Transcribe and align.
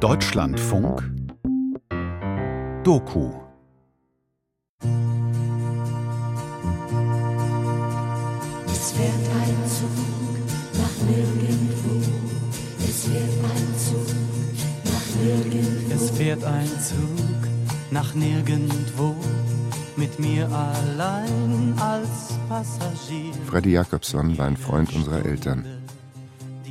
Deutschlandfunk 0.00 1.02
Doku 2.82 3.32
Es 8.66 8.92
fährt 8.92 9.14
ein 9.40 9.56
Zug 9.68 10.36
nach 10.74 10.96
nirgendwo. 11.08 11.94
Es 12.80 13.04
fährt 13.04 13.38
ein 13.44 13.68
Zug 13.78 14.08
nach 14.84 15.08
nirgendwo. 15.22 15.94
Es 15.94 16.10
fährt 16.10 16.44
ein 16.44 16.70
Zug 16.80 17.48
nach 17.90 18.14
nirgendwo 18.14 19.14
mit 19.96 20.18
mir 20.18 20.48
allein 20.50 21.74
als 21.78 22.36
Passagier. 22.48 23.32
Freddy 23.46 23.72
Jakobson 23.72 24.36
war 24.36 24.46
ein 24.46 24.56
Freund 24.56 24.92
unserer 24.94 25.24
Eltern. 25.24 25.64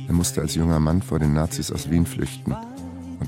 Er 0.06 0.12
musste 0.12 0.42
als 0.42 0.54
junger 0.54 0.78
Mann 0.78 1.00
vor 1.00 1.18
den 1.18 1.32
Nazis 1.32 1.72
aus 1.72 1.90
Wien 1.90 2.04
flüchten 2.04 2.54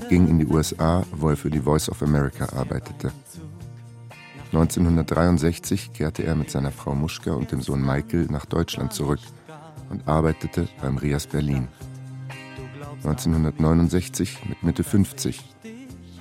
ging 0.09 0.27
in 0.27 0.39
die 0.39 0.47
USA, 0.47 1.03
wo 1.11 1.29
er 1.29 1.37
für 1.37 1.49
die 1.49 1.59
Voice 1.59 1.89
of 1.89 2.01
America 2.01 2.45
arbeitete. 2.57 3.11
1963 4.53 5.91
kehrte 5.93 6.23
er 6.23 6.35
mit 6.35 6.49
seiner 6.49 6.71
Frau 6.71 6.95
Muschka 6.95 7.33
und 7.33 7.51
dem 7.51 7.61
Sohn 7.61 7.85
Michael 7.85 8.27
nach 8.29 8.45
Deutschland 8.45 8.93
zurück 8.93 9.19
und 9.89 10.07
arbeitete 10.07 10.67
beim 10.81 10.97
Rias 10.97 11.27
Berlin. 11.27 11.67
1969, 13.03 14.39
mit 14.47 14.63
Mitte 14.63 14.83
50, 14.83 15.43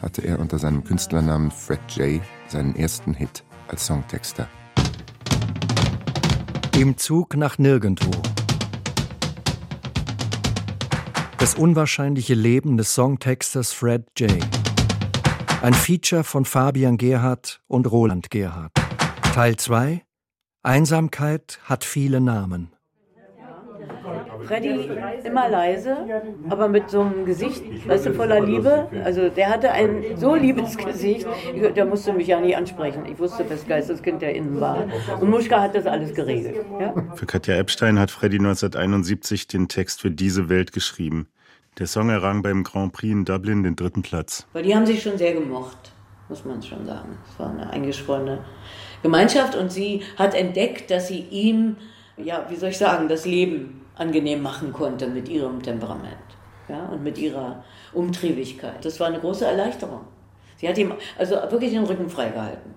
hatte 0.02 0.22
er 0.22 0.40
unter 0.40 0.58
seinem 0.58 0.84
Künstlernamen 0.84 1.50
Fred 1.50 1.80
J. 1.94 2.20
seinen 2.48 2.76
ersten 2.76 3.14
Hit 3.14 3.44
als 3.68 3.86
Songtexter. 3.86 4.48
Im 6.76 6.98
Zug 6.98 7.36
nach 7.36 7.58
nirgendwo. 7.58 8.10
Das 11.46 11.54
unwahrscheinliche 11.54 12.34
Leben 12.34 12.76
des 12.76 12.92
Songtexters 12.96 13.72
Fred 13.72 14.04
J. 14.18 14.32
Ein 15.62 15.74
Feature 15.74 16.24
von 16.24 16.44
Fabian 16.44 16.96
Gerhardt 16.98 17.60
und 17.68 17.88
Roland 17.88 18.30
Gerhardt. 18.30 18.72
Teil 19.32 19.54
2 19.54 20.02
Einsamkeit 20.64 21.60
hat 21.62 21.84
viele 21.84 22.20
Namen. 22.20 22.72
Freddy 24.42 24.90
immer 25.24 25.48
leise, 25.48 25.96
aber 26.48 26.66
mit 26.66 26.90
so 26.90 27.02
einem 27.02 27.24
Gesicht, 27.24 27.62
weißt 27.86 28.06
du, 28.06 28.14
voller 28.14 28.40
Liebe. 28.40 28.88
Also 29.04 29.28
der 29.28 29.48
hatte 29.48 29.70
ein 29.70 30.02
so 30.16 30.34
liebes 30.34 30.76
Gesicht, 30.76 31.28
ich- 31.54 31.74
der 31.74 31.86
musste 31.86 32.12
mich 32.12 32.26
ja 32.26 32.40
nicht 32.40 32.56
ansprechen. 32.56 33.06
Ich 33.06 33.20
wusste, 33.20 33.48
wes 33.48 33.64
Geisteskind 33.68 34.20
der 34.20 34.34
innen 34.34 34.60
war. 34.60 34.88
Und 35.20 35.30
Muschka 35.30 35.62
hat 35.62 35.76
das 35.76 35.86
alles 35.86 36.12
geregelt. 36.12 36.56
Ja? 36.80 36.92
Für 37.14 37.26
Katja 37.26 37.54
Epstein 37.54 38.00
hat 38.00 38.10
Freddy 38.10 38.40
1971 38.40 39.46
den 39.46 39.68
Text 39.68 40.00
für 40.00 40.10
diese 40.10 40.48
Welt 40.48 40.72
geschrieben. 40.72 41.28
Der 41.78 41.86
Song 41.86 42.08
errang 42.08 42.40
beim 42.40 42.64
Grand 42.64 42.94
Prix 42.94 43.12
in 43.12 43.24
Dublin 43.26 43.62
den 43.62 43.76
dritten 43.76 44.00
Platz. 44.00 44.46
Weil 44.54 44.62
die 44.62 44.74
haben 44.74 44.86
sich 44.86 45.02
schon 45.02 45.18
sehr 45.18 45.34
gemocht, 45.34 45.76
muss 46.30 46.42
man 46.44 46.62
schon 46.62 46.86
sagen. 46.86 47.18
Es 47.30 47.38
war 47.38 47.50
eine 47.50 47.68
eingeschworene 47.68 48.38
Gemeinschaft 49.02 49.54
und 49.54 49.70
sie 49.70 50.02
hat 50.16 50.34
entdeckt, 50.34 50.90
dass 50.90 51.08
sie 51.08 51.20
ihm, 51.30 51.76
ja, 52.16 52.46
wie 52.48 52.56
soll 52.56 52.70
ich 52.70 52.78
sagen, 52.78 53.08
das 53.08 53.26
Leben 53.26 53.82
angenehm 53.94 54.42
machen 54.42 54.72
konnte 54.72 55.06
mit 55.06 55.28
ihrem 55.28 55.62
Temperament 55.62 56.16
ja, 56.68 56.86
und 56.86 57.02
mit 57.02 57.18
ihrer 57.18 57.62
Umtriebigkeit. 57.92 58.82
Das 58.82 58.98
war 58.98 59.08
eine 59.08 59.20
große 59.20 59.44
Erleichterung. 59.44 60.00
Sie 60.56 60.66
hat 60.66 60.78
ihm 60.78 60.94
also 61.18 61.34
wirklich 61.50 61.72
den 61.72 61.84
Rücken 61.84 62.08
freigehalten 62.08 62.72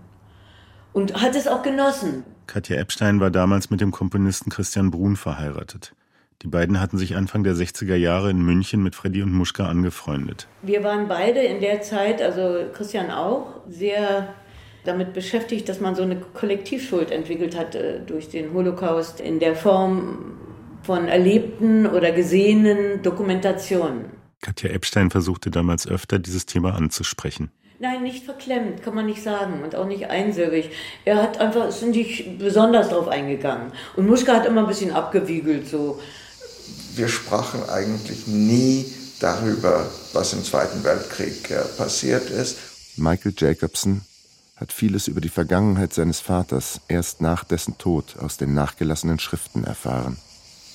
und 0.92 1.22
hat 1.22 1.36
es 1.38 1.48
auch 1.48 1.64
genossen. 1.64 2.26
Katja 2.48 2.76
Epstein 2.76 3.22
war 3.22 3.32
damals 3.32 3.70
mit 3.70 3.80
dem 3.80 3.92
Komponisten 3.92 4.50
Christian 4.50 4.92
Brun 4.92 5.16
verheiratet. 5.16 5.94
Die 6.42 6.48
beiden 6.48 6.80
hatten 6.80 6.98
sich 6.98 7.18
Anfang 7.18 7.44
der 7.44 7.54
60er 7.54 7.96
Jahre 7.96 8.30
in 8.30 8.42
München 8.42 8.82
mit 8.82 8.96
Freddy 8.96 9.22
und 9.22 9.34
Muschka 9.34 9.66
angefreundet. 9.66 10.48
Wir 10.62 10.86
waren 10.86 11.10
beide 11.10 11.42
in 11.42 11.60
der 11.60 11.82
Zeit, 11.82 12.22
also 12.22 12.66
Christian 12.74 13.12
auch, 13.12 13.56
sehr 13.68 14.34
damit 14.86 15.14
beschäftigt, 15.14 15.68
dass 15.68 15.82
man 15.82 15.96
so 15.96 16.04
eine 16.04 16.16
Kollektivschuld 16.16 17.12
entwickelt 17.12 17.58
hat 17.58 17.76
äh, 17.76 18.00
durch 18.00 18.30
den 18.30 18.54
Holocaust 18.54 19.20
in 19.20 19.40
der 19.40 19.54
Form 19.54 20.38
von 20.84 21.10
erlebten 21.10 21.86
oder 21.86 22.14
gesehenen 22.14 23.04
Dokumentationen. 23.04 24.06
Katja 24.42 24.70
Epstein 24.70 25.12
versuchte 25.12 25.52
damals 25.52 25.86
öfter, 25.86 26.20
dieses 26.20 26.46
Thema 26.46 26.74
anzusprechen. 26.74 27.52
Nein, 27.82 28.04
nicht 28.04 28.24
verklemmt, 28.24 28.82
kann 28.82 28.96
man 28.96 29.06
nicht 29.06 29.22
sagen 29.22 29.62
und 29.64 29.76
auch 29.76 29.86
nicht 29.86 30.10
einsilbig. 30.10 30.70
Er 31.04 31.22
hat 31.22 31.40
einfach, 31.40 31.68
ist 31.68 31.82
nicht 31.84 32.38
besonders 32.38 32.90
drauf 32.90 33.10
eingegangen. 33.10 33.72
Und 33.98 34.08
Muschka 34.08 34.34
hat 34.34 34.46
immer 34.46 34.62
ein 34.62 34.68
bisschen 34.68 34.92
abgewiegelt, 34.92 35.68
so. 35.68 36.00
Wir 37.00 37.08
sprachen 37.08 37.70
eigentlich 37.70 38.28
nie 38.28 38.94
darüber, 39.22 39.90
was 40.12 40.34
im 40.34 40.44
Zweiten 40.44 40.84
Weltkrieg 40.84 41.50
äh, 41.50 41.62
passiert 41.78 42.30
ist. 42.30 42.58
Michael 42.98 43.34
Jacobson 43.38 44.02
hat 44.58 44.74
vieles 44.74 45.08
über 45.08 45.22
die 45.22 45.30
Vergangenheit 45.30 45.94
seines 45.94 46.20
Vaters 46.20 46.82
erst 46.90 47.22
nach 47.22 47.46
dessen 47.46 47.78
Tod 47.78 48.18
aus 48.20 48.36
den 48.36 48.54
nachgelassenen 48.54 49.18
Schriften 49.18 49.64
erfahren. 49.64 50.18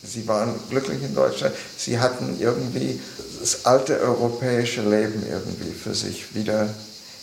Sie 0.02 0.26
waren 0.26 0.54
glücklich 0.70 1.02
in 1.02 1.14
Deutschland. 1.14 1.54
Sie 1.76 1.98
hatten 1.98 2.40
irgendwie 2.40 2.98
das 3.40 3.66
alte 3.66 4.00
europäische 4.00 4.80
Leben 4.80 5.26
irgendwie 5.28 5.72
für 5.72 5.94
sich 5.94 6.34
wieder 6.34 6.74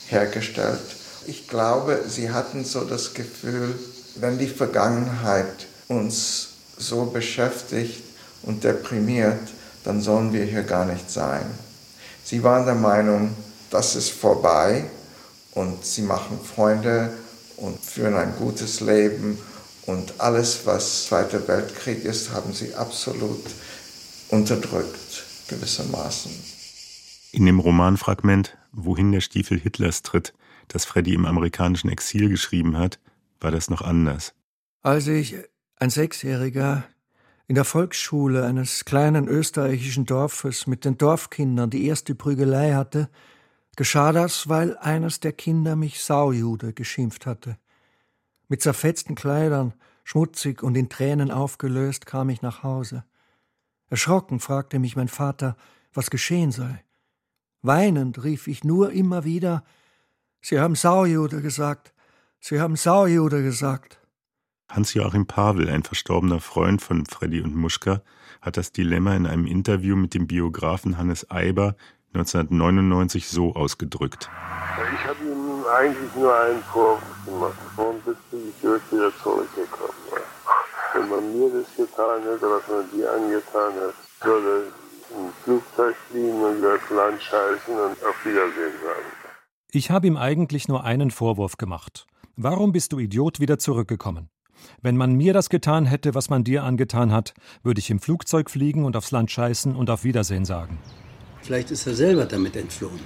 hergestellt. 0.10 0.80
Ich 1.26 1.48
glaube, 1.48 2.04
sie 2.08 2.30
hatten 2.30 2.66
so 2.66 2.84
das 2.84 3.16
Gefühl, 3.16 3.74
wenn 4.18 4.38
die 4.38 4.46
Vergangenheit 4.46 5.66
uns 5.88 6.50
so 6.78 7.06
beschäftigt 7.06 8.11
und 8.44 8.64
deprimiert, 8.64 9.40
dann 9.84 10.02
sollen 10.02 10.34
wir 10.34 10.46
hier 10.46 10.64
gar 10.64 10.86
nicht 10.86 11.10
sein. 11.10 11.46
Sie 12.24 12.44
waren 12.44 12.66
der 12.66 12.76
Meinung, 12.76 13.36
das 13.70 13.96
ist 13.96 14.12
vorbei 14.12 14.86
und 15.54 15.84
sie 15.84 16.04
machen 16.04 16.40
Freunde 16.44 17.12
und 17.58 17.80
führen 17.80 18.16
ein 18.16 18.36
gutes 18.38 18.80
Leben 18.80 19.38
und 19.86 20.20
alles, 20.20 20.66
was 20.66 21.08
Zweiter 21.08 21.48
Weltkrieg 21.48 22.06
ist, 22.06 22.32
haben 22.32 22.54
sie 22.54 22.74
absolut 22.76 23.44
unterdrückt, 24.30 25.26
gewissermaßen. 25.48 26.32
In 27.32 27.46
dem 27.46 27.60
Romanfragment 27.60 28.58
Wohin 28.74 29.12
der 29.12 29.20
Stiefel 29.20 29.60
Hitlers 29.60 30.02
tritt, 30.02 30.34
das 30.70 30.86
Freddy 30.86 31.14
im 31.14 31.26
amerikanischen 31.26 31.90
Exil 31.90 32.30
geschrieben 32.30 32.78
hat, 32.78 33.00
war 33.42 33.52
das 33.52 33.70
noch 33.70 33.82
anders. 33.82 34.34
Als 34.82 35.08
ich, 35.08 35.36
ein 35.76 35.90
Sechsjähriger, 35.90 36.86
in 37.52 37.56
der 37.56 37.66
Volksschule 37.66 38.46
eines 38.46 38.86
kleinen 38.86 39.28
österreichischen 39.28 40.06
Dorfes 40.06 40.68
mit 40.68 40.86
den 40.86 40.98
Dorfkindern 40.98 41.70
die 41.70 41.86
erste 41.86 42.16
Prügelei 42.16 42.76
hatte, 42.76 43.10
geschah 43.76 44.14
das, 44.14 44.48
weil 44.48 44.78
eines 44.78 45.20
der 45.20 45.34
Kinder 45.34 45.76
mich 45.76 46.02
Saujude 46.02 46.72
geschimpft 46.72 47.26
hatte. 47.26 47.58
Mit 48.48 48.62
zerfetzten 48.62 49.16
Kleidern, 49.16 49.74
schmutzig 50.06 50.64
und 50.64 50.78
in 50.78 50.88
Tränen 50.88 51.30
aufgelöst, 51.30 52.06
kam 52.06 52.30
ich 52.30 52.42
nach 52.42 52.64
Hause. 52.64 53.04
Erschrocken 53.90 54.40
fragte 54.40 54.80
mich 54.80 54.96
mein 54.96 55.10
Vater, 55.10 55.58
was 55.94 56.10
geschehen 56.10 56.54
sei. 56.54 56.86
Weinend 57.62 58.24
rief 58.24 58.48
ich 58.48 58.64
nur 58.64 58.94
immer 58.94 59.26
wieder, 59.26 59.66
Sie 60.40 60.58
haben 60.58 60.76
Saujude 60.76 61.42
gesagt, 61.42 61.94
Sie 62.40 62.62
haben 62.62 62.78
Saujude 62.78 63.44
gesagt. 63.44 64.01
Hans-Joachim 64.72 65.26
Pavel, 65.26 65.70
ein 65.70 65.84
verstorbener 65.84 66.40
Freund 66.40 66.82
von 66.82 67.06
Freddy 67.06 67.42
und 67.42 67.56
Muschka, 67.56 68.02
hat 68.42 68.56
das 68.56 68.72
Dilemma 68.72 69.16
in 69.16 69.28
einem 69.28 69.46
Interview 69.46 69.98
mit 69.98 70.14
dem 70.14 70.28
Biografen 70.28 70.98
Hannes 70.98 71.30
Eiber 71.30 71.76
1999 72.14 73.28
so 73.28 73.54
ausgedrückt. 73.54 74.30
Ich 74.94 75.08
habe 75.08 75.20
ihm 75.24 75.66
eigentlich 75.78 76.16
nur 76.16 76.34
einen 76.34 76.64
Vorwurf 76.64 77.02
gemacht. 77.26 77.58
Warum 77.76 78.00
bist 78.06 78.20
du 78.32 78.38
nicht 78.38 78.64
wieder 78.64 79.12
zurückgekommen? 79.22 79.94
Wenn 80.94 81.10
man 81.10 81.38
mir 81.38 81.50
das 81.50 81.76
getan 81.76 82.22
hätte, 82.24 82.50
was 82.50 82.68
man 82.68 82.92
dir 82.92 83.12
angetan 83.12 83.74
hat, 83.74 84.26
würde 84.26 84.72
ein 85.18 85.34
Flugzeug 85.44 85.96
fliegen 86.10 86.42
und 86.42 86.62
das 86.62 86.82
Land 86.90 87.22
scheißen 87.22 87.74
und 87.74 88.04
auf 88.06 88.26
Wiedersehen 88.26 88.74
sagen. 88.84 89.06
Ich 89.72 89.92
habe 89.92 90.08
ihm 90.08 90.18
eigentlich 90.18 90.68
nur 90.68 90.84
einen 90.86 91.12
Vorwurf 91.12 91.58
gemacht. 91.58 92.08
Warum 92.38 92.72
bist 92.72 92.94
du 92.94 93.00
Idiot 93.00 93.40
wieder 93.40 93.60
zurückgekommen? 93.60 94.30
Wenn 94.82 94.98
man 94.98 95.14
mir 95.14 95.34
das 95.34 95.50
getan 95.50 95.86
hätte, 95.86 96.16
was 96.16 96.30
man 96.30 96.44
dir 96.44 96.64
angetan 96.64 97.12
hat, 97.12 97.34
würde 97.64 97.80
ich 97.80 97.90
im 97.90 98.00
Flugzeug 98.00 98.50
fliegen 98.50 98.86
und 98.86 98.96
aufs 98.96 99.12
Land 99.12 99.32
scheißen 99.32 99.76
und 99.76 99.90
auf 99.90 100.04
Wiedersehen 100.04 100.46
sagen. 100.46 100.80
Vielleicht 101.42 101.72
ist 101.72 101.88
er 101.88 101.96
selber 101.96 102.26
damit 102.26 102.56
entflohen. 102.56 103.00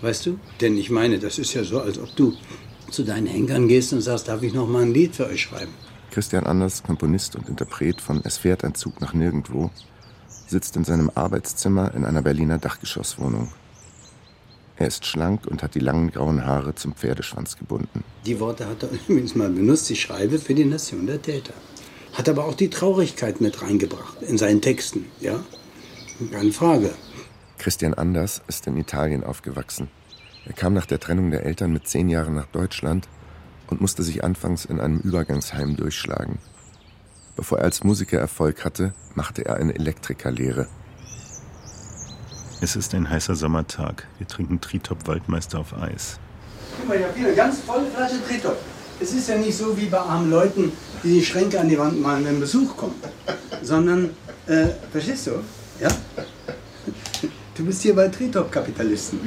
Weißt 0.00 0.26
du? 0.26 0.38
Denn 0.60 0.76
ich 0.76 0.90
meine, 0.90 1.18
das 1.18 1.38
ist 1.38 1.54
ja 1.54 1.64
so, 1.64 1.80
als 1.80 1.98
ob 1.98 2.14
du 2.14 2.34
zu 2.90 3.02
deinen 3.02 3.26
Henkern 3.26 3.68
gehst 3.68 3.92
und 3.92 4.00
sagst, 4.00 4.28
darf 4.28 4.42
ich 4.42 4.54
noch 4.54 4.68
mal 4.68 4.82
ein 4.82 4.94
Lied 4.94 5.16
für 5.16 5.26
euch 5.26 5.42
schreiben? 5.42 5.72
Christian 6.10 6.46
Anders, 6.46 6.82
Komponist 6.82 7.36
und 7.36 7.48
Interpret 7.48 8.00
von 8.00 8.20
Es 8.24 8.38
fährt 8.38 8.64
ein 8.64 8.74
Zug 8.74 9.00
nach 9.00 9.12
nirgendwo, 9.12 9.70
sitzt 10.46 10.76
in 10.76 10.84
seinem 10.84 11.10
Arbeitszimmer 11.14 11.94
in 11.94 12.04
einer 12.04 12.22
Berliner 12.22 12.58
Dachgeschosswohnung. 12.58 13.48
Er 14.78 14.86
ist 14.86 15.04
schlank 15.06 15.46
und 15.46 15.62
hat 15.62 15.74
die 15.74 15.80
langen 15.80 16.12
grauen 16.12 16.46
Haare 16.46 16.74
zum 16.74 16.94
Pferdeschwanz 16.94 17.56
gebunden. 17.56 18.04
Die 18.26 18.38
Worte 18.38 18.66
hat 18.66 18.82
er 18.84 18.90
übrigens 19.08 19.34
mal 19.34 19.50
benutzt. 19.50 19.90
Ich 19.90 20.00
schreibe 20.00 20.38
für 20.38 20.54
die 20.54 20.64
Nation 20.64 21.06
der 21.06 21.20
Täter. 21.20 21.54
Hat 22.12 22.28
aber 22.28 22.44
auch 22.44 22.54
die 22.54 22.70
Traurigkeit 22.70 23.40
mit 23.40 23.60
reingebracht 23.60 24.22
in 24.22 24.38
seinen 24.38 24.62
Texten, 24.62 25.06
ja? 25.20 25.40
Keine 26.30 26.52
Frage. 26.52 26.90
Christian 27.58 27.94
Anders 27.94 28.42
ist 28.48 28.66
in 28.66 28.76
Italien 28.76 29.24
aufgewachsen. 29.24 29.88
Er 30.46 30.52
kam 30.52 30.74
nach 30.74 30.86
der 30.86 31.00
Trennung 31.00 31.30
der 31.30 31.44
Eltern 31.44 31.72
mit 31.72 31.86
zehn 31.86 32.08
Jahren 32.08 32.34
nach 32.34 32.46
Deutschland 32.46 33.08
und 33.66 33.80
musste 33.80 34.02
sich 34.02 34.24
anfangs 34.24 34.64
in 34.64 34.80
einem 34.80 34.98
Übergangsheim 34.98 35.76
durchschlagen. 35.76 36.38
Bevor 37.36 37.58
er 37.58 37.64
als 37.64 37.84
Musiker 37.84 38.18
Erfolg 38.18 38.64
hatte, 38.64 38.94
machte 39.14 39.44
er 39.44 39.56
eine 39.56 39.74
Elektrikerlehre. 39.74 40.66
Es 42.60 42.74
ist 42.74 42.92
ein 42.92 43.08
heißer 43.08 43.36
Sommertag. 43.36 44.08
Wir 44.18 44.26
trinken 44.26 44.60
Tritop 44.60 45.06
Waldmeister 45.06 45.60
auf 45.60 45.80
Eis. 45.80 46.18
Guck 46.76 46.88
mal, 46.88 46.96
ich 46.96 47.04
habe 47.04 47.14
hier 47.16 47.26
eine 47.28 47.36
ganz 47.36 47.60
volle 47.60 47.86
Flasche 47.86 48.16
Tritop. 48.26 48.56
Es 48.98 49.12
ist 49.12 49.28
ja 49.28 49.36
nicht 49.36 49.56
so 49.56 49.76
wie 49.76 49.86
bei 49.86 49.98
armen 49.98 50.28
Leuten, 50.28 50.72
die 51.04 51.14
die 51.14 51.24
Schränke 51.24 51.60
an 51.60 51.68
die 51.68 51.78
Wand 51.78 52.00
malen, 52.00 52.24
wenn 52.24 52.40
Besuch 52.40 52.76
kommt. 52.76 52.96
Sondern, 53.62 54.10
äh, 54.48 54.66
verstehst 54.90 55.28
du? 55.28 55.30
Ja? 55.80 55.88
Du 57.54 57.64
bist 57.64 57.82
hier 57.82 57.94
bei 57.94 58.08
Tritop-Kapitalisten. 58.08 59.20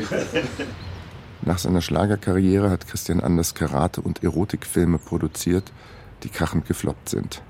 Nach 1.44 1.58
seiner 1.58 1.82
Schlagerkarriere 1.82 2.70
hat 2.70 2.86
Christian 2.86 3.22
Anders 3.22 3.56
Karate- 3.56 4.02
und 4.02 4.24
Erotikfilme 4.24 4.98
produziert, 4.98 5.72
die 6.24 6.30
krachend 6.30 6.68
gefloppt 6.68 7.08
sind. 7.08 7.42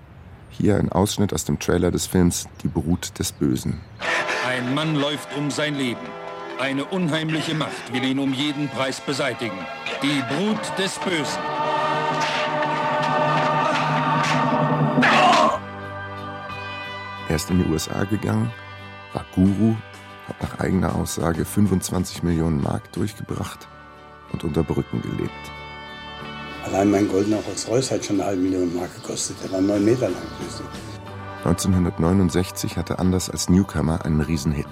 Hier 0.52 0.78
ein 0.78 0.92
Ausschnitt 0.92 1.34
aus 1.34 1.46
dem 1.46 1.60
Trailer 1.60 1.92
des 1.92 2.06
Films 2.08 2.48
Die 2.62 2.68
Brut 2.68 3.18
des 3.18 3.32
Bösen. 3.32 3.80
Ein 4.48 4.74
Mann 4.76 4.96
läuft 4.96 5.36
um 5.38 5.50
sein 5.50 5.76
Leben. 5.76 6.02
Eine 6.60 6.86
unheimliche 6.86 7.56
Macht 7.56 7.92
will 7.92 8.04
ihn 8.04 8.20
um 8.20 8.34
jeden 8.34 8.68
Preis 8.70 9.00
beseitigen. 9.00 9.58
Die 10.04 10.22
Brut 10.34 10.60
des 10.78 11.00
Bösen. 11.00 11.42
Er 17.30 17.36
ist 17.36 17.50
in 17.50 17.64
die 17.64 17.70
USA 17.72 18.04
gegangen, 18.04 18.52
war 19.14 19.26
Guru, 19.34 19.76
hat 20.28 20.42
nach 20.42 20.60
eigener 20.60 20.94
Aussage 20.96 21.46
25 21.46 22.24
Millionen 22.24 22.62
Mark 22.62 22.92
durchgebracht 22.92 23.70
und 24.34 24.44
unter 24.44 24.64
Brücken 24.64 25.02
gelebt. 25.02 25.32
Allein 26.66 26.92
mein 26.92 27.08
goldener 27.08 27.38
Rolls-Royce 27.38 27.92
hat 27.92 28.06
schon 28.06 28.18
eine 28.20 28.30
halbe 28.30 28.42
Million 28.42 28.76
Mark 28.76 28.94
gekostet. 28.96 29.38
Der 29.44 29.52
war 29.52 29.62
neun 29.62 29.84
Meter 29.84 30.10
lang. 30.10 30.22
1969 31.44 32.78
hatte 32.78 33.00
Anders 33.00 33.30
als 33.30 33.50
Newcomer 33.50 34.06
einen 34.06 34.22
Riesenhit. 34.22 34.68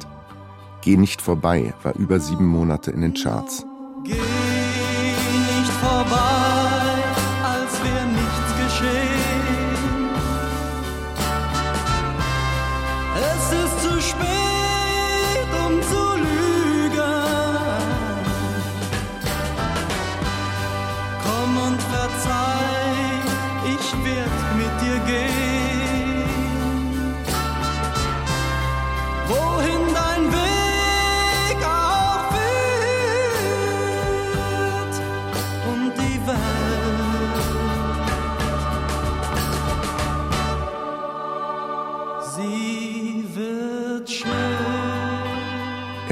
Geh 0.81 0.97
nicht 0.97 1.21
vorbei 1.21 1.73
war 1.83 1.95
über 1.95 2.19
sieben 2.19 2.45
Monate 2.45 2.91
in 2.91 3.01
den 3.01 3.13
Charts. 3.15 3.65
Geh 4.03 4.13
nicht 4.13 5.71
vorbei, 5.81 6.48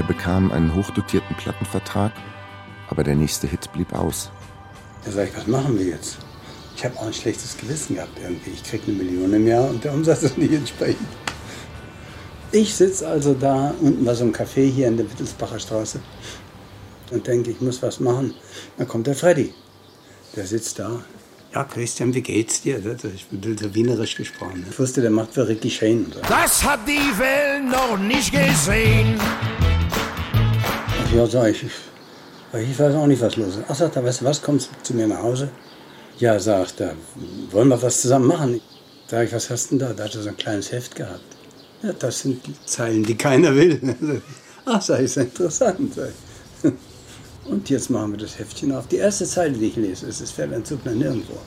Er 0.07 0.13
bekam 0.13 0.54
einen 0.54 0.74
hochdotierten 0.74 1.36
Plattenvertrag, 1.36 2.13
aber 2.89 3.04
der 3.04 3.15
nächste 3.15 3.45
Hit 3.45 3.69
blieb 3.74 3.92
aus. 3.92 4.31
Da 5.04 5.12
sag 5.12 5.27
ich, 5.27 5.36
was 5.36 5.48
machen 5.48 5.77
wir 5.77 5.86
jetzt? 5.86 6.19
Ich 6.77 6.86
habe 6.86 6.98
auch 6.98 7.07
ein 7.07 7.13
schlechtes 7.13 7.57
Gewissen 7.57 7.95
gehabt 7.95 8.18
irgendwie. 8.21 8.51
Ich 8.51 8.63
krieg 8.63 8.83
eine 8.88 8.95
Million 8.95 9.33
im 9.33 9.45
Jahr 9.45 9.69
und 9.69 9.83
der 9.83 9.94
Umsatz 9.94 10.24
ist 10.24 10.38
nicht 10.38 10.54
entsprechend. 10.54 11.09
Ich 12.54 12.74
sitze 12.74 13.06
also 13.06 13.33
da 13.33 13.74
unten 13.81 14.06
bei 14.06 14.13
so 14.13 14.24
einem 14.24 14.33
Café 14.33 14.71
hier 14.71 14.88
in 14.88 14.95
der 14.95 15.12
Wittelsbacher 15.12 15.59
Straße 15.59 16.00
und 17.12 17.27
denke, 17.27 17.51
ich 17.51 17.60
muss 17.60 17.81
was 17.81 18.00
machen. 18.00 18.33
Dann 18.77 18.88
kommt 18.88 19.07
der 19.07 19.15
Freddy. 19.15 19.53
Der 20.38 20.48
sitzt 20.48 20.80
da. 20.80 21.01
Ja, 21.53 21.65
Christian, 21.65 22.13
wie 22.13 22.21
geht's 22.21 22.62
dir? 22.62 22.77
Ich 23.13 23.25
bin 23.25 23.57
so 23.57 23.75
wienerisch 23.75 24.15
gesprochen. 24.15 24.65
Ich 24.69 24.80
wusste, 24.80 25.01
der 25.01 25.12
macht 25.12 25.33
für 25.33 25.45
Ricky 25.45 25.69
Shane. 25.69 26.06
Das 26.30 26.63
hat 26.63 26.88
die 26.88 27.19
Welt 27.19 27.65
noch 27.69 27.98
nicht 27.98 28.31
gesehen. 28.31 29.19
Ja, 31.15 31.25
sag 31.25 31.51
ich. 31.51 31.63
Ich 32.54 32.80
weiß 32.80 32.95
auch 32.95 33.07
nicht, 33.07 33.21
was 33.21 33.38
los 33.38 33.56
ist. 33.56 33.63
Ach, 33.68 33.75
sagt 33.75 33.95
er, 33.95 34.04
weißt 34.04 34.21
du 34.21 34.25
was, 34.25 34.42
kommst 34.42 34.69
zu 34.83 34.94
mir 34.94 35.07
nach 35.07 35.21
Hause? 35.21 35.50
Ja, 36.19 36.38
sagt 36.39 36.81
er, 36.81 36.95
wollen 37.51 37.69
wir 37.69 37.81
was 37.81 38.01
zusammen 38.01 38.27
machen? 38.27 38.62
Sag 39.09 39.25
ich, 39.25 39.33
was 39.33 39.50
hast 39.50 39.71
du 39.71 39.77
denn 39.77 39.88
da? 39.88 39.94
Da 39.94 40.04
hat 40.04 40.15
er 40.15 40.21
so 40.21 40.30
ein 40.30 40.38
kleines 40.38 40.71
Heft 40.71 40.95
gehabt. 40.95 41.21
Ja, 41.81 41.94
das 41.94 42.19
sind 42.19 42.45
die 42.45 42.56
Zeilen, 42.65 43.04
die 43.04 43.15
keiner 43.15 43.56
will. 43.56 44.21
Ach, 44.65 44.81
sag 44.81 45.00
ich, 45.00 45.06
ist 45.06 45.18
interessant. 45.18 45.94
Und 47.45 47.69
jetzt 47.69 47.89
machen 47.89 48.12
wir 48.12 48.18
das 48.19 48.38
Heftchen 48.38 48.74
auf. 48.74 48.88
Die 48.88 48.98
erste 48.98 49.25
Zeile, 49.25 49.53
die 49.53 49.68
ich 49.68 49.75
lese, 49.77 50.07
ist, 50.07 50.19
es 50.19 50.31
fährt 50.31 50.53
ein 50.53 50.65
Zug 50.65 50.86
nach 50.86 50.94
nirgendwo. 50.94 51.38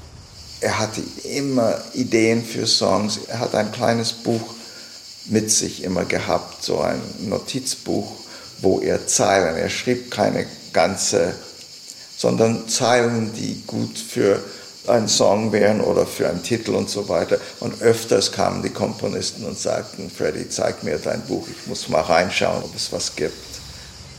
Er 0.63 0.79
hatte 0.79 1.03
immer 1.25 1.77
Ideen 1.93 2.43
für 2.43 2.67
Songs. 2.67 3.19
Er 3.29 3.41
hat 3.41 3.55
ein 3.55 3.71
kleines 3.73 4.13
Buch 4.13 4.55
mit 5.27 5.51
sich 5.51 5.85
immer 5.85 6.05
gehabt, 6.05 6.63
so 6.63 6.81
ein 6.81 7.01
Notizbuch, 7.21 8.20
wo 8.63 8.81
er 8.81 9.07
Zeilen, 9.07 9.57
er 9.57 9.71
schrieb 9.71 10.11
keine 10.11 10.47
ganze, 10.73 11.35
sondern 12.17 12.69
Zeilen, 12.69 13.33
die 13.35 13.63
gut 13.67 13.99
für 13.99 14.41
einen 14.87 15.09
Song 15.09 15.53
wären 15.53 15.81
oder 15.81 16.07
für 16.07 16.29
einen 16.29 16.43
Titel 16.43 16.75
und 16.75 16.89
so 16.89 17.09
weiter. 17.09 17.39
Und 17.61 17.81
öfters 17.83 18.33
kamen 18.33 18.63
die 18.63 18.71
Komponisten 18.71 19.45
und 19.45 19.59
sagten, 19.59 20.11
Freddy, 20.11 20.49
zeig 20.49 20.83
mir 20.83 20.99
dein 20.99 21.23
Buch, 21.23 21.47
ich 21.49 21.67
muss 21.67 21.89
mal 21.89 22.01
reinschauen, 22.01 22.63
ob 22.63 22.75
es 22.75 22.93
was 22.93 23.15
gibt. 23.15 23.35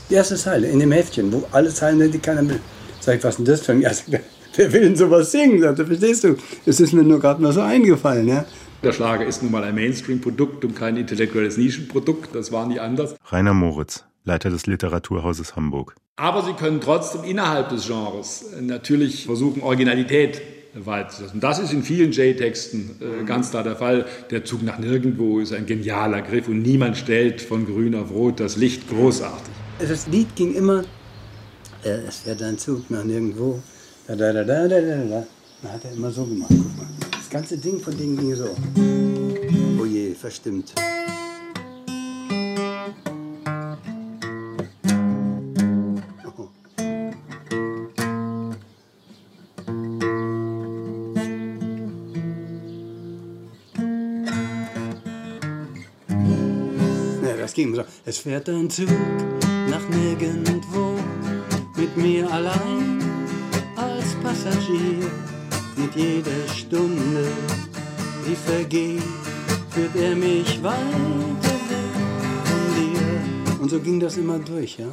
Die 0.10 0.16
erste 0.16 0.36
Zeile 0.36 0.68
in 0.68 0.80
dem 0.80 0.92
Heftchen, 0.92 1.32
wo 1.32 1.44
alle 1.52 1.74
Zeilen 1.74 2.00
sind, 2.00 2.14
die 2.14 2.20
keiner 2.20 2.48
will. 2.48 2.60
Sag 3.00 3.18
ich, 3.18 3.24
was 3.24 3.38
denn 3.38 3.46
das 3.46 3.62
für 3.62 3.72
ein... 3.72 3.82
Ja, 3.82 3.92
er, 4.12 4.20
wer 4.56 4.74
will 4.74 4.82
denn 4.82 4.96
sowas 4.96 5.32
singen? 5.32 5.62
Sagt 5.62 5.80
er, 5.80 5.88
verstehst 5.88 6.24
du? 6.24 6.36
Es 6.66 6.80
ist 6.80 6.94
mir 6.94 7.04
nur 7.04 7.20
gerade 7.20 7.42
mal 7.42 7.54
so 7.54 7.62
eingefallen, 7.62 8.28
ja. 8.28 8.46
Der 8.84 8.94
Schlager 8.94 9.26
ist 9.26 9.44
nun 9.44 9.52
mal 9.52 9.64
ein 9.64 9.76
Mainstream-Produkt 9.76 10.66
und 10.66 10.76
kein 10.76 10.98
intellektuelles 10.98 11.56
Nischenprodukt. 11.58 12.34
Das 12.34 12.52
war 12.52 12.66
nie 12.66 12.80
anders. 12.80 13.16
Rainer 13.30 13.54
Moritz, 13.54 14.04
Leiter 14.24 14.50
des 14.50 14.68
Literaturhauses 14.68 15.56
Hamburg. 15.56 15.96
Aber 16.16 16.44
sie 16.44 16.54
können 16.54 16.82
trotzdem 16.82 17.24
innerhalb 17.24 17.70
des 17.70 17.88
Genres 17.88 18.46
natürlich 18.60 19.25
versuchen, 19.25 19.63
Originalität 19.63 20.42
weiterzusetzen. 20.74 21.40
Das 21.40 21.60
ist 21.60 21.74
in 21.74 21.84
vielen 21.84 22.12
J-Texten 22.12 22.98
äh, 23.01 23.25
ganz 23.25 23.50
klar 23.50 23.63
der 23.63 23.75
Fall. 23.75 24.06
Der 24.30 24.46
Zug 24.46 24.63
nach 24.63 24.78
nirgendwo 24.78 25.40
ist 25.40 25.54
ein 25.54 25.66
genialer 25.66 26.22
Griff 26.22 26.48
und 26.48 26.62
niemand 26.62 26.98
stellt 26.98 27.42
von 27.42 27.66
grün 27.66 27.96
auf 27.96 28.12
rot 28.12 28.40
das 28.40 28.56
Licht 28.56 28.88
großartig. 28.90 29.54
Das 29.80 30.08
Lied 30.08 30.36
ging 30.36 30.54
immer, 30.54 30.84
äh, 31.84 31.90
es 32.08 32.20
fährt 32.20 32.42
ein 32.44 32.58
Zug 32.58 32.90
nach 32.90 33.04
nirgendwo. 33.04 33.62
Da, 34.08 34.16
da, 34.16 34.32
da, 34.32 34.44
da, 34.44 34.68
da, 34.68 34.82
da, 34.82 35.04
da. 35.04 35.28
Da 35.63 35.70
hat 35.70 35.86
er 35.86 35.92
immer 35.92 36.10
so 36.10 36.25
gemacht, 36.25 36.50
guck 36.50 36.78
mal. 36.78 36.88
Das 37.12 37.30
ganze 37.30 37.58
Ding 37.58 37.80
von 37.80 37.96
denen 37.96 38.18
ging 38.18 38.36
so. 38.36 38.56
Oh 39.80 39.86
je, 39.86 40.16
verstimmt. 40.16 40.74
Ging 57.62 57.75
so. 57.75 57.84
Es 58.06 58.18
fährt 58.18 58.50
ein 58.50 58.72
Zug 58.72 58.89
nach 59.70 59.88
nirgendwo 59.89 60.98
mit 61.75 61.96
mir 61.96 62.27
allein 62.32 63.00
als 63.75 64.15
Passagier. 64.24 65.06
Mit 65.75 65.96
jeder 65.96 66.48
Stunde, 66.48 67.27
die 68.25 68.36
vergeht, 68.36 69.03
führt 69.70 69.96
er 69.96 70.15
mich 70.15 70.63
weiter 70.63 71.56
weg 71.70 71.94
von 72.46 72.63
dir. 72.75 73.62
Und 73.62 73.70
so 73.70 73.80
ging 73.80 74.00
das 74.00 74.18
immer 74.18 74.39
durch, 74.39 74.80
ja. 74.80 74.88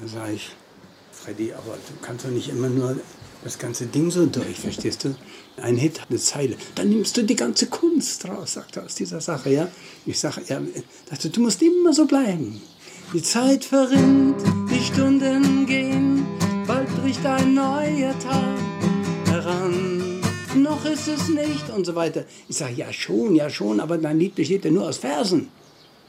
Dann 0.00 0.08
sag 0.08 0.30
ich, 0.30 0.50
Freddy, 1.12 1.52
aber 1.52 1.74
du 1.74 1.92
kannst 2.02 2.24
doch 2.24 2.30
nicht 2.30 2.48
immer 2.48 2.70
nur 2.70 2.96
das 3.44 3.58
ganze 3.58 3.86
Ding 3.86 4.10
so 4.10 4.24
durch, 4.26 4.58
verstehst 4.58 5.04
du? 5.04 5.14
Ein 5.60 5.76
Hit 5.76 6.00
eine 6.08 6.18
Zeile. 6.18 6.56
Dann 6.74 6.88
nimmst 6.88 7.16
du 7.16 7.22
die 7.22 7.36
ganze 7.36 7.66
Kunst 7.66 8.26
raus, 8.26 8.54
sagt 8.54 8.76
er 8.76 8.84
aus 8.84 8.94
dieser 8.94 9.20
Sache, 9.20 9.50
ja. 9.50 9.68
Ich 10.06 10.18
sage, 10.18 10.40
ja, 10.48 10.60
dachte, 11.10 11.28
du 11.28 11.40
musst 11.40 11.62
immer 11.62 11.92
so 11.92 12.06
bleiben. 12.06 12.60
Die 13.12 13.22
Zeit 13.22 13.64
verrinnt, 13.64 14.42
die 14.70 14.82
Stunden 14.82 15.66
gehen, 15.66 16.26
bald 16.66 16.88
bricht 17.02 17.24
ein 17.24 17.54
neuer 17.54 18.18
Tag 18.18 18.58
heran. 19.26 20.20
Noch 20.56 20.84
ist 20.86 21.08
es 21.08 21.28
nicht 21.28 21.68
und 21.70 21.84
so 21.84 21.94
weiter. 21.94 22.24
Ich 22.48 22.56
sage, 22.56 22.74
ja 22.74 22.92
schon, 22.92 23.34
ja 23.34 23.50
schon, 23.50 23.78
aber 23.78 23.98
dein 23.98 24.18
Lied 24.18 24.34
besteht 24.34 24.64
ja 24.64 24.70
nur 24.70 24.88
aus 24.88 24.98
Versen. 24.98 25.48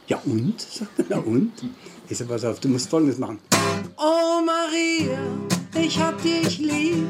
Ja 0.08 0.22
und? 0.25 0.65
Na 1.10 1.18
und? 1.18 1.51
Ich 2.10 2.18
sag, 2.18 2.30
pass 2.30 2.46
auf, 2.46 2.60
du 2.60 2.70
musst 2.70 2.89
folgendes 2.89 3.18
machen. 3.18 3.39
Oh 3.98 4.42
Maria, 4.46 5.18
ich 5.75 6.00
hab 6.00 6.22
dich 6.22 6.60
lieb, 6.60 7.08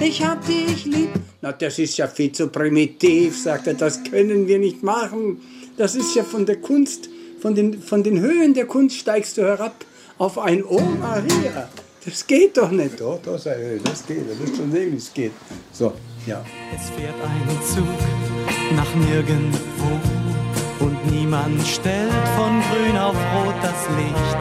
ich 0.00 0.24
hab 0.24 0.44
dich 0.46 0.84
lieb. 0.84 1.10
Na, 1.42 1.52
das 1.52 1.78
ist 1.78 1.96
ja 1.96 2.06
viel 2.06 2.32
zu 2.32 2.48
primitiv, 2.48 3.40
sagt 3.40 3.66
er, 3.66 3.74
das 3.74 4.02
können 4.04 4.46
wir 4.46 4.58
nicht 4.58 4.82
machen. 4.82 5.40
Das 5.76 5.94
ist 5.94 6.14
ja 6.14 6.24
von 6.24 6.46
der 6.46 6.56
Kunst, 6.56 7.08
von 7.40 7.54
den, 7.54 7.80
von 7.80 8.02
den 8.02 8.20
Höhen 8.20 8.54
der 8.54 8.66
Kunst 8.66 8.96
steigst 8.96 9.36
du 9.36 9.42
herab 9.42 9.84
auf 10.18 10.38
ein 10.38 10.64
Oh 10.64 10.80
Maria. 10.80 11.68
Das 12.04 12.26
geht 12.26 12.56
doch 12.56 12.70
nicht. 12.70 13.00
Doch, 13.00 13.18
ich, 13.18 13.82
das 13.82 14.06
geht, 14.06 14.30
das 14.30 14.48
ist 14.48 14.56
schon 14.56 14.70
sehen, 14.70 14.92
wie 14.92 14.96
es 14.96 15.12
geht. 15.12 15.32
So, 15.72 15.92
ja. 16.26 16.44
Es 16.74 16.90
fährt 16.90 17.14
ein 17.20 17.58
Zug 17.74 17.84
nach 18.76 18.94
nirgendwo 18.94 20.84
und 20.84 21.10
niemand 21.10 21.66
stellt 21.66 22.12
von 22.36 22.62
grün 22.70 22.96
auf 22.96 23.16
rot 23.16 23.54
das 23.62 23.88
Licht. 23.96 24.38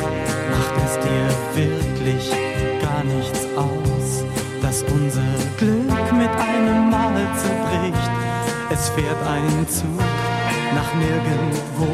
Macht 0.52 0.76
es 0.86 0.94
dir 1.04 1.28
wirklich 1.56 2.75
gar 2.86 3.04
nichts 3.04 3.42
aus, 3.58 4.24
dass 4.62 4.84
unser 4.84 5.34
Glück 5.58 6.08
mit 6.14 6.34
einem 6.52 6.90
Mal 6.92 7.18
zerbricht. 7.42 8.12
Es 8.70 8.90
fährt 8.90 9.22
ein 9.36 9.68
Zug 9.68 10.06
nach 10.78 10.92
nirgendwo. 10.94 11.90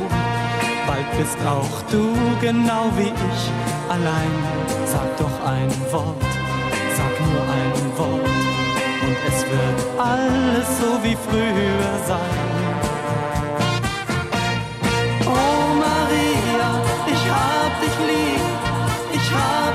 Bald 0.87 1.09
bist 1.17 1.37
auch 1.57 1.77
du 1.91 2.03
genau 2.41 2.85
wie 2.97 3.13
ich 3.29 3.41
allein. 3.95 4.35
Sag 4.85 5.09
doch 5.17 5.37
ein 5.55 5.71
Wort, 5.93 6.31
sag 6.97 7.13
nur 7.27 7.43
ein 7.59 7.81
Wort 7.97 8.29
und 9.05 9.17
es 9.29 9.39
wird 9.51 9.79
alles 9.97 10.67
so 10.79 10.89
wie 11.03 11.17
früher 11.27 11.91
sein. 12.11 12.47
Oh 15.25 15.63
Maria, 15.85 16.69
ich 17.13 17.23
hab 17.37 17.71
dich 17.83 17.97
lieb, 18.09 18.43
ich 19.13 19.27
hab 19.33 19.70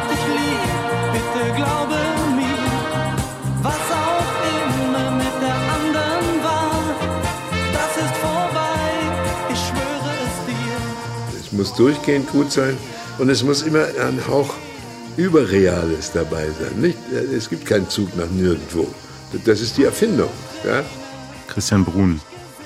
muss 11.67 11.75
durchgehend 11.75 12.31
gut 12.31 12.53
sein 12.53 12.77
und 13.19 13.29
es 13.29 13.43
muss 13.43 13.63
immer 13.63 13.87
ein 14.01 14.21
Hauch 14.29 14.55
Überreales 15.17 16.13
dabei 16.13 16.47
sein. 16.61 16.81
Nicht? 16.81 16.99
Es 17.35 17.49
gibt 17.49 17.67
keinen 17.67 17.89
Zug 17.89 18.15
nach 18.17 18.31
nirgendwo. 18.31 18.87
Das 19.45 19.61
ist 19.61 19.77
die 19.77 19.85
Erfindung. 19.85 20.29
Ja? 20.65 20.85
Christian 21.49 21.85
Brun, 21.85 22.21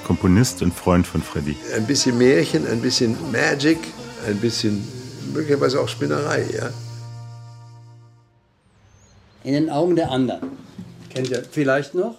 Komponist 0.05 0.61
und 0.61 0.75
Freund 0.75 1.07
von 1.07 1.23
Freddy. 1.23 1.57
Ein 1.75 1.87
bisschen 1.87 2.19
Märchen, 2.19 2.67
ein 2.67 2.83
bisschen 2.83 3.17
Magic, 3.33 3.79
ein 4.27 4.37
bisschen 4.37 4.87
möglicherweise 5.33 5.81
auch 5.81 5.89
Spinnerei. 5.89 6.45
Ja? 6.53 6.71
In 9.45 9.55
den 9.55 9.71
Augen 9.71 9.97
der 9.97 10.11
anderen. 10.11 10.59
Kennt 11.09 11.31
ihr 11.31 11.43
vielleicht 11.51 11.95
noch? 11.95 12.19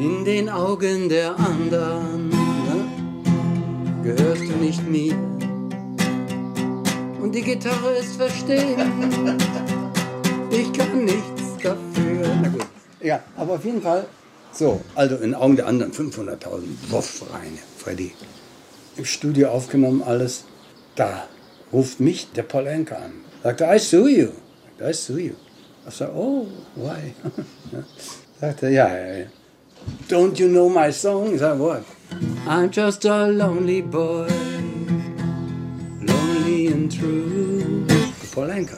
In 0.00 0.24
den 0.24 0.48
Augen 0.48 1.08
der 1.08 1.38
anderen 1.38 2.30
ne? 2.30 4.02
gehörst 4.02 4.42
du 4.42 4.56
nicht 4.56 4.84
mir. 4.88 5.14
Und 7.22 7.32
die 7.36 7.42
Gitarre 7.42 7.92
ist 8.00 8.16
verstehen. 8.16 8.80
Ich 10.50 10.72
kann 10.72 11.04
nichts 11.04 11.56
dafür. 11.62 12.26
Na 12.42 12.48
gut. 12.48 12.66
Ja, 13.00 13.20
aber 13.36 13.54
auf 13.54 13.64
jeden 13.64 13.80
Fall. 13.80 14.06
So, 14.52 14.80
also 14.96 15.16
in 15.16 15.34
Augen 15.34 15.54
der 15.54 15.68
anderen 15.68 15.92
500.000 15.92 16.90
Wuff 16.90 17.22
rein, 17.32 17.58
Freddy. 17.78 18.12
Im 18.96 19.04
Studio 19.04 19.50
aufgenommen 19.50 20.02
alles. 20.02 20.44
Da 20.96 21.28
ruft 21.72 22.00
mich 22.00 22.32
der 22.32 22.42
Paul 22.42 22.66
Anka 22.66 22.96
an. 22.96 23.12
Sagt 23.44 23.60
er, 23.60 23.76
I 23.76 23.78
sue 23.78 24.10
you. 24.10 24.28
I 24.80 24.92
sue 24.92 25.20
you. 25.20 25.34
Ich 25.88 25.94
sage, 25.94 26.12
oh, 26.14 26.48
why? 26.74 27.14
Sagt 28.40 28.64
er, 28.64 28.70
ja, 28.70 28.88
ja, 28.88 29.18
ja. 29.18 29.26
Don't 30.08 30.38
you 30.38 30.48
know 30.48 30.68
my 30.68 30.92
song? 30.92 31.34
Ich 31.34 31.40
sage, 31.40 31.58
what? 31.60 31.84
I'm 32.48 32.68
just 32.70 33.06
a 33.06 33.26
lonely 33.26 33.80
boy. 33.80 34.26
Paul 38.34 38.50
Anka. 38.50 38.76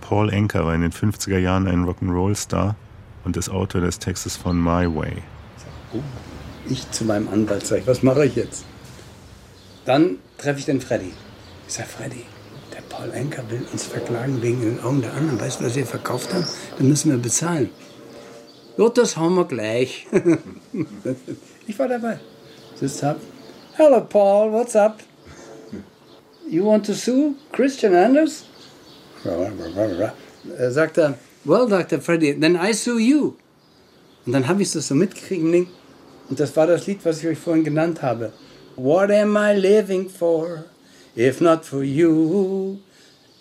Paul 0.00 0.30
Anka 0.32 0.64
war 0.64 0.74
in 0.74 0.82
den 0.82 0.92
50er 0.92 1.38
Jahren 1.38 1.66
ein 1.66 1.84
Rock'n'Roll-Star 1.84 2.76
und 3.24 3.36
ist 3.36 3.48
Autor 3.48 3.80
des 3.80 3.98
Textes 3.98 4.36
von 4.36 4.62
My 4.62 4.86
Way. 4.86 5.22
Oh, 5.92 6.00
ich 6.68 6.90
zu 6.90 7.04
meinem 7.04 7.28
Anwalt 7.28 7.66
sage, 7.66 7.82
was 7.86 8.02
mache 8.02 8.26
ich 8.26 8.36
jetzt? 8.36 8.64
Dann 9.84 10.18
treffe 10.38 10.60
ich 10.60 10.66
den 10.66 10.80
Freddy. 10.80 11.12
Ich 11.66 11.74
sage, 11.74 11.88
Freddy, 11.88 12.24
der 12.72 12.82
Paul 12.82 13.10
Anker 13.12 13.42
will 13.50 13.66
uns 13.72 13.84
verklagen 13.86 14.40
wegen 14.42 14.60
den 14.60 14.80
Augen 14.82 15.02
der 15.02 15.14
anderen. 15.14 15.40
Weißt 15.40 15.60
du, 15.60 15.64
was 15.64 15.74
wir 15.74 15.86
verkauft 15.86 16.32
haben? 16.32 16.46
Dann 16.78 16.88
müssen 16.88 17.10
wir 17.10 17.18
bezahlen. 17.18 17.70
Ja, 18.76 18.88
das 18.88 19.16
haben 19.16 19.34
wir 19.34 19.46
gleich. 19.46 20.06
ich 21.66 21.78
war 21.78 21.88
dabei. 21.88 22.18
Sitzt 22.74 23.02
hab. 23.02 23.16
Hello 23.76 24.00
Paul, 24.00 24.52
what's 24.52 24.76
up? 24.76 24.98
You 26.48 26.64
want 26.64 26.84
to 26.86 26.94
sue 26.94 27.34
Christian 27.52 27.94
Anders? 27.94 28.44
Sagt 30.70 30.98
er, 30.98 31.18
well, 31.44 31.66
Dr. 31.66 32.00
Freddy, 32.00 32.38
then 32.38 32.56
I 32.56 32.72
sue 32.72 32.98
you. 32.98 33.36
Und 34.26 34.32
dann 34.32 34.46
habe 34.46 34.62
ich 34.62 34.72
das 34.72 34.88
so 34.88 34.94
mitgekriegt. 34.94 35.68
Und 36.28 36.40
das 36.40 36.54
war 36.56 36.66
das 36.66 36.86
Lied, 36.86 37.04
was 37.04 37.20
ich 37.20 37.26
euch 37.28 37.38
vorhin 37.38 37.64
genannt 37.64 38.02
habe. 38.02 38.32
What 38.76 39.10
am 39.10 39.36
I 39.36 39.54
living 39.54 40.08
for, 40.08 40.64
if 41.16 41.40
not 41.40 41.64
for 41.64 41.82
you? 41.82 42.78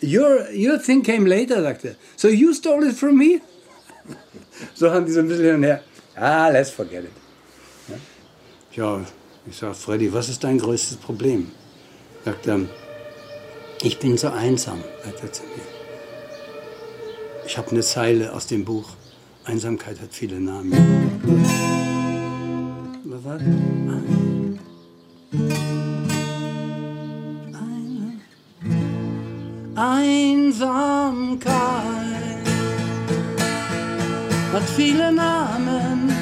Your, 0.01 0.47
your 0.53 0.77
thing 0.77 1.01
came 1.01 1.27
later, 1.27 1.61
sagte 1.61 1.89
er. 1.89 1.95
So 2.17 2.27
you 2.27 2.53
stole 2.53 2.87
it 2.87 2.95
from 2.95 3.17
me? 3.17 3.41
so 4.73 4.91
haben 4.91 5.05
die 5.05 5.11
so 5.11 5.21
ein 5.21 5.27
bisschen 5.27 5.45
hin 5.45 5.55
und 5.55 5.63
her. 5.63 5.81
Ah, 6.15 6.49
let's 6.49 6.69
forget 6.69 7.05
it. 7.05 7.11
Ja, 8.75 8.97
ja 8.97 9.05
ich 9.45 9.57
sage, 9.57 9.73
Freddy, 9.73 10.13
was 10.13 10.29
ist 10.29 10.43
dein 10.43 10.59
größtes 10.59 10.97
Problem? 10.97 11.51
Sagt 12.25 12.47
er, 12.47 12.61
ich 13.83 13.99
bin 13.99 14.17
so 14.17 14.29
einsam, 14.29 14.81
sagt 15.03 15.21
er 15.21 15.31
zu 15.31 15.43
mir. 15.43 15.61
Ich 17.45 17.57
habe 17.57 17.71
eine 17.71 17.81
Zeile 17.81 18.33
aus 18.33 18.47
dem 18.47 18.63
Buch. 18.63 18.89
Einsamkeit 19.43 19.99
hat 19.99 20.13
viele 20.13 20.39
Namen. 20.39 20.71
Was 23.03 23.23
war 23.25 23.37
das? 23.37 23.47
Einsamkeit 29.75 31.49
hat 34.53 34.63
viele 34.75 35.11
Namen. 35.11 36.12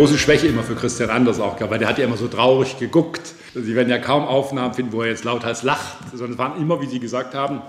Große 0.00 0.16
Schwäche 0.16 0.46
immer 0.46 0.62
für 0.62 0.76
Christian 0.76 1.10
Anders 1.10 1.40
auch 1.40 1.56
gehabt, 1.56 1.70
weil 1.70 1.78
der 1.78 1.86
hat 1.86 1.98
ja 1.98 2.06
immer 2.06 2.16
so 2.16 2.26
traurig 2.26 2.78
geguckt. 2.78 3.20
Sie 3.54 3.74
werden 3.74 3.90
ja 3.90 3.98
kaum 3.98 4.24
Aufnahmen 4.24 4.72
finden, 4.72 4.92
wo 4.92 5.02
er 5.02 5.08
jetzt 5.08 5.24
lauthals 5.24 5.62
lacht, 5.62 5.98
sondern 6.12 6.32
es 6.32 6.38
waren 6.38 6.58
immer, 6.58 6.80
wie 6.80 6.86
Sie 6.86 7.00
gesagt 7.00 7.34
haben, 7.34 7.60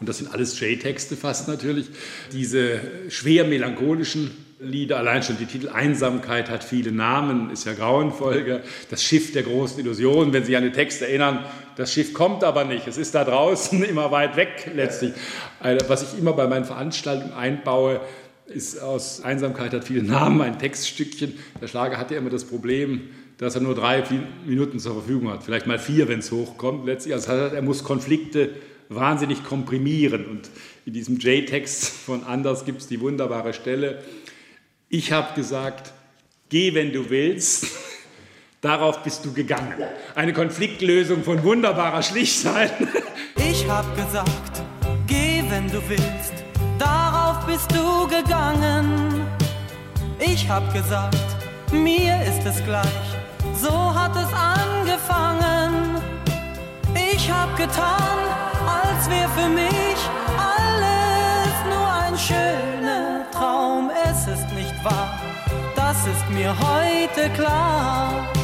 und 0.00 0.08
das 0.08 0.16
sind 0.16 0.32
alles 0.32 0.58
J-Texte 0.58 1.14
fast 1.14 1.46
natürlich, 1.46 1.90
diese 2.32 2.80
schwer 3.10 3.44
melancholischen 3.44 4.30
Lieder, 4.60 4.96
allein 4.96 5.22
schon 5.22 5.36
die 5.36 5.44
Titel 5.44 5.68
Einsamkeit 5.68 6.48
hat 6.48 6.64
viele 6.64 6.90
Namen, 6.90 7.50
ist 7.50 7.66
ja 7.66 7.74
grauenvoll. 7.74 8.62
Das 8.88 9.04
Schiff 9.04 9.32
der 9.34 9.42
großen 9.42 9.78
Illusion, 9.78 10.32
wenn 10.32 10.44
Sie 10.44 10.56
an 10.56 10.62
den 10.62 10.72
Text 10.72 11.02
erinnern, 11.02 11.44
das 11.76 11.92
Schiff 11.92 12.14
kommt 12.14 12.44
aber 12.44 12.64
nicht, 12.64 12.88
es 12.88 12.96
ist 12.96 13.14
da 13.14 13.24
draußen 13.24 13.82
immer 13.88 14.10
weit 14.10 14.36
weg 14.36 14.70
letztlich. 14.74 15.12
Also, 15.60 15.86
Was 15.90 16.14
ich 16.14 16.18
immer 16.18 16.32
bei 16.32 16.46
meinen 16.46 16.64
Veranstaltungen 16.64 17.34
einbaue, 17.34 18.00
ist 18.48 18.80
aus 18.80 19.22
Einsamkeit 19.22 19.72
hat 19.72 19.84
viele 19.84 20.02
Namen 20.02 20.40
ein 20.40 20.58
Textstückchen. 20.58 21.38
Der 21.60 21.68
Schlager 21.68 21.98
hat 21.98 22.10
ja 22.10 22.18
immer 22.18 22.30
das 22.30 22.44
Problem, 22.44 23.10
dass 23.36 23.54
er 23.54 23.60
nur 23.60 23.74
drei 23.74 24.02
Minuten 24.46 24.78
zur 24.80 24.94
Verfügung 24.94 25.30
hat, 25.30 25.44
vielleicht 25.44 25.66
mal 25.66 25.78
vier, 25.78 26.08
wenn 26.08 26.18
es 26.18 26.32
hochkommt 26.32 26.86
letztlich. 26.86 27.14
Also 27.14 27.32
er 27.32 27.62
muss 27.62 27.84
Konflikte 27.84 28.50
wahnsinnig 28.88 29.44
komprimieren. 29.44 30.26
Und 30.26 30.50
in 30.86 30.92
diesem 30.92 31.18
J-Text 31.18 31.88
von 31.88 32.24
Anders 32.24 32.64
gibt 32.64 32.80
es 32.80 32.88
die 32.88 33.00
wunderbare 33.00 33.52
Stelle, 33.52 34.02
ich 34.90 35.12
habe 35.12 35.34
gesagt, 35.34 35.92
geh, 36.48 36.74
wenn 36.74 36.92
du 36.92 37.10
willst, 37.10 37.66
Darauf 38.60 39.04
bist 39.04 39.24
du 39.24 39.32
gegangen. 39.32 39.74
Eine 40.16 40.32
Konfliktlösung 40.32 41.22
von 41.22 41.42
wunderbarer 41.42 42.02
Schlichtheit. 42.02 42.72
Ich 43.36 43.68
hab 43.68 43.96
gesagt, 43.96 44.62
geh, 45.06 45.44
wenn 45.48 45.68
du 45.68 45.80
willst. 45.88 46.47
Darauf 46.78 47.44
bist 47.46 47.70
du 47.72 48.06
gegangen. 48.06 49.26
Ich 50.18 50.48
hab 50.48 50.72
gesagt, 50.72 51.16
mir 51.72 52.22
ist 52.22 52.46
es 52.46 52.64
gleich. 52.64 53.08
So 53.54 53.94
hat 53.94 54.12
es 54.16 54.32
angefangen. 54.32 56.00
Ich 56.94 57.30
hab 57.30 57.56
getan, 57.56 58.18
als 58.66 59.10
wär 59.10 59.28
für 59.30 59.48
mich 59.48 59.98
alles 60.38 61.52
nur 61.68 61.92
ein 62.04 62.16
schöner 62.16 63.28
Traum. 63.32 63.90
Es 64.04 64.26
ist 64.26 64.48
nicht 64.52 64.84
wahr, 64.84 65.18
das 65.74 65.96
ist 66.06 66.30
mir 66.30 66.54
heute 66.58 67.28
klar. 67.30 68.37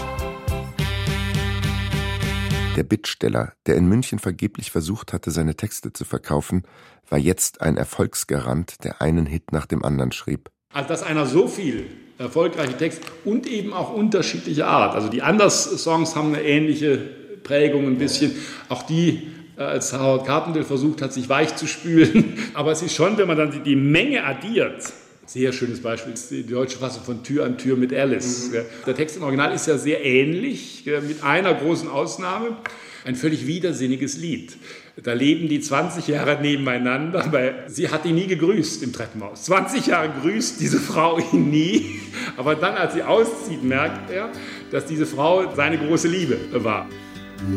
Der 2.76 2.83
Bittsteller, 2.83 3.52
der 3.66 3.76
in 3.76 3.87
München 3.87 4.19
vergeblich 4.19 4.73
versucht 4.73 5.12
hatte, 5.12 5.31
seine 5.31 5.54
Texte 5.54 5.93
zu 5.93 6.04
verkaufen, 6.04 6.64
war 7.09 7.21
jetzt 7.21 7.61
ein 7.61 7.76
Erfolgsgarant, 7.76 8.83
der 8.83 9.00
einen 9.00 9.26
Hit 9.26 9.52
nach 9.52 9.66
dem 9.66 9.85
anderen 9.85 10.11
schrieb. 10.11 10.50
Also, 10.73 10.88
dass 10.88 11.04
einer 11.04 11.26
so 11.26 11.47
viel 11.47 11.87
erfolgreiche 12.19 12.76
Texte 12.76 13.07
und 13.25 13.47
eben 13.47 13.73
auch 13.73 13.93
unterschiedliche 13.93 14.66
Art. 14.66 14.97
Also 14.97 15.09
die 15.09 15.23
Anders-Songs 15.23 16.16
haben 16.16 16.35
eine 16.35 16.43
ähnliche 16.43 16.99
Prägung 17.45 17.87
ein 17.87 17.99
bisschen. 17.99 18.33
Auch 18.69 18.83
die, 18.83 19.28
äh, 19.57 19.62
als 19.62 19.93
Howard 19.93 20.26
Carpendale 20.26 20.64
versucht 20.64 21.00
hat, 21.00 21.12
sich 21.12 21.28
weich 21.28 21.54
zu 21.54 21.69
spülen. 21.69 22.38
Aber 22.54 22.73
es 22.73 22.83
ist 22.83 22.95
schon, 22.95 23.16
wenn 23.19 23.28
man 23.28 23.37
dann 23.37 23.62
die 23.62 23.76
Menge 23.76 24.25
addiert, 24.25 24.93
sehr 25.26 25.52
schönes 25.52 25.81
Beispiel 25.81 26.12
ist 26.12 26.31
die 26.31 26.47
deutsche 26.47 26.78
Fassung 26.78 27.02
von 27.04 27.23
Tür 27.23 27.45
an 27.45 27.59
Tür 27.59 27.76
mit 27.76 27.93
Alice. 27.95 28.50
Mhm. 28.50 28.59
Der 28.87 28.95
Text 28.95 29.16
im 29.16 29.23
Original 29.23 29.54
ist 29.54 29.66
ja 29.66 29.78
sehr 29.78 30.04
ähnlich, 30.04 30.85
mit 31.07 31.23
einer 31.23 31.54
großen 31.54 31.88
Ausnahme. 31.88 32.57
Ein 33.04 33.16
völlig 33.16 33.47
widersinniges 33.47 34.16
Lied. 34.16 34.57
Da 35.02 35.12
leben 35.12 35.49
die 35.49 35.61
20 35.61 36.07
Jahre 36.07 36.40
nebeneinander, 36.40 37.26
weil 37.33 37.64
sie 37.66 37.88
hat 37.88 38.04
ihn 38.07 38.14
nie 38.14 38.28
gegrüßt 38.28 38.83
im 38.83 38.93
Treppenhaus. 38.93 39.45
20 39.45 39.88
Jahre 39.88 40.11
grüßt 40.23 40.61
diese 40.61 40.78
Frau 40.78 41.19
ihn 41.19 41.50
nie, 41.50 42.00
aber 42.37 42.54
dann, 42.54 42.76
als 42.76 42.95
sie 42.95 43.02
auszieht, 43.02 43.62
merkt 43.62 44.11
er, 44.11 44.31
dass 44.71 44.87
diese 44.87 45.04
Frau 45.04 45.52
seine 45.54 45.78
große 45.78 46.09
Liebe 46.09 46.38
war. 46.52 46.88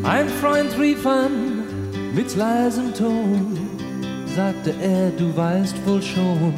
Ein 0.04 0.28
Freund 0.42 0.78
rief 0.80 1.06
an 1.06 1.64
mit 2.14 2.36
leisem 2.36 2.94
Ton, 2.94 3.58
sagte 4.36 4.74
er, 4.82 5.12
du 5.12 5.38
weißt 5.38 5.76
wohl 5.86 6.02
schon, 6.02 6.54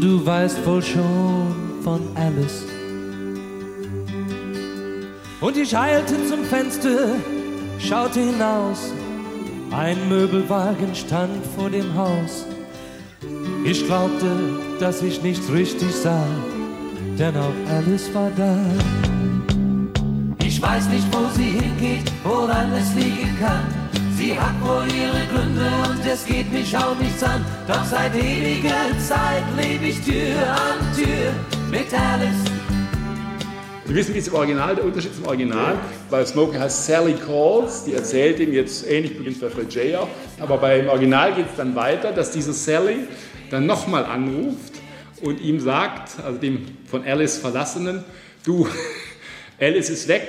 du 0.00 0.24
weißt 0.24 0.64
wohl 0.66 0.82
schon 0.82 1.54
von 1.82 2.00
Alice. 2.14 2.64
Und 5.40 5.56
ich 5.56 5.76
eilte 5.76 6.14
zum 6.26 6.44
Fenster, 6.44 7.16
schaute 7.78 8.20
hinaus. 8.20 8.92
Ein 9.70 10.08
Möbelwagen 10.08 10.94
stand 10.94 11.44
vor 11.56 11.70
dem 11.70 11.94
Haus. 11.94 12.46
Ich 13.64 13.86
glaubte, 13.86 14.26
dass 14.80 15.02
ich 15.02 15.22
nichts 15.22 15.50
richtig 15.52 15.94
sah, 15.94 16.26
denn 17.18 17.36
auch 17.36 17.54
Alice 17.68 18.12
war 18.14 18.30
da. 18.36 18.56
Ich 20.42 20.60
weiß 20.60 20.88
nicht, 20.88 21.06
wo 21.12 21.28
sie 21.36 21.50
hingeht, 21.60 22.10
woran 22.24 22.72
es 22.72 22.94
liegen 22.94 23.36
kann. 23.38 23.79
Sie 24.20 24.38
hat 24.38 24.60
wohl 24.60 24.84
ihre 24.94 25.26
Gründe 25.32 25.66
und 25.88 26.06
es 26.06 26.26
geht 26.26 26.52
mich 26.52 26.76
auch 26.76 26.94
nichts 26.98 27.22
an. 27.22 27.42
Doch 27.66 27.82
seit 27.86 28.14
ewiger 28.14 28.90
Zeit 28.98 29.42
lebe 29.56 29.86
ich 29.86 29.98
Tür 30.02 30.36
an 30.46 30.94
Tür 30.94 31.32
mit 31.70 31.86
Alice. 31.94 32.44
Wir 33.86 33.94
wissen, 33.96 34.14
wie 34.14 34.18
im 34.18 34.34
Original, 34.34 34.76
der 34.76 34.84
Unterschied 34.84 35.14
zum 35.14 35.26
Original. 35.26 35.78
Bei 36.10 36.22
Smoking 36.22 36.60
heißt 36.60 36.84
Sally 36.84 37.14
Calls, 37.14 37.84
die 37.84 37.94
erzählt 37.94 38.40
ihm 38.40 38.52
jetzt 38.52 38.86
ähnlich 38.86 39.16
beginnt 39.16 39.40
bei 39.40 39.48
Fred 39.48 39.72
J. 39.72 39.98
auch. 39.98 40.08
Aber 40.38 40.58
beim 40.58 40.88
Original 40.88 41.34
geht 41.34 41.46
es 41.46 41.56
dann 41.56 41.74
weiter, 41.74 42.12
dass 42.12 42.30
diese 42.30 42.52
Sally 42.52 43.08
dann 43.50 43.64
nochmal 43.64 44.04
anruft 44.04 44.74
und 45.22 45.40
ihm 45.40 45.60
sagt, 45.60 46.22
also 46.22 46.38
dem 46.38 46.66
von 46.90 47.06
Alice 47.06 47.38
Verlassenen, 47.38 48.04
du, 48.44 48.68
Alice 49.58 49.88
ist 49.88 50.08
weg, 50.08 50.28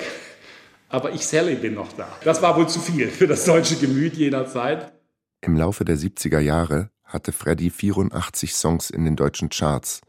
aber 0.92 1.12
ich 1.12 1.26
Sally 1.26 1.56
bin 1.56 1.74
noch 1.74 1.92
da. 1.94 2.06
Das 2.22 2.42
war 2.42 2.56
wohl 2.56 2.68
zu 2.68 2.78
viel 2.78 3.08
für 3.08 3.26
das 3.26 3.46
deutsche 3.46 3.76
Gemüt 3.76 4.14
jener 4.14 4.46
Zeit. 4.46 4.92
Im 5.40 5.56
Laufe 5.56 5.84
der 5.84 5.96
70er 5.96 6.38
Jahre 6.38 6.90
hatte 7.02 7.32
Freddy 7.32 7.70
84 7.70 8.54
Songs 8.54 8.90
in 8.90 9.04
den 9.04 9.16
deutschen 9.16 9.48
Charts, 9.48 10.02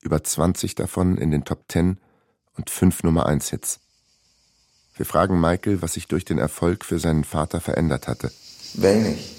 über 0.00 0.22
20 0.22 0.76
davon 0.76 1.18
in 1.18 1.32
den 1.32 1.44
Top 1.44 1.64
10 1.68 1.98
und 2.56 2.70
fünf 2.70 3.02
Nummer 3.02 3.26
1 3.26 3.50
Hits. 3.50 3.80
Wir 4.96 5.04
fragen 5.04 5.40
Michael, 5.40 5.82
was 5.82 5.94
sich 5.94 6.06
durch 6.06 6.24
den 6.24 6.38
Erfolg 6.38 6.84
für 6.84 7.00
seinen 7.00 7.24
Vater 7.24 7.60
verändert 7.60 8.06
hatte. 8.06 8.30
Wenig. 8.74 9.34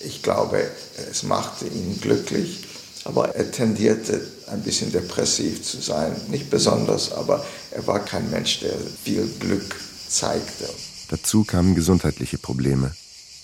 Ich 0.00 0.22
glaube, 0.22 0.62
es 1.10 1.24
machte 1.24 1.66
ihn 1.66 2.00
glücklich, 2.00 2.66
aber 3.04 3.34
er 3.34 3.50
tendierte 3.50 4.26
ein 4.46 4.62
bisschen 4.62 4.92
depressiv 4.92 5.62
zu 5.62 5.78
sein. 5.78 6.14
Nicht 6.28 6.48
besonders, 6.48 7.12
aber 7.12 7.44
er 7.70 7.86
war 7.86 8.00
kein 8.00 8.30
Mensch, 8.30 8.60
der 8.60 8.74
viel 9.04 9.26
Glück 9.40 9.76
zeigte. 10.08 10.68
Dazu 11.08 11.44
kamen 11.44 11.74
gesundheitliche 11.74 12.38
Probleme. 12.38 12.94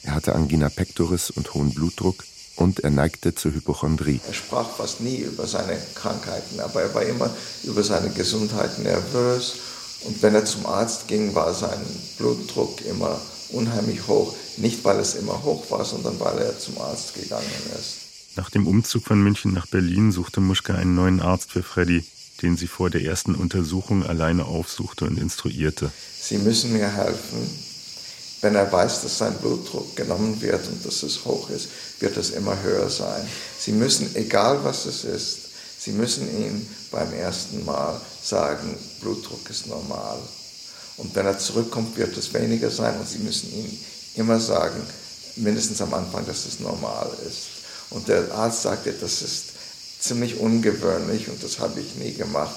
Er 0.03 0.15
hatte 0.15 0.35
Angina 0.35 0.69
pectoris 0.69 1.31
und 1.31 1.55
hohen 1.55 1.73
Blutdruck 1.73 2.25
und 2.57 2.81
er 2.81 2.91
neigte 2.91 3.35
zur 3.35 3.55
Hypochondrie. 3.55 4.21
Er 4.27 4.35
sprach 4.35 4.69
fast 4.69 5.01
nie 5.01 5.19
über 5.19 5.47
seine 5.47 5.79
Krankheiten, 5.95 6.61
aber 6.61 6.83
er 6.83 6.95
war 6.95 7.03
immer 7.03 7.31
über 7.65 7.83
seine 7.83 8.11
Gesundheit 8.11 8.79
nervös. 8.81 9.55
Und 10.05 10.21
wenn 10.23 10.35
er 10.35 10.45
zum 10.45 10.67
Arzt 10.67 11.07
ging, 11.07 11.35
war 11.35 11.55
sein 11.55 11.81
Blutdruck 12.19 12.85
immer 12.85 13.21
unheimlich 13.51 14.07
hoch. 14.09 14.35
Nicht, 14.57 14.85
weil 14.85 14.99
es 14.99 15.15
immer 15.15 15.43
hoch 15.45 15.71
war, 15.71 15.85
sondern 15.85 16.19
weil 16.19 16.39
er 16.39 16.59
zum 16.59 16.79
Arzt 16.79 17.15
gegangen 17.15 17.47
ist. 17.79 17.97
Nach 18.37 18.51
dem 18.51 18.67
Umzug 18.67 19.05
von 19.05 19.23
München 19.23 19.53
nach 19.53 19.67
Berlin 19.67 20.11
suchte 20.11 20.41
Muschka 20.41 20.75
einen 20.75 20.95
neuen 20.95 21.21
Arzt 21.21 21.53
für 21.53 21.63
Freddy, 21.63 22.05
den 22.43 22.57
sie 22.57 22.67
vor 22.67 22.91
der 22.91 23.03
ersten 23.03 23.35
Untersuchung 23.35 24.05
alleine 24.05 24.45
aufsuchte 24.45 25.05
und 25.05 25.19
instruierte. 25.19 25.91
Sie 26.21 26.39
müssen 26.39 26.73
mir 26.73 26.89
helfen. 26.89 27.73
Wenn 28.41 28.57
er 28.57 28.71
weiß, 28.71 29.03
dass 29.03 29.19
sein 29.19 29.35
Blutdruck 29.35 29.95
genommen 29.95 30.41
wird 30.41 30.67
und 30.67 30.85
dass 30.85 31.05
es 31.05 31.25
hoch 31.25 31.49
ist, 31.51 31.69
wird 32.01 32.17
es 32.17 32.31
immer 32.31 32.61
höher 32.63 32.91
sein. 32.91 33.27
Sie 33.59 33.73
müssen, 33.73 34.15
egal 34.17 34.65
was 34.65 34.87
es 34.87 35.05
ist, 35.05 35.39
Sie 35.83 35.91
müssen 35.91 36.29
ihm 36.41 36.65
beim 36.93 37.13
ersten 37.13 37.65
Mal 37.65 38.01
sagen, 38.23 38.77
Blutdruck 39.01 39.51
ist 39.51 39.67
normal. 39.67 40.17
Und 40.97 41.13
wenn 41.17 41.27
er 41.27 41.41
zurückkommt, 41.41 41.97
wird 41.97 42.17
es 42.17 42.33
weniger 42.33 42.71
sein 42.71 42.97
und 43.01 43.09
Sie 43.09 43.19
müssen 43.19 43.53
ihm 43.53 43.79
immer 44.15 44.39
sagen, 44.39 44.81
mindestens 45.35 45.81
am 45.83 45.93
Anfang, 45.93 46.25
dass 46.25 46.47
es 46.47 46.61
normal 46.61 47.11
ist. 47.29 47.49
Und 47.91 48.07
der 48.07 48.33
Arzt 48.33 48.63
sagte, 48.63 48.93
das 48.93 49.23
ist 49.23 49.52
ziemlich 50.03 50.39
ungewöhnlich 50.39 51.29
und 51.29 51.43
das 51.43 51.59
habe 51.61 51.81
ich 51.81 51.97
nie 51.97 52.15
gemacht, 52.15 52.57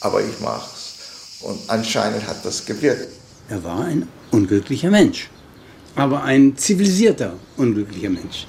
aber 0.00 0.20
ich 0.22 0.40
mache 0.40 0.70
es. 0.74 1.42
Und 1.42 1.58
anscheinend 1.68 2.26
hat 2.26 2.44
das 2.44 2.64
gewirkt. 2.64 3.08
Er 3.48 3.64
war 3.64 3.84
ein 3.84 4.08
unglücklicher 4.30 4.90
Mensch, 4.90 5.30
aber 5.96 6.22
ein 6.22 6.56
zivilisierter 6.56 7.34
unglücklicher 7.56 8.10
Mensch. 8.10 8.46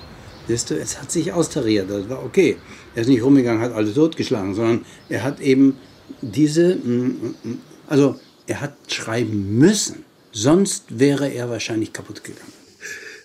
Siehst 0.48 0.70
du, 0.70 0.76
es 0.76 1.00
hat 1.00 1.12
sich 1.12 1.32
austariert, 1.32 1.90
das 1.90 2.10
war 2.10 2.24
okay. 2.24 2.58
Er 2.96 3.02
ist 3.02 3.08
nicht 3.08 3.24
rumgegangen, 3.24 3.62
hat 3.62 3.74
alle 3.74 3.94
totgeschlagen, 3.94 4.54
sondern 4.54 4.86
er 5.10 5.24
hat 5.24 5.40
eben 5.40 5.78
diese, 6.22 6.76
mm, 6.76 7.36
mm, 7.44 7.62
also 7.88 8.20
er 8.46 8.62
hat 8.62 8.76
schreiben 8.88 9.58
müssen, 9.58 10.04
sonst 10.32 11.00
wäre 11.00 11.30
er 11.30 11.50
wahrscheinlich 11.50 11.94
kaputt 11.94 12.24
gegangen. 12.24 12.52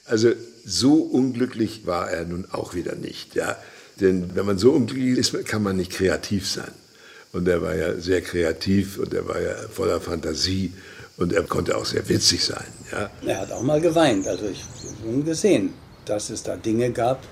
Also 0.05 0.33
so 0.65 0.95
unglücklich 0.95 1.87
war 1.87 2.11
er 2.11 2.25
nun 2.25 2.47
auch 2.51 2.75
wieder 2.75 2.95
nicht, 2.95 3.35
ja. 3.35 3.57
Denn 4.01 4.31
wenn 4.35 4.47
man 4.47 4.59
so 4.59 4.73
unglücklich 4.73 5.19
ist, 5.19 5.45
kann 5.47 5.63
man 5.63 5.77
nicht 5.77 5.93
kreativ 5.93 6.49
sein. 6.49 6.71
Und 7.33 7.47
er 7.49 7.61
war 7.61 7.75
ja 7.75 7.95
sehr 7.95 8.23
kreativ 8.23 8.99
und 8.99 9.13
er 9.13 9.27
war 9.27 9.41
ja 9.41 9.55
voller 9.73 10.01
Fantasie 10.01 10.73
und 11.17 11.33
er 11.33 11.43
konnte 11.43 11.77
auch 11.77 11.85
sehr 11.85 12.09
witzig 12.09 12.45
sein, 12.45 12.65
ja. 12.93 13.11
Er 13.27 13.41
hat 13.41 13.53
auch 13.53 13.63
mal 13.63 13.81
geweint, 13.81 14.27
also 14.27 14.47
ich 14.47 14.65
habe 15.05 15.23
gesehen 15.23 15.75
dass 16.09 16.31
es 16.31 16.43
da 16.43 16.57
Dinge 16.57 16.91
gab, 16.91 17.23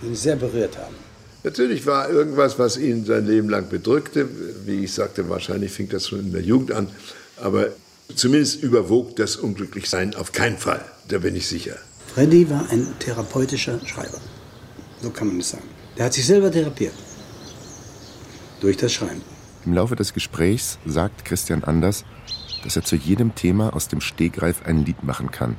die 0.00 0.06
ihn 0.06 0.14
sehr 0.14 0.36
berührt 0.36 0.76
haben. 0.78 0.94
Natürlich 1.42 1.84
war 1.86 2.08
irgendwas, 2.08 2.58
was 2.58 2.78
ihn 2.78 3.04
sein 3.04 3.26
Leben 3.26 3.50
lang 3.50 3.68
bedrückte. 3.68 4.28
Wie 4.64 4.84
ich 4.84 4.94
sagte, 4.94 5.28
wahrscheinlich 5.28 5.72
fing 5.72 5.88
das 5.88 6.08
schon 6.08 6.20
in 6.20 6.32
der 6.32 6.40
Jugend 6.40 6.72
an. 6.72 6.88
Aber 7.36 7.68
zumindest 8.14 8.62
überwog 8.62 9.16
das 9.16 9.36
Unglücklichsein 9.36 10.14
auf 10.14 10.32
keinen 10.32 10.56
Fall. 10.56 10.82
Da 11.08 11.18
bin 11.18 11.36
ich 11.36 11.46
sicher. 11.46 11.76
Freddy 12.14 12.48
war 12.48 12.66
ein 12.70 12.86
therapeutischer 12.98 13.78
Schreiber. 13.84 14.20
So 15.02 15.10
kann 15.10 15.28
man 15.28 15.40
es 15.40 15.50
sagen. 15.50 15.68
Der 15.96 16.06
hat 16.06 16.14
sich 16.14 16.26
selber 16.26 16.50
therapiert. 16.50 16.94
Durch 18.60 18.76
das 18.76 18.92
Schreiben. 18.92 19.22
Im 19.64 19.74
Laufe 19.74 19.96
des 19.96 20.12
Gesprächs 20.12 20.78
sagt 20.84 21.24
Christian 21.24 21.64
Anders, 21.64 22.04
dass 22.64 22.76
er 22.76 22.82
zu 22.82 22.96
jedem 22.96 23.34
Thema 23.34 23.74
aus 23.74 23.88
dem 23.88 24.00
Stegreif 24.00 24.64
ein 24.66 24.84
Lied 24.84 25.02
machen 25.04 25.30
kann. 25.30 25.56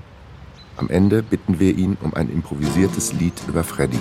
Am 0.77 0.89
Ende 0.89 1.23
bitten 1.23 1.59
wir 1.59 1.75
ihn 1.75 1.97
um 2.01 2.13
ein 2.13 2.29
improvisiertes 2.29 3.13
Lied 3.13 3.33
über 3.47 3.63
Freddy. 3.63 3.99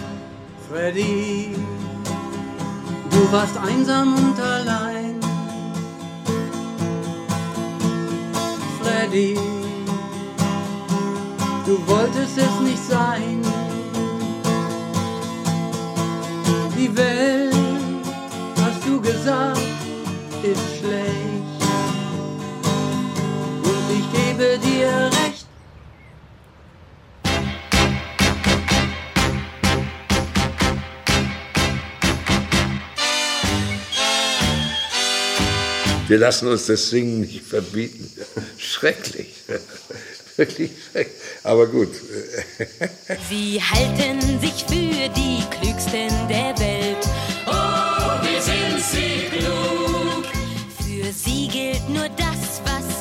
Freddy, 0.68 1.54
du 3.10 3.32
warst 3.32 3.56
einsam 3.56 4.14
und 4.14 4.40
allein. 4.40 5.20
Freddy, 8.82 9.38
du 11.64 11.86
wolltest 11.86 12.38
es 12.38 12.60
nicht 12.60 12.82
sein. 12.82 13.42
Die 16.76 16.96
Welt, 16.96 17.54
hast 18.56 18.84
du 18.84 19.00
gesagt, 19.00 19.60
ist 20.42 20.78
schlecht. 20.80 21.62
Und 23.62 23.86
ich 23.90 24.06
gebe 24.12 24.58
dir 24.58 25.10
recht. 25.22 25.46
Wir 36.08 36.18
lassen 36.18 36.48
uns 36.48 36.66
das 36.66 36.90
Singen 36.90 37.20
nicht 37.20 37.42
verbieten. 37.42 38.10
Schrecklich. 38.58 39.34
Wirklich 40.36 40.70
schrecklich. 40.90 41.16
Aber 41.44 41.66
gut. 41.66 41.90
Sie 43.28 43.60
halten 43.60 44.40
sich 44.40 44.64
für 44.64 45.08
die 45.10 45.42
Klügsten 45.50 46.28
der 46.28 46.58
Welt. 46.58 46.63
Das, 52.64 52.93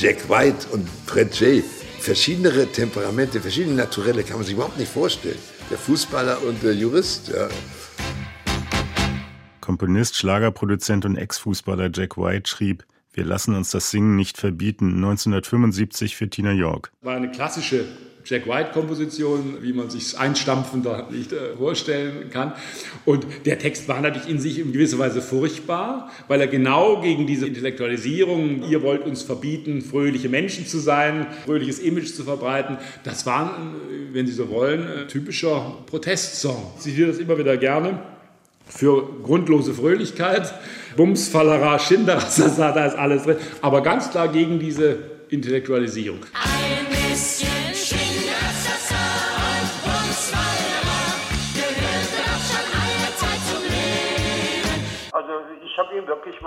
Jack 0.00 0.28
White 0.30 0.68
und 0.70 0.88
Fred 1.06 1.34
Jay, 1.40 1.60
verschiedene 1.98 2.70
Temperamente, 2.70 3.40
verschiedene 3.40 3.74
Naturelle 3.74 4.22
kann 4.22 4.36
man 4.36 4.44
sich 4.44 4.54
überhaupt 4.54 4.78
nicht 4.78 4.92
vorstellen. 4.92 5.38
Der 5.70 5.76
Fußballer 5.76 6.40
und 6.44 6.62
der 6.62 6.72
Jurist, 6.72 7.32
ja. 7.34 7.48
Komponist, 9.60 10.16
Schlagerproduzent 10.16 11.04
und 11.04 11.16
Ex-Fußballer 11.16 11.90
Jack 11.92 12.16
White 12.16 12.48
schrieb, 12.48 12.86
wir 13.12 13.24
lassen 13.24 13.56
uns 13.56 13.72
das 13.72 13.90
Singen 13.90 14.14
nicht 14.14 14.38
verbieten, 14.38 14.94
1975 14.94 16.14
für 16.14 16.30
Tina 16.30 16.52
York. 16.52 16.92
War 17.02 17.16
eine 17.16 17.32
klassische 17.32 17.84
Jack 18.28 18.46
White-Komposition, 18.46 19.58
wie 19.62 19.72
man 19.72 19.88
sich 19.88 20.18
einstampfender 20.18 21.08
nicht 21.10 21.32
äh, 21.32 21.56
vorstellen 21.56 22.28
kann. 22.30 22.52
Und 23.06 23.26
der 23.46 23.58
Text 23.58 23.88
war 23.88 24.02
natürlich 24.02 24.28
in 24.28 24.38
sich 24.38 24.58
in 24.58 24.72
gewisser 24.72 24.98
Weise 24.98 25.22
furchtbar, 25.22 26.10
weil 26.28 26.40
er 26.42 26.46
genau 26.46 27.00
gegen 27.00 27.26
diese 27.26 27.46
Intellektualisierung, 27.46 28.68
ihr 28.68 28.82
wollt 28.82 29.06
uns 29.06 29.22
verbieten, 29.22 29.80
fröhliche 29.80 30.28
Menschen 30.28 30.66
zu 30.66 30.78
sein, 30.78 31.26
fröhliches 31.46 31.78
Image 31.78 32.12
zu 32.12 32.24
verbreiten, 32.24 32.76
das 33.02 33.24
war, 33.24 33.56
äh, 33.90 34.14
wenn 34.14 34.26
Sie 34.26 34.34
so 34.34 34.50
wollen, 34.50 34.86
ein 34.86 35.08
typischer 35.08 35.78
Protestsong. 35.86 36.72
Ich 36.76 36.82
zitiere 36.82 37.08
das 37.08 37.18
immer 37.18 37.38
wieder 37.38 37.56
gerne 37.56 37.98
für 38.66 39.08
grundlose 39.22 39.72
Fröhlichkeit. 39.72 40.52
Bums, 40.96 41.28
Fallera, 41.28 41.78
Schindler, 41.78 42.16
da 42.36 42.86
ist 42.86 42.94
alles 42.94 43.22
drin. 43.22 43.36
Aber 43.62 43.82
ganz 43.82 44.10
klar 44.10 44.28
gegen 44.28 44.58
diese 44.58 44.98
Intellektualisierung. 45.30 46.18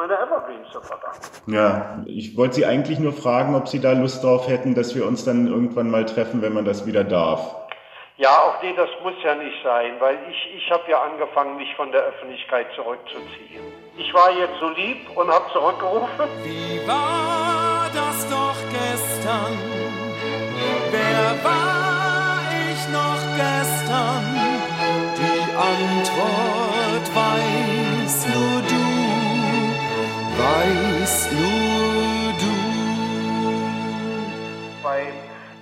Meine 0.02 0.18
Evergreens 0.18 0.68
zu 0.72 0.82
verdanken. 0.82 1.20
Ja, 1.46 2.04
ich 2.08 2.36
wollte 2.36 2.56
Sie 2.56 2.66
eigentlich 2.66 2.98
nur 2.98 3.14
fragen, 3.14 3.54
ob 3.54 3.68
Sie 3.68 3.80
da 3.80 3.92
Lust 3.92 4.24
drauf 4.24 4.48
hätten, 4.48 4.74
dass 4.74 4.96
wir 4.96 5.06
uns 5.06 5.26
dann 5.26 5.48
irgendwann 5.48 5.92
mal 5.92 6.06
treffen, 6.06 6.42
wenn 6.42 6.54
man 6.54 6.66
das 6.66 6.88
wieder 6.88 7.04
darf. 7.04 7.56
Ja, 8.18 8.30
auch 8.30 8.62
nee, 8.64 8.74
das 8.76 8.90
muss 9.04 9.14
ja 9.24 9.36
nicht 9.36 9.56
sein, 9.64 9.94
weil 10.00 10.18
ich, 10.30 10.56
ich 10.56 10.72
habe 10.72 10.90
ja 10.90 11.02
angefangen, 11.02 11.56
mich 11.58 11.74
von 11.76 11.92
der 11.92 12.02
Öffentlichkeit 12.02 12.68
zurückzuziehen. 12.76 13.64
Ich 13.98 14.12
war 14.14 14.32
jetzt 14.32 14.60
so 14.60 14.70
lieb 14.70 15.16
und 15.16 15.30
habe 15.30 15.46
zurückgerufen. 15.54 16.28
Wie 16.44 16.88
war 16.88 17.90
das 17.94 18.28
doch 18.30 18.58
gestern? 18.72 19.58
Wer 20.90 21.44
war 21.44 22.42
ich 22.72 22.82
noch 22.90 23.22
gestern? 23.38 24.24
Die 25.18 25.56
Antwort 25.56 26.61
weiß 31.12 31.32
nur 31.34 32.34
du. 32.40 32.54
Bei 34.82 35.12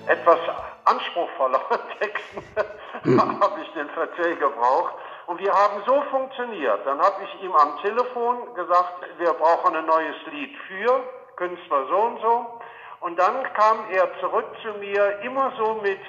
etwas 0.06 0.38
anspruchsvolleren 0.84 1.80
Texten 1.98 3.40
habe 3.40 3.60
ich 3.62 3.72
den 3.72 3.88
Verzeih 3.90 4.34
gebraucht. 4.34 4.94
Und 5.26 5.40
wir 5.40 5.52
haben 5.52 5.82
so 5.86 6.02
funktioniert. 6.10 6.86
Dann 6.86 7.00
habe 7.00 7.22
ich 7.24 7.42
ihm 7.42 7.52
am 7.52 7.78
Telefon 7.82 8.54
gesagt, 8.54 8.94
wir 9.18 9.32
brauchen 9.32 9.74
ein 9.76 9.86
neues 9.86 10.16
Lied 10.32 10.56
für 10.68 11.02
Künstler 11.36 11.86
so 11.88 11.96
und 11.96 12.20
so. 12.20 12.60
Und 13.00 13.18
dann 13.18 13.42
kam 13.54 13.90
er 13.90 14.08
zurück 14.20 14.46
zu 14.62 14.78
mir, 14.78 15.20
immer 15.22 15.52
so 15.56 15.80
mit 15.82 16.00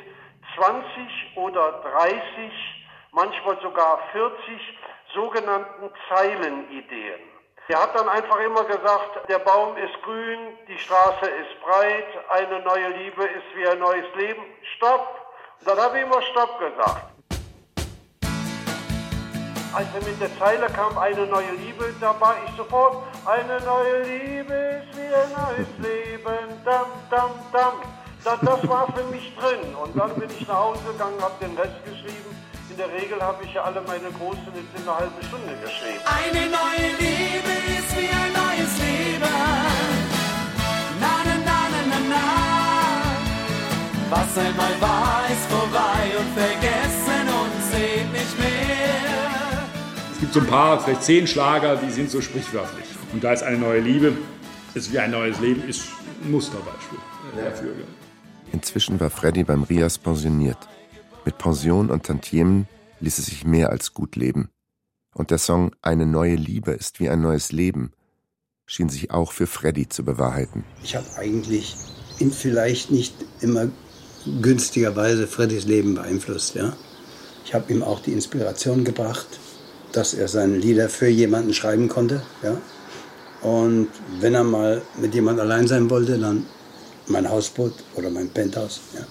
20 0.56 1.38
oder 1.38 1.82
30, 1.84 2.22
manchmal 3.12 3.60
sogar 3.62 4.00
40 4.12 4.78
sogenannten 5.14 5.90
Zeilenideen. 6.10 7.31
Er 7.72 7.82
hat 7.82 7.96
dann 7.96 8.10
einfach 8.10 8.38
immer 8.42 8.66
gesagt, 8.66 9.30
der 9.30 9.40
Baum 9.40 9.78
ist 9.78 9.94
grün, 10.04 10.40
die 10.68 10.78
Straße 10.78 11.26
ist 11.26 11.62
breit, 11.64 12.04
eine 12.28 12.60
neue 12.60 12.90
Liebe 12.90 13.24
ist 13.24 13.46
wie 13.56 13.66
ein 13.66 13.80
neues 13.80 14.14
Leben. 14.18 14.42
Stopp! 14.76 15.08
Und 15.58 15.70
dann 15.70 15.78
habe 15.80 15.98
ich 15.98 16.04
immer 16.04 16.22
Stopp 16.22 16.60
gesagt. 16.60 17.14
Als 19.74 19.88
er 19.96 20.04
mit 20.06 20.20
der 20.20 20.38
Zeile 20.38 20.68
kam, 20.68 20.98
eine 20.98 21.26
neue 21.28 21.52
Liebe, 21.52 21.96
da 22.02 22.14
war 22.20 22.36
ich 22.46 22.54
sofort, 22.58 23.08
eine 23.26 23.62
neue 23.62 24.02
Liebe 24.02 24.54
ist 24.54 24.98
wie 24.98 25.16
ein 25.16 25.32
neues 25.32 25.70
Leben, 25.78 26.62
dam, 26.66 26.88
dam, 27.10 27.32
dam. 27.54 27.74
Da, 28.26 28.36
das 28.36 28.68
war 28.68 28.92
für 28.92 29.06
mich 29.06 29.34
drin. 29.38 29.74
Und 29.82 29.98
dann 29.98 30.14
bin 30.16 30.30
ich 30.30 30.46
nach 30.46 30.60
Hause 30.60 30.92
gegangen, 30.92 31.22
habe 31.22 31.36
den 31.40 31.58
Rest 31.58 31.86
geschrieben. 31.86 32.51
In 32.72 32.78
der 32.78 32.88
Regel 32.90 33.22
habe 33.22 33.44
ich 33.44 33.54
ja 33.54 33.64
alle 33.64 33.82
meine 33.82 34.10
großen 34.18 34.48
jetzt 34.56 34.72
in 34.78 34.84
einer 34.84 34.98
halben 34.98 35.22
Stunde 35.28 35.54
geschrieben. 35.62 36.00
Eine 36.08 36.48
neue 36.48 36.88
Liebe 37.00 37.52
ist 37.68 37.92
wie 37.98 38.08
ein 38.08 38.32
neues 38.32 38.74
Leben. 38.80 39.36
Na, 41.02 41.16
na, 41.26 41.36
na, 41.44 41.68
na, 41.70 41.82
na, 41.90 42.00
na. 42.10 42.28
Was 44.10 44.38
einmal 44.38 44.72
war, 44.80 45.24
ist 45.30 45.52
vorbei 45.52 46.18
und 46.18 46.32
vergessen 46.34 47.28
und 47.42 47.52
seht 47.74 48.10
nicht 48.14 48.40
mehr. 48.40 49.68
Es 50.14 50.20
gibt 50.22 50.34
so 50.34 50.40
ein 50.40 50.48
paar, 50.48 50.80
vielleicht 50.80 51.04
zehn 51.04 51.28
Schlager, 51.28 51.76
die 51.76 51.92
sind 51.92 52.10
so 52.10 52.22
sprichwörtlich. 52.22 52.86
Und 53.12 53.22
da 53.22 53.34
ist 53.34 53.44
eine 53.44 53.58
neue 53.58 53.82
Liebe, 53.82 54.14
ist 54.76 54.94
wie 54.94 55.00
ein 55.00 55.12
neues 55.12 55.42
Leben, 55.42 55.68
ist 55.68 55.90
ein 56.24 56.32
Musterbeispiel 56.32 57.00
dafür. 57.36 57.74
Inzwischen 58.54 58.98
war 58.98 59.10
Freddy 59.10 59.44
beim 59.44 59.64
Rias 59.64 59.98
pensioniert. 59.98 60.58
Mit 61.26 61.38
Pension 61.38 61.90
und 61.90 62.06
Tantiemen 62.06 62.68
ließ 63.00 63.18
es 63.20 63.28
sich 63.28 63.46
mehr 63.46 63.70
als 63.70 63.94
gut 63.94 64.16
leben. 64.16 64.50
Und 65.14 65.32
der 65.32 65.38
Song 65.38 65.76
Eine 65.82 66.06
neue 66.06 66.36
Liebe 66.36 66.72
ist 66.72 67.00
wie 67.00 67.10
ein 67.10 67.22
neues 67.22 67.52
Leben 67.52 67.92
schien 68.72 68.88
sich 68.88 69.12
auch 69.12 69.34
für 69.34 69.48
Freddy 69.48 69.90
zu 69.90 70.06
bewahrheiten. 70.06 70.64
Ich 70.82 70.96
habe 70.96 71.06
eigentlich 71.18 71.76
in 72.20 72.32
vielleicht 72.32 72.90
nicht 72.90 73.14
immer 73.42 73.68
günstigerweise 74.42 75.28
Freddys 75.28 75.66
Leben 75.66 75.96
beeinflusst. 75.96 76.56
Ja? 76.56 76.78
Ich 77.44 77.54
habe 77.54 77.74
ihm 77.74 77.84
auch 77.84 78.00
die 78.00 78.14
Inspiration 78.14 78.86
gebracht, 78.86 79.28
dass 79.92 80.14
er 80.14 80.30
seine 80.30 80.58
Lieder 80.58 80.88
für 80.88 81.10
jemanden 81.10 81.54
schreiben 81.54 81.90
konnte. 81.90 82.22
Ja? 82.44 82.56
Und 83.42 83.90
wenn 84.22 84.36
er 84.36 84.46
mal 84.46 84.82
mit 85.02 85.14
jemand 85.16 85.42
allein 85.42 85.68
sein 85.68 85.90
wollte, 85.90 86.18
dann 86.18 86.46
mein 87.08 87.30
Hausboot 87.30 87.74
oder 87.96 88.10
mein 88.10 88.30
Penthouse. 88.30 88.80
Ja? 88.94 89.02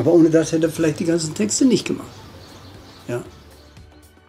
Aber 0.00 0.14
ohne 0.14 0.30
das 0.30 0.50
hätte 0.52 0.68
er 0.68 0.72
vielleicht 0.72 0.98
die 1.00 1.04
ganzen 1.04 1.34
Texte 1.34 1.66
nicht 1.66 1.86
gemacht. 1.86 2.08
Ja? 3.06 3.22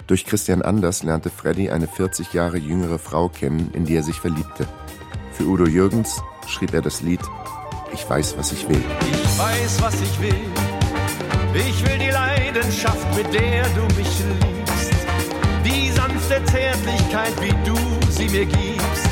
Durch 0.06 0.26
Christian 0.26 0.62
Anders 0.62 1.02
lernte 1.02 1.30
Freddy 1.30 1.70
eine 1.70 1.88
40 1.88 2.34
Jahre 2.34 2.58
jüngere 2.58 3.00
Frau 3.00 3.30
kennen, 3.30 3.70
in 3.72 3.86
die 3.86 3.96
er 3.96 4.04
sich 4.04 4.20
verliebte. 4.20 4.68
Für 5.32 5.46
Udo 5.46 5.66
Jürgens 5.66 6.22
schrieb 6.46 6.74
er 6.74 6.82
das 6.82 7.02
Lied 7.02 7.22
Ich 7.94 8.10
weiß, 8.10 8.36
was 8.38 8.52
ich 8.52 8.68
will. 8.68 8.84
Ich 9.00 9.40
weiß, 9.40 9.82
was 9.82 9.96
ich 10.02 10.20
will. 10.20 10.42
Ich 11.54 11.86
will 11.86 11.98
die 11.98 12.12
Leidenschaft, 12.12 13.16
mit 13.16 13.34
der 13.34 13.64
du 13.70 13.84
mich 13.96 14.10
liebst. 14.42 14.92
Die 15.64 15.90
sanfte 15.92 16.44
Zärtlichkeit, 16.52 17.32
wie 17.40 17.56
du 17.64 17.78
sie 18.12 18.28
mir 18.28 18.46
gibst. 18.46 19.10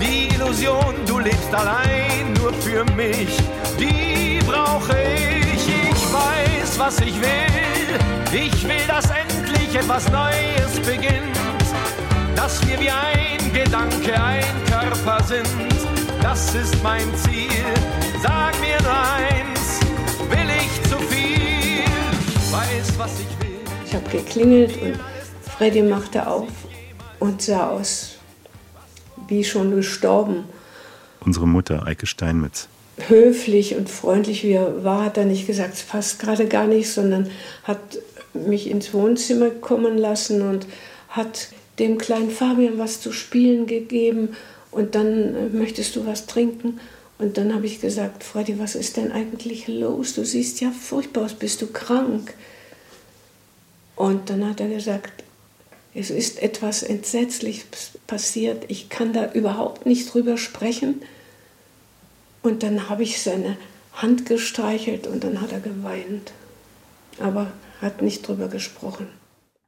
Die 0.00 0.34
Illusion, 0.34 0.96
du 1.06 1.20
lebst 1.20 1.54
allein 1.54 2.32
nur 2.40 2.52
für 2.52 2.84
mich. 2.96 3.38
Die 3.78 4.40
brauche 4.44 4.96
ich 5.00 5.43
was 6.84 7.00
ich 7.00 7.18
will. 7.20 7.98
Ich 8.32 8.68
will, 8.68 8.86
dass 8.86 9.06
endlich 9.10 9.74
etwas 9.74 10.10
Neues 10.10 10.80
beginnt. 10.84 11.36
Dass 12.36 12.66
wir 12.66 12.78
wie 12.78 12.90
ein 12.90 13.52
Gedanke, 13.52 14.12
ein 14.20 14.44
Körper 14.66 15.22
sind. 15.24 15.48
Das 16.20 16.54
ist 16.54 16.82
mein 16.82 17.14
Ziel. 17.16 17.48
Sag 18.22 18.52
mir 18.60 18.80
nur 18.82 18.92
eins, 18.92 19.80
will 20.28 20.50
ich 20.62 20.90
zu 20.90 20.98
viel? 20.98 21.84
Weiß, 22.52 22.98
was 22.98 23.12
ich 23.20 23.40
will. 23.40 23.60
Ich 23.86 23.94
habe 23.94 24.08
geklingelt 24.10 24.80
und 24.82 24.98
Freddy 25.56 25.82
machte 25.82 26.26
auf 26.26 26.48
und 27.20 27.40
sah 27.40 27.68
aus 27.68 28.16
wie 29.28 29.42
schon 29.42 29.74
gestorben. 29.74 30.44
Unsere 31.20 31.46
Mutter, 31.46 31.86
Eike 31.86 32.06
Steinmetz. 32.06 32.68
Höflich 32.96 33.74
und 33.74 33.90
freundlich 33.90 34.44
wie 34.44 34.52
er 34.52 34.84
war, 34.84 35.04
hat 35.04 35.16
er 35.16 35.24
nicht 35.24 35.46
gesagt, 35.46 35.74
es 35.74 35.82
passt 35.82 36.20
gerade 36.20 36.46
gar 36.46 36.66
nicht, 36.66 36.90
sondern 36.90 37.30
hat 37.64 37.98
mich 38.34 38.68
ins 38.68 38.94
Wohnzimmer 38.94 39.50
kommen 39.50 39.98
lassen 39.98 40.42
und 40.42 40.66
hat 41.08 41.48
dem 41.78 41.98
kleinen 41.98 42.30
Fabian 42.30 42.78
was 42.78 43.00
zu 43.00 43.12
spielen 43.12 43.66
gegeben 43.66 44.36
und 44.70 44.94
dann 44.94 45.34
äh, 45.34 45.48
möchtest 45.52 45.96
du 45.96 46.06
was 46.06 46.26
trinken. 46.26 46.80
Und 47.18 47.38
dann 47.38 47.54
habe 47.54 47.66
ich 47.66 47.80
gesagt, 47.80 48.24
Freddy, 48.24 48.58
was 48.58 48.74
ist 48.74 48.96
denn 48.96 49.12
eigentlich 49.12 49.68
los? 49.68 50.14
Du 50.14 50.24
siehst 50.24 50.60
ja 50.60 50.70
furchtbar 50.70 51.24
aus, 51.24 51.34
bist 51.34 51.62
du 51.62 51.68
krank? 51.68 52.34
Und 53.96 54.30
dann 54.30 54.48
hat 54.48 54.60
er 54.60 54.68
gesagt, 54.68 55.22
es 55.94 56.10
ist 56.10 56.42
etwas 56.42 56.82
Entsetzliches 56.82 57.92
passiert, 58.08 58.64
ich 58.66 58.88
kann 58.88 59.12
da 59.12 59.32
überhaupt 59.32 59.86
nicht 59.86 60.12
drüber 60.12 60.36
sprechen. 60.36 61.02
Und 62.44 62.62
dann 62.62 62.90
habe 62.90 63.02
ich 63.02 63.22
seine 63.22 63.56
Hand 63.94 64.26
gestreichelt 64.26 65.06
und 65.06 65.24
dann 65.24 65.40
hat 65.40 65.50
er 65.50 65.60
geweint. 65.60 66.34
Aber 67.18 67.50
hat 67.80 68.02
nicht 68.02 68.28
drüber 68.28 68.48
gesprochen. 68.48 69.08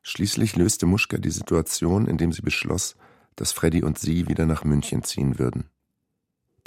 Schließlich 0.03 0.57
löste 0.57 0.85
Muschka 0.85 1.17
die 1.17 1.31
Situation, 1.31 2.07
indem 2.07 2.33
sie 2.33 2.43
beschloss, 2.43 2.95
dass 3.35 3.53
Freddy 3.53 3.83
und 3.83 3.99
sie 3.99 4.29
wieder 4.29 4.45
nach 4.45 4.63
München 4.63 5.03
ziehen 5.05 5.39
würden. 5.39 5.71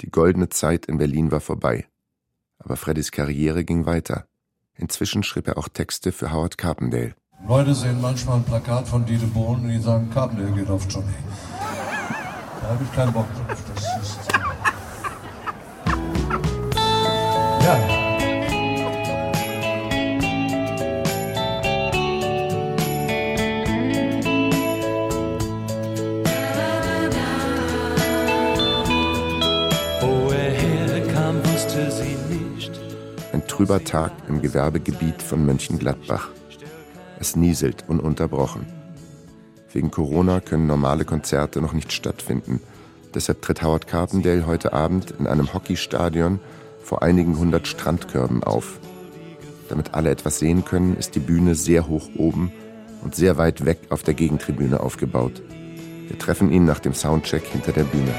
Die 0.00 0.10
goldene 0.10 0.48
Zeit 0.48 0.86
in 0.86 0.98
Berlin 0.98 1.30
war 1.30 1.40
vorbei. 1.40 1.86
Aber 2.58 2.76
Freddys 2.76 3.12
Karriere 3.12 3.64
ging 3.64 3.86
weiter. 3.86 4.26
Inzwischen 4.74 5.22
schrieb 5.22 5.46
er 5.46 5.58
auch 5.58 5.68
Texte 5.68 6.10
für 6.10 6.32
Howard 6.32 6.58
Carpendale. 6.58 7.14
Leute 7.46 7.72
sehen 7.72 8.00
manchmal 8.00 8.38
ein 8.38 8.44
Plakat 8.44 8.88
von 8.88 9.06
Dieter 9.06 9.26
Bohlen 9.28 9.62
und 9.62 9.68
die 9.68 9.78
sagen, 9.78 10.10
Carpendale 10.10 10.50
geht 10.56 10.68
auf 10.70 10.86
Johnny. 10.90 11.14
Da 12.60 12.68
habe 12.68 12.82
ich 12.82 12.92
keinen 12.92 13.12
Bock 13.12 13.26
drauf. 13.32 13.62
Das 13.76 14.02
ist. 14.02 14.19
Trüber 33.60 33.84
Tag 33.84 34.12
im 34.26 34.40
Gewerbegebiet 34.40 35.20
von 35.20 35.44
Mönchengladbach. 35.44 36.30
Es 37.18 37.36
nieselt 37.36 37.84
ununterbrochen. 37.88 38.64
Wegen 39.70 39.90
Corona 39.90 40.40
können 40.40 40.66
normale 40.66 41.04
Konzerte 41.04 41.60
noch 41.60 41.74
nicht 41.74 41.92
stattfinden. 41.92 42.62
Deshalb 43.12 43.42
tritt 43.42 43.62
Howard 43.62 43.86
Carpendale 43.86 44.46
heute 44.46 44.72
Abend 44.72 45.10
in 45.18 45.26
einem 45.26 45.52
Hockeystadion 45.52 46.40
vor 46.82 47.02
einigen 47.02 47.36
hundert 47.36 47.68
Strandkörben 47.68 48.42
auf. 48.42 48.80
Damit 49.68 49.92
alle 49.92 50.08
etwas 50.08 50.38
sehen 50.38 50.64
können, 50.64 50.96
ist 50.96 51.14
die 51.14 51.20
Bühne 51.20 51.54
sehr 51.54 51.86
hoch 51.86 52.08
oben 52.16 52.52
und 53.04 53.14
sehr 53.14 53.36
weit 53.36 53.66
weg 53.66 53.80
auf 53.90 54.02
der 54.02 54.14
Gegentribüne 54.14 54.80
aufgebaut. 54.80 55.42
Wir 56.08 56.18
treffen 56.18 56.50
ihn 56.50 56.64
nach 56.64 56.78
dem 56.78 56.94
Soundcheck 56.94 57.44
hinter 57.44 57.72
der 57.72 57.84
Bühne. 57.84 58.14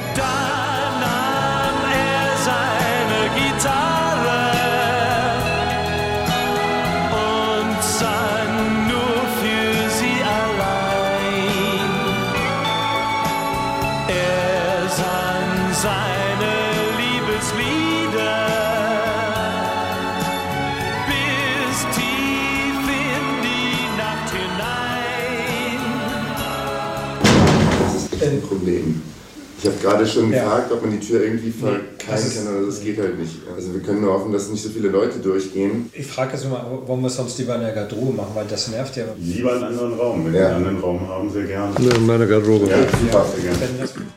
Gerade 29.91 30.07
schon 30.07 30.31
ja. 30.31 30.43
gefragt, 30.43 30.71
ob 30.71 30.81
man 30.81 30.91
die 30.91 30.99
Tür 30.99 31.23
irgendwie 31.23 31.51
verkeilen 31.51 31.89
kann, 31.97 32.47
aber 32.47 32.65
das 32.65 32.81
geht 32.81 32.97
halt 32.97 33.19
nicht. 33.19 33.35
Also 33.55 33.73
wir 33.73 33.81
können 33.81 34.01
nur 34.01 34.13
hoffen, 34.13 34.31
dass 34.31 34.49
nicht 34.49 34.63
so 34.63 34.69
viele 34.69 34.89
Leute 34.89 35.19
durchgehen. 35.19 35.89
Ich 35.93 36.07
frage 36.07 36.33
jetzt 36.33 36.45
immer, 36.45 36.65
wollen 36.85 37.01
wir 37.01 37.07
es 37.07 37.15
sonst 37.15 37.37
lieber 37.37 37.55
in 37.55 37.61
der 37.61 37.73
Garderobe 37.73 38.13
machen, 38.13 38.31
weil 38.33 38.47
das 38.47 38.67
nervt 38.69 38.95
ja. 38.97 39.05
Lieber 39.19 39.53
einen 39.53 39.63
anderen 39.63 39.93
Raum, 39.93 40.25
wenn 40.25 40.33
ja. 40.33 40.39
wir 40.39 40.47
einen 40.47 40.55
anderen 40.57 40.79
Raum 40.79 41.07
haben, 41.07 41.29
sehr 41.31 41.45
gerne. 41.45 41.73
Ja, 41.79 41.95
in 41.95 42.05
meiner 42.05 42.25
Garderobe. 42.25 42.67
Ja, 42.69 42.77
ja, 42.77 43.25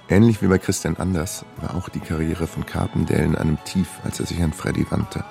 Ähnlich 0.08 0.42
wie 0.42 0.46
bei 0.46 0.58
Christian 0.58 0.96
Anders 0.96 1.44
war 1.60 1.76
auch 1.76 1.88
die 1.88 2.00
Karriere 2.00 2.46
von 2.46 2.64
Carpendale 2.66 3.24
in 3.24 3.34
einem 3.34 3.58
Tief, 3.64 3.88
als 4.04 4.20
er 4.20 4.26
sich 4.26 4.40
an 4.42 4.52
Freddy 4.52 4.86
wandte. 4.90 5.24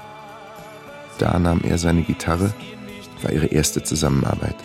Da 1.19 1.38
nahm 1.39 1.62
er 1.63 1.77
seine 1.77 2.01
Gitarre, 2.01 2.53
war 3.21 3.32
ihre 3.32 3.47
erste 3.47 3.84
Zusammenarbeit 3.84 4.56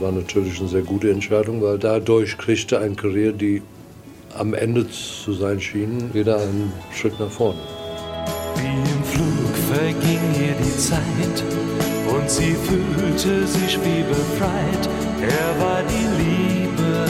war 0.00 0.12
natürlich 0.12 0.58
eine 0.60 0.68
sehr 0.68 0.80
gute 0.80 1.10
Entscheidung, 1.10 1.60
weil 1.62 1.78
dadurch 1.78 2.38
kriegte 2.38 2.78
ein 2.78 2.96
Karriere, 2.96 3.34
die 3.34 3.62
am 4.34 4.54
Ende 4.54 4.86
zu 4.88 5.32
sein 5.32 5.60
schien, 5.60 6.12
wieder 6.14 6.38
einen 6.38 6.72
Schritt 6.92 7.18
nach 7.18 7.30
vorne. 7.30 7.58
Wie 8.56 8.66
im 8.66 9.04
Flug 9.04 9.56
verging 9.72 10.20
ihr 10.34 10.54
die 10.54 10.76
Zeit 10.76 11.44
und 12.12 12.30
sie 12.30 12.54
fühlte 12.54 13.46
sich 13.46 13.78
wie 13.84 14.02
befreit. 14.02 14.88
Er 15.22 15.60
war 15.60 15.82
die 15.82 16.06
Liebe, 16.22 17.06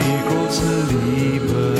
die 0.00 0.18
große 0.28 0.72
Liebe. 1.06 1.74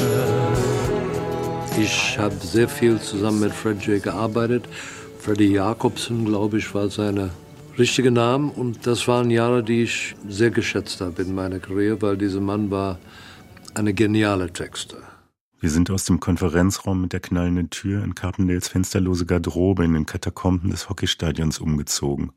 Ich 1.80 2.18
habe 2.18 2.34
sehr 2.40 2.68
viel 2.68 2.98
zusammen 3.00 3.40
mit 3.40 3.52
Fred 3.52 3.80
J. 3.82 4.02
gearbeitet. 4.02 4.64
Freddie 5.20 5.52
Jacobson, 5.52 6.24
glaube 6.24 6.58
ich, 6.58 6.74
war 6.74 6.88
seine 6.90 7.30
richtige 7.78 8.10
Namen. 8.10 8.50
Und 8.50 8.86
das 8.86 9.06
waren 9.08 9.30
Jahre, 9.30 9.62
die 9.62 9.84
ich 9.84 10.16
sehr 10.28 10.50
geschätzt 10.50 11.00
habe 11.00 11.22
in 11.22 11.34
meiner 11.34 11.60
Karriere, 11.60 12.02
weil 12.02 12.16
dieser 12.16 12.40
Mann 12.40 12.70
war 12.70 12.98
eine 13.78 13.94
geniale 13.94 14.52
Texter. 14.52 14.98
Wir 15.60 15.70
sind 15.70 15.90
aus 15.90 16.04
dem 16.04 16.18
Konferenzraum 16.20 17.00
mit 17.00 17.12
der 17.12 17.20
knallenden 17.20 17.70
Tür 17.70 18.02
in 18.02 18.14
Carpendales 18.14 18.68
fensterlose 18.68 19.24
Garderobe 19.24 19.84
in 19.84 19.94
den 19.94 20.04
Katakomben 20.04 20.70
des 20.70 20.88
Hockeystadions 20.88 21.60
umgezogen. 21.60 22.32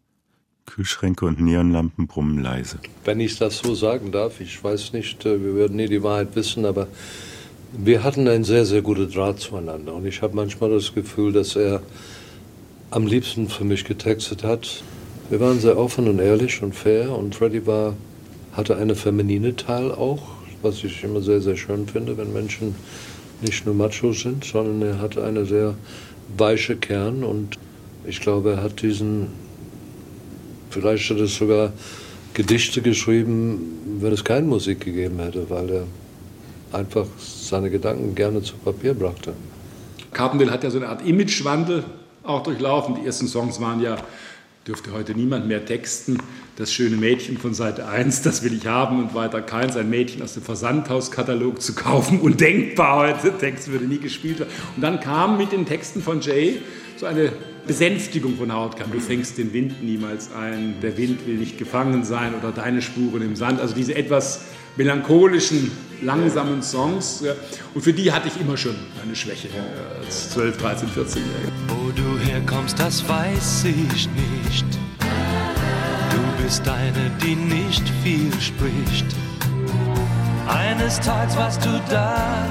Kühlschränke 0.68 1.26
und 1.26 1.42
Neonlampen 1.42 2.08
brummen 2.08 2.42
leise. 2.42 2.78
Wenn 3.04 3.20
ich 3.20 3.38
das 3.38 3.58
so 3.58 3.74
sagen 3.74 4.12
darf, 4.12 4.40
ich 4.40 4.64
weiß 4.64 4.94
nicht, 4.94 5.26
äh, 5.26 5.44
wir 5.44 5.56
werden 5.56 5.76
nie 5.76 5.88
die 5.88 6.04
Wahrheit 6.04 6.36
wissen, 6.36 6.66
aber 6.66 6.88
wir 7.74 8.04
hatten 8.04 8.28
einen 8.28 8.44
sehr, 8.44 8.66
sehr 8.66 8.84
guten 8.84 9.12
Draht 9.12 9.40
zueinander. 9.40 9.96
Und 9.96 10.06
ich 10.06 10.22
habe 10.22 10.36
manchmal 10.36 10.70
das 10.70 10.94
Gefühl, 10.94 11.34
dass 11.34 11.56
er 11.56 11.82
am 12.92 13.08
liebsten 13.08 13.50
für 13.50 13.64
mich 13.64 13.84
getextet 13.86 14.44
hat, 14.44 14.84
wir 15.30 15.40
waren 15.40 15.60
sehr 15.60 15.78
offen 15.78 16.08
und 16.08 16.20
ehrlich 16.20 16.62
und 16.62 16.76
fair 16.76 17.18
und 17.18 17.36
Freddy 17.36 17.66
war, 17.66 17.96
hatte 18.52 18.76
eine 18.76 18.96
feminine 18.96 19.56
Teil 19.56 19.92
auch, 19.92 20.41
was 20.62 20.84
ich 20.84 21.04
immer 21.04 21.22
sehr, 21.22 21.42
sehr 21.42 21.58
schön 21.58 21.88
finde, 21.88 22.18
wenn 22.18 22.34
Menschen 22.34 22.76
nicht 23.42 23.66
nur 23.66 23.76
Machos 23.76 24.22
sind, 24.22 24.44
sondern 24.44 24.82
er 24.82 25.00
hatte 25.00 25.24
eine 25.24 25.46
sehr 25.46 25.76
weiche 26.38 26.76
Kern 26.76 27.24
und 27.24 27.58
ich 28.06 28.22
glaube, 28.22 28.52
er 28.52 28.64
hat 28.64 28.82
diesen, 28.82 29.28
vielleicht 30.70 31.10
hat 31.10 31.18
er 31.18 31.28
sogar 31.28 31.74
Gedichte 32.34 32.82
geschrieben, 32.82 34.00
wenn 34.00 34.14
es 34.14 34.24
keine 34.24 34.48
Musik 34.48 34.82
gegeben 34.82 35.20
hätte, 35.20 35.50
weil 35.50 35.70
er 35.70 35.84
einfach 36.72 37.06
seine 37.18 37.70
Gedanken 37.70 38.16
gerne 38.16 38.42
zu 38.42 38.56
Papier 38.56 38.94
brachte. 38.94 39.34
Carpendale 40.14 40.52
hat 40.52 40.64
ja 40.64 40.70
so 40.70 40.78
eine 40.78 40.90
Art 40.90 41.06
Imagewandel 41.06 41.84
auch 42.24 42.44
durchlaufen. 42.44 42.96
Die 42.96 43.06
ersten 43.06 43.28
Songs 43.28 43.60
waren 43.60 43.82
ja 43.82 43.98
dürfte 44.68 44.92
heute 44.92 45.14
niemand 45.16 45.48
mehr 45.48 45.66
texten. 45.66 46.18
Das 46.56 46.72
schöne 46.72 46.96
Mädchen 46.96 47.38
von 47.38 47.54
Seite 47.54 47.88
1, 47.88 48.22
das 48.22 48.44
will 48.44 48.54
ich 48.54 48.68
haben 48.68 49.00
und 49.00 49.16
weiter 49.16 49.42
keins. 49.42 49.76
Ein 49.76 49.90
Mädchen 49.90 50.22
aus 50.22 50.36
dem 50.36 50.44
Versandhauskatalog 50.44 51.62
zu 51.62 51.74
kaufen, 51.74 52.20
undenkbar 52.20 53.08
heute. 53.08 53.36
Text 53.38 53.72
würde 53.72 53.86
nie 53.86 53.98
gespielt 53.98 54.40
werden. 54.40 54.52
Und 54.76 54.84
dann 54.84 55.00
kam 55.00 55.38
mit 55.38 55.52
den 55.52 55.66
Texten 55.66 56.02
von 56.02 56.22
Jay 56.22 56.60
so 56.98 57.08
eine 57.08 57.32
Besänftigung 57.66 58.38
von 58.38 58.54
Howard 58.54 58.76
Du 58.92 59.00
fängst 59.00 59.38
den 59.38 59.54
Wind 59.54 59.84
niemals 59.84 60.32
ein, 60.34 60.76
der 60.82 60.98
Wind 60.98 61.26
will 61.26 61.36
nicht 61.36 61.58
gefangen 61.58 62.04
sein 62.04 62.36
oder 62.36 62.52
deine 62.52 62.82
Spuren 62.82 63.22
im 63.24 63.36
Sand. 63.36 63.60
Also 63.60 63.74
diese 63.74 63.96
etwas 63.96 64.42
melancholischen 64.78 65.72
langsamen 66.02 66.62
Songs. 66.62 67.24
Und 67.74 67.82
für 67.82 67.94
die 67.94 68.12
hatte 68.12 68.28
ich 68.28 68.40
immer 68.40 68.58
schon 68.58 68.76
eine 69.04 69.16
Schwäche 69.16 69.50
als 70.02 70.32
12, 70.32 70.58
13, 70.58 70.90
14-Jähriger. 70.90 71.52
Wo 71.68 71.92
du 71.92 72.20
herkommst, 72.20 72.80
das 72.80 73.08
weiß 73.08 73.66
ich 73.66 74.10
nicht. 74.10 74.66
Du 76.10 76.44
bist 76.44 76.68
eine, 76.68 77.12
die 77.24 77.36
nicht 77.36 77.88
viel 78.04 78.32
spricht. 78.40 79.06
Eines 80.48 81.00
Tages 81.00 81.38
warst 81.38 81.64
du 81.64 81.70
da 81.90 82.46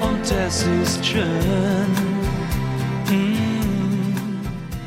und 0.00 0.22
es 0.46 0.66
ist 0.82 1.04
schön. 1.06 2.14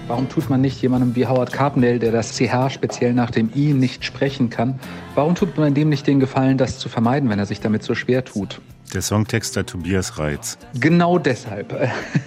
Warum 0.08 0.30
tut 0.30 0.50
man 0.50 0.62
nicht 0.62 0.82
jemandem 0.82 1.18
wie 1.18 1.28
Howard 1.28 1.52
Carpendale, 1.52 2.00
der 2.00 2.14
das 2.14 2.38
CH 2.38 2.70
speziell 2.70 3.14
nach 3.14 3.30
dem 3.30 3.50
I 3.54 3.74
nicht 3.74 4.06
sprechen 4.06 4.50
kann, 4.50 4.80
warum 5.16 5.36
tut 5.36 5.58
man 5.58 5.74
dem 5.74 5.90
nicht 5.90 6.08
den 6.08 6.22
Gefallen, 6.22 6.58
das 6.58 6.80
zu 6.80 6.88
vermeiden, 6.88 7.30
wenn 7.30 7.40
er 7.40 7.46
sich 7.46 7.60
damit 7.60 7.84
so 7.84 7.94
schwer 7.94 8.24
tut? 8.24 8.62
Der 8.94 9.02
Songtexter 9.02 9.66
Tobias 9.66 10.18
Reitz. 10.18 10.58
Genau 10.80 11.20
deshalb. 11.20 11.76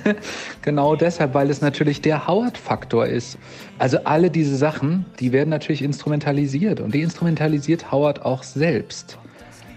genau 0.63 0.95
deshalb, 0.95 1.33
weil 1.33 1.49
es 1.49 1.63
natürlich 1.63 2.03
der 2.03 2.27
Howard-Faktor 2.27 3.07
ist. 3.07 3.39
Also 3.79 3.97
alle 4.05 4.31
diese 4.31 4.57
Sachen, 4.57 5.07
die 5.19 5.33
werden 5.33 5.49
natürlich 5.49 5.81
instrumentalisiert 5.81 6.81
und 6.81 6.93
die 6.93 7.01
instrumentalisiert 7.01 7.91
Howard 7.91 8.27
auch 8.27 8.43
selbst. 8.43 9.17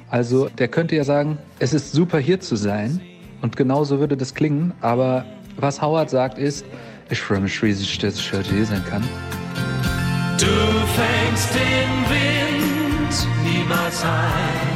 Also 0.09 0.49
der 0.49 0.67
könnte 0.67 0.97
ja 0.97 1.05
sagen, 1.05 1.37
es 1.59 1.73
ist 1.73 1.93
super 1.93 2.19
hier 2.19 2.41
zu 2.41 2.57
sein 2.57 2.99
und 3.41 3.55
genau 3.55 3.85
so 3.85 3.99
würde 3.99 4.17
das 4.17 4.35
klingen, 4.35 4.73
aber 4.81 5.23
was 5.55 5.81
Howard 5.81 6.09
sagt 6.09 6.37
ist, 6.37 6.65
ich 7.13 7.21
freue 7.21 7.41
mich 7.41 7.61
riesig, 7.61 7.99
dass 7.99 8.15
ich 8.15 8.33
heute 8.33 8.49
hier 8.49 8.65
sein 8.65 8.83
kann. 8.89 9.03
Du 10.39 10.55
fängst 10.97 11.49
den 11.53 11.91
Wind 12.09 13.13
niemals 13.45 14.03
ein. 14.03 14.73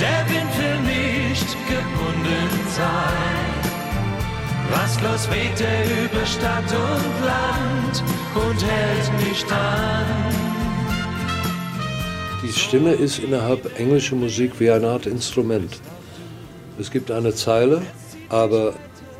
Der 0.00 0.26
Wind 0.28 0.52
will 0.58 0.80
nicht 0.80 1.48
gebunden 1.68 2.50
sein. 2.74 3.56
Rastlos 4.72 5.30
weht 5.30 5.60
er 5.60 5.84
über 6.04 6.26
Stadt 6.26 6.64
und 6.64 7.24
Land 7.24 8.02
und 8.34 8.60
hält 8.68 9.28
nicht 9.28 9.50
an. 9.52 10.04
Die 12.42 12.52
Stimme 12.52 12.92
ist 12.92 13.20
innerhalb 13.20 13.78
englischer 13.78 14.16
Musik 14.16 14.58
wie 14.58 14.70
eine 14.70 14.88
Art 14.88 15.06
Instrument. 15.06 15.80
Es 16.80 16.90
gibt 16.90 17.12
eine 17.12 17.32
Zeile, 17.32 17.82
aber 18.30 18.74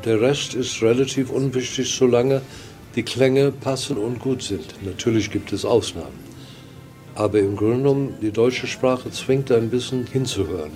der 0.07 0.21
Rest 0.21 0.55
ist 0.55 0.81
relativ 0.81 1.29
unwichtig, 1.29 1.93
solange 1.93 2.41
die 2.95 3.03
Klänge 3.03 3.51
passen 3.51 3.97
und 3.97 4.19
gut 4.19 4.41
sind. 4.41 4.73
Natürlich 4.83 5.29
gibt 5.29 5.53
es 5.53 5.65
Ausnahmen. 5.65 6.19
Aber 7.15 7.39
im 7.39 7.55
Grunde 7.55 7.77
genommen, 7.77 8.13
die 8.21 8.31
deutsche 8.31 8.67
Sprache 8.67 9.11
zwingt 9.11 9.51
ein 9.51 9.69
bisschen 9.69 10.07
hinzuhören. 10.07 10.71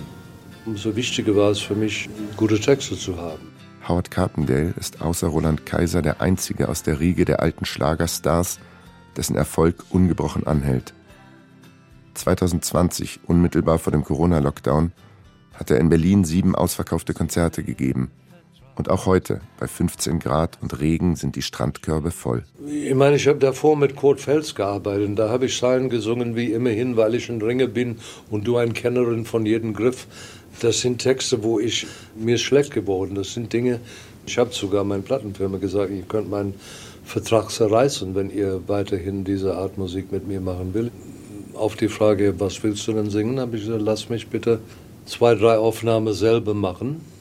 Umso 0.66 0.94
wichtiger 0.94 1.34
war 1.34 1.50
es 1.50 1.60
für 1.60 1.74
mich, 1.74 2.08
gute 2.36 2.60
Texte 2.60 2.96
zu 2.96 3.16
haben. 3.16 3.52
Howard 3.88 4.10
Carpendale 4.10 4.74
ist 4.78 5.00
außer 5.00 5.26
Roland 5.28 5.66
Kaiser 5.66 6.02
der 6.02 6.20
einzige 6.20 6.68
aus 6.68 6.82
der 6.82 7.00
Riege 7.00 7.24
der 7.24 7.40
alten 7.40 7.64
Schlagerstars, 7.64 8.60
dessen 9.16 9.36
Erfolg 9.36 9.84
ungebrochen 9.90 10.46
anhält. 10.46 10.94
2020, 12.14 13.20
unmittelbar 13.26 13.78
vor 13.78 13.90
dem 13.90 14.04
Corona-Lockdown, 14.04 14.92
hat 15.54 15.70
er 15.70 15.78
in 15.78 15.88
Berlin 15.88 16.24
sieben 16.24 16.54
ausverkaufte 16.54 17.14
Konzerte 17.14 17.62
gegeben. 17.62 18.10
Und 18.74 18.88
auch 18.88 19.04
heute, 19.04 19.40
bei 19.60 19.68
15 19.68 20.18
Grad 20.18 20.58
und 20.62 20.80
Regen, 20.80 21.14
sind 21.14 21.36
die 21.36 21.42
Strandkörbe 21.42 22.10
voll. 22.10 22.44
Ich 22.66 22.94
meine, 22.94 23.16
ich 23.16 23.28
habe 23.28 23.38
davor 23.38 23.76
mit 23.76 23.96
Kurt 23.96 24.20
Fels 24.20 24.54
gearbeitet. 24.54 25.08
Und 25.08 25.16
da 25.16 25.28
habe 25.28 25.46
ich 25.46 25.58
Zeilen 25.58 25.90
gesungen 25.90 26.36
wie 26.36 26.52
immerhin, 26.52 26.96
weil 26.96 27.14
ich 27.14 27.28
ein 27.28 27.42
Ringe 27.42 27.68
bin 27.68 27.98
und 28.30 28.46
du 28.46 28.56
ein 28.56 28.72
Kennerin 28.72 29.26
von 29.26 29.44
jedem 29.44 29.74
Griff. 29.74 30.06
Das 30.60 30.80
sind 30.80 31.02
Texte, 31.02 31.42
wo 31.42 31.60
ich 31.60 31.86
mir 32.16 32.36
ist 32.36 32.42
schlecht 32.42 32.72
geworden. 32.72 33.14
Das 33.14 33.34
sind 33.34 33.52
Dinge. 33.52 33.80
Ich 34.26 34.38
habe 34.38 34.52
sogar 34.52 34.84
meinen 34.84 35.02
Plattenfirma 35.02 35.58
gesagt, 35.58 35.90
ihr 35.90 36.02
könnt 36.02 36.30
meinen 36.30 36.54
Vertrag 37.04 37.50
zerreißen, 37.50 38.14
wenn 38.14 38.30
ihr 38.30 38.62
weiterhin 38.68 39.24
diese 39.24 39.54
Art 39.54 39.76
Musik 39.76 40.12
mit 40.12 40.26
mir 40.26 40.40
machen 40.40 40.72
will. 40.72 40.90
Auf 41.54 41.76
die 41.76 41.88
Frage, 41.88 42.34
was 42.38 42.62
willst 42.62 42.86
du 42.86 42.94
denn 42.94 43.10
singen, 43.10 43.38
habe 43.38 43.56
ich 43.56 43.66
gesagt, 43.66 43.82
lass 43.82 44.08
mich 44.08 44.28
bitte 44.28 44.60
zwei, 45.04 45.34
drei 45.34 45.58
Aufnahmen 45.58 46.14
selber 46.14 46.54
machen 46.54 47.11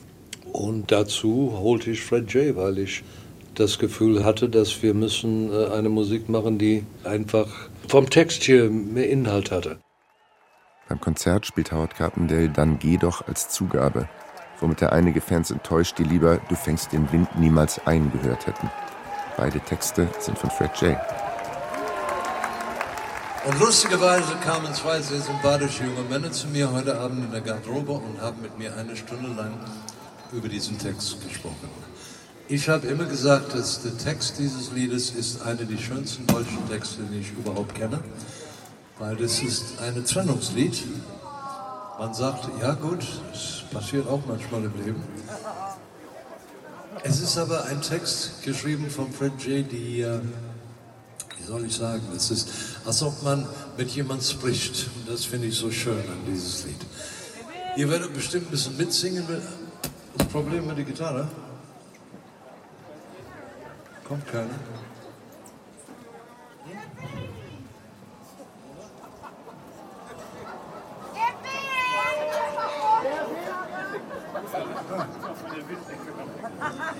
und 0.51 0.91
dazu 0.91 1.57
holte 1.59 1.91
ich 1.91 2.01
Fred 2.01 2.31
J., 2.33 2.55
weil 2.55 2.79
ich 2.79 3.03
das 3.55 3.79
Gefühl 3.79 4.23
hatte, 4.23 4.49
dass 4.49 4.81
wir 4.81 4.93
müssen 4.93 5.51
äh, 5.51 5.67
eine 5.67 5.89
Musik 5.89 6.29
machen, 6.29 6.57
die 6.57 6.85
einfach 7.03 7.47
vom 7.87 8.09
Text 8.09 8.43
hier 8.43 8.69
mehr 8.69 9.09
Inhalt 9.09 9.51
hatte. 9.51 9.77
Beim 10.87 10.99
Konzert 10.99 11.45
spielt 11.45 11.71
Howard 11.71 11.95
Carpendale 11.95 12.49
dann 12.49 12.79
Geh 12.79 12.97
doch 12.97 13.27
als 13.27 13.49
Zugabe, 13.49 14.09
womit 14.59 14.81
er 14.81 14.93
einige 14.93 15.21
Fans 15.21 15.51
enttäuscht, 15.51 15.97
die 15.97 16.03
lieber 16.03 16.39
Du 16.49 16.55
fängst 16.55 16.91
den 16.91 17.11
Wind 17.11 17.27
niemals 17.37 17.79
ein 17.85 18.11
gehört 18.11 18.47
hätten. 18.47 18.69
Beide 19.37 19.59
Texte 19.59 20.07
sind 20.19 20.37
von 20.37 20.49
Fred 20.49 20.71
J. 20.81 20.97
Und 23.43 23.59
lustigerweise 23.59 24.35
kamen 24.43 24.71
zwei 24.73 25.01
sehr 25.01 25.19
sympathische 25.19 25.83
junge 25.83 26.07
Männer 26.09 26.31
zu 26.31 26.47
mir 26.47 26.71
heute 26.71 26.97
Abend 26.99 27.25
in 27.25 27.31
der 27.31 27.41
Garderobe 27.41 27.93
und 27.93 28.21
haben 28.21 28.39
mit 28.41 28.57
mir 28.59 28.75
eine 28.77 28.95
Stunde 28.95 29.29
lang 29.29 29.53
über 30.33 30.47
diesen 30.47 30.77
Text 30.77 31.17
gesprochen. 31.27 31.69
Ich 32.47 32.67
habe 32.67 32.87
immer 32.87 33.05
gesagt, 33.05 33.55
dass 33.55 33.81
der 33.81 33.97
Text 33.97 34.37
dieses 34.39 34.71
Liedes 34.71 35.11
ist 35.11 35.41
einer 35.41 35.63
der 35.63 35.77
schönsten 35.77 36.27
deutschen 36.27 36.67
Texte, 36.69 37.01
die 37.11 37.19
ich 37.19 37.31
überhaupt 37.31 37.75
kenne, 37.75 37.99
weil 38.99 39.15
das 39.15 39.41
ist 39.41 39.79
ein 39.81 40.03
Trennungslied. 40.03 40.83
Man 41.97 42.13
sagt, 42.13 42.49
ja 42.61 42.73
gut, 42.73 43.05
es 43.33 43.63
passiert 43.71 44.07
auch 44.07 44.21
manchmal 44.27 44.63
im 44.63 44.73
Leben. 44.85 45.03
Es 47.03 47.21
ist 47.21 47.37
aber 47.37 47.65
ein 47.65 47.81
Text 47.81 48.43
geschrieben 48.43 48.89
von 48.89 49.11
Fred 49.11 49.31
J., 49.45 49.71
die, 49.71 50.01
äh, 50.01 50.19
wie 51.39 51.43
soll 51.47 51.65
ich 51.65 51.75
sagen, 51.75 52.03
es 52.15 52.29
ist, 52.31 52.49
als 52.85 53.01
ob 53.01 53.23
man 53.23 53.47
mit 53.77 53.89
jemandem 53.91 54.27
spricht. 54.27 54.87
Und 54.97 55.09
das 55.09 55.25
finde 55.25 55.47
ich 55.47 55.55
so 55.55 55.71
schön 55.71 55.97
an 55.97 56.19
dieses 56.27 56.65
Lied. 56.65 56.75
Ihr 57.77 57.89
werdet 57.89 58.13
bestimmt 58.13 58.47
ein 58.47 58.51
bisschen 58.51 58.77
mitsingen, 58.77 59.25
das 60.17 60.27
Problem 60.27 60.67
mit 60.67 60.77
der 60.77 60.85
Gitarre? 60.85 61.27
Kommt 64.07 64.27
keiner. 64.27 64.49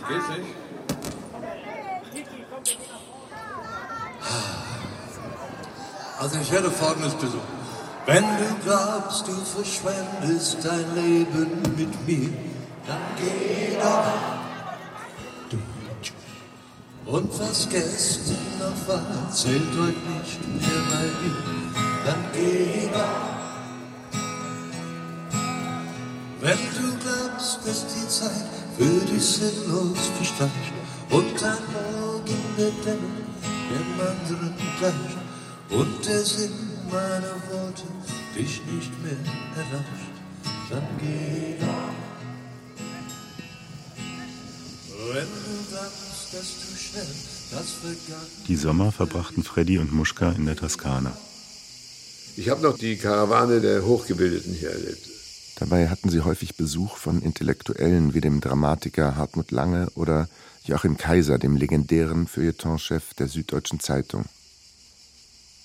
Geht's 0.08 0.30
nicht? 0.30 0.56
Also 6.20 6.40
ich 6.40 6.52
werde 6.52 6.70
folgendes 6.70 7.14
besuchen. 7.16 7.42
Wenn 8.06 8.24
du 8.24 8.56
glaubst, 8.64 9.28
du 9.28 9.32
verschwendest 9.34 10.58
dein 10.64 10.96
Leben 10.96 11.62
mit 11.76 12.08
mir, 12.08 12.30
dann 12.88 13.02
geh 13.18 13.78
doch. 13.80 14.42
Und 17.06 17.40
was 17.40 17.68
gestern 17.70 18.38
noch 18.60 18.88
war, 18.88 19.32
zählt 19.32 19.62
heute 19.78 19.98
nicht 20.14 20.40
mehr 20.48 20.82
bei 20.90 21.06
mir, 21.22 21.42
dann 22.06 22.24
geh 22.34 22.88
doch. 22.94 23.32
Wenn 26.40 26.58
du 26.58 26.98
glaubst, 27.04 27.60
dass 27.66 27.86
die 27.88 28.08
Zeit 28.08 28.48
für 28.78 29.06
dich 29.06 29.26
sinnlos 29.26 30.00
verstreicht 30.16 30.74
und 31.10 31.44
ein 31.44 31.58
Morgen 31.74 32.40
der 32.58 32.72
Dämmer 32.84 33.22
dem 33.70 34.00
anderen 34.00 34.56
gleicht 34.80 35.18
und 35.70 36.06
der 36.08 36.20
Sinn 36.20 36.52
meiner 36.92 37.36
Worte 37.52 37.84
dich 38.36 38.62
nicht 38.66 39.04
mehr 39.04 39.18
erreicht, 39.56 40.16
dann 40.70 40.88
geh 41.00 41.58
doch. 41.60 42.01
Die 48.48 48.56
Sommer 48.56 48.92
verbrachten 48.92 49.44
Freddy 49.44 49.78
und 49.78 49.92
Muschka 49.92 50.32
in 50.32 50.46
der 50.46 50.56
Toskana. 50.56 51.12
Ich 52.38 52.50
habe 52.50 52.62
noch 52.62 52.78
die 52.78 52.96
Karawane 52.96 53.60
der 53.60 53.86
Hochgebildeten 53.86 54.54
hier 54.54 54.72
erlebt. 54.72 55.10
Dabei 55.58 55.90
hatten 55.90 56.10
sie 56.10 56.22
häufig 56.22 56.56
Besuch 56.56 56.96
von 56.96 57.22
Intellektuellen 57.22 58.14
wie 58.14 58.22
dem 58.22 58.40
Dramatiker 58.40 59.16
Hartmut 59.16 59.52
Lange 59.52 59.90
oder 59.96 60.30
Joachim 60.64 60.98
Kaiser, 60.98 61.38
dem 61.38 61.58
legendären 61.58 62.28
Feuilletonchef 62.28 63.14
der 63.16 63.28
Süddeutschen 63.28 63.80
Zeitung. 63.80 64.26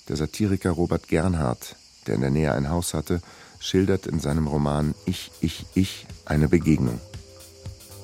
Der 0.09 0.17
Satiriker 0.17 0.71
Robert 0.71 1.07
Gernhardt, 1.07 1.75
der 2.05 2.15
in 2.15 2.21
der 2.21 2.29
Nähe 2.29 2.53
ein 2.53 2.69
Haus 2.69 2.93
hatte, 2.93 3.21
schildert 3.59 4.05
in 4.05 4.19
seinem 4.19 4.47
Roman 4.47 4.95
Ich, 5.05 5.31
ich, 5.41 5.65
ich 5.75 6.07
eine 6.25 6.47
Begegnung. 6.47 6.99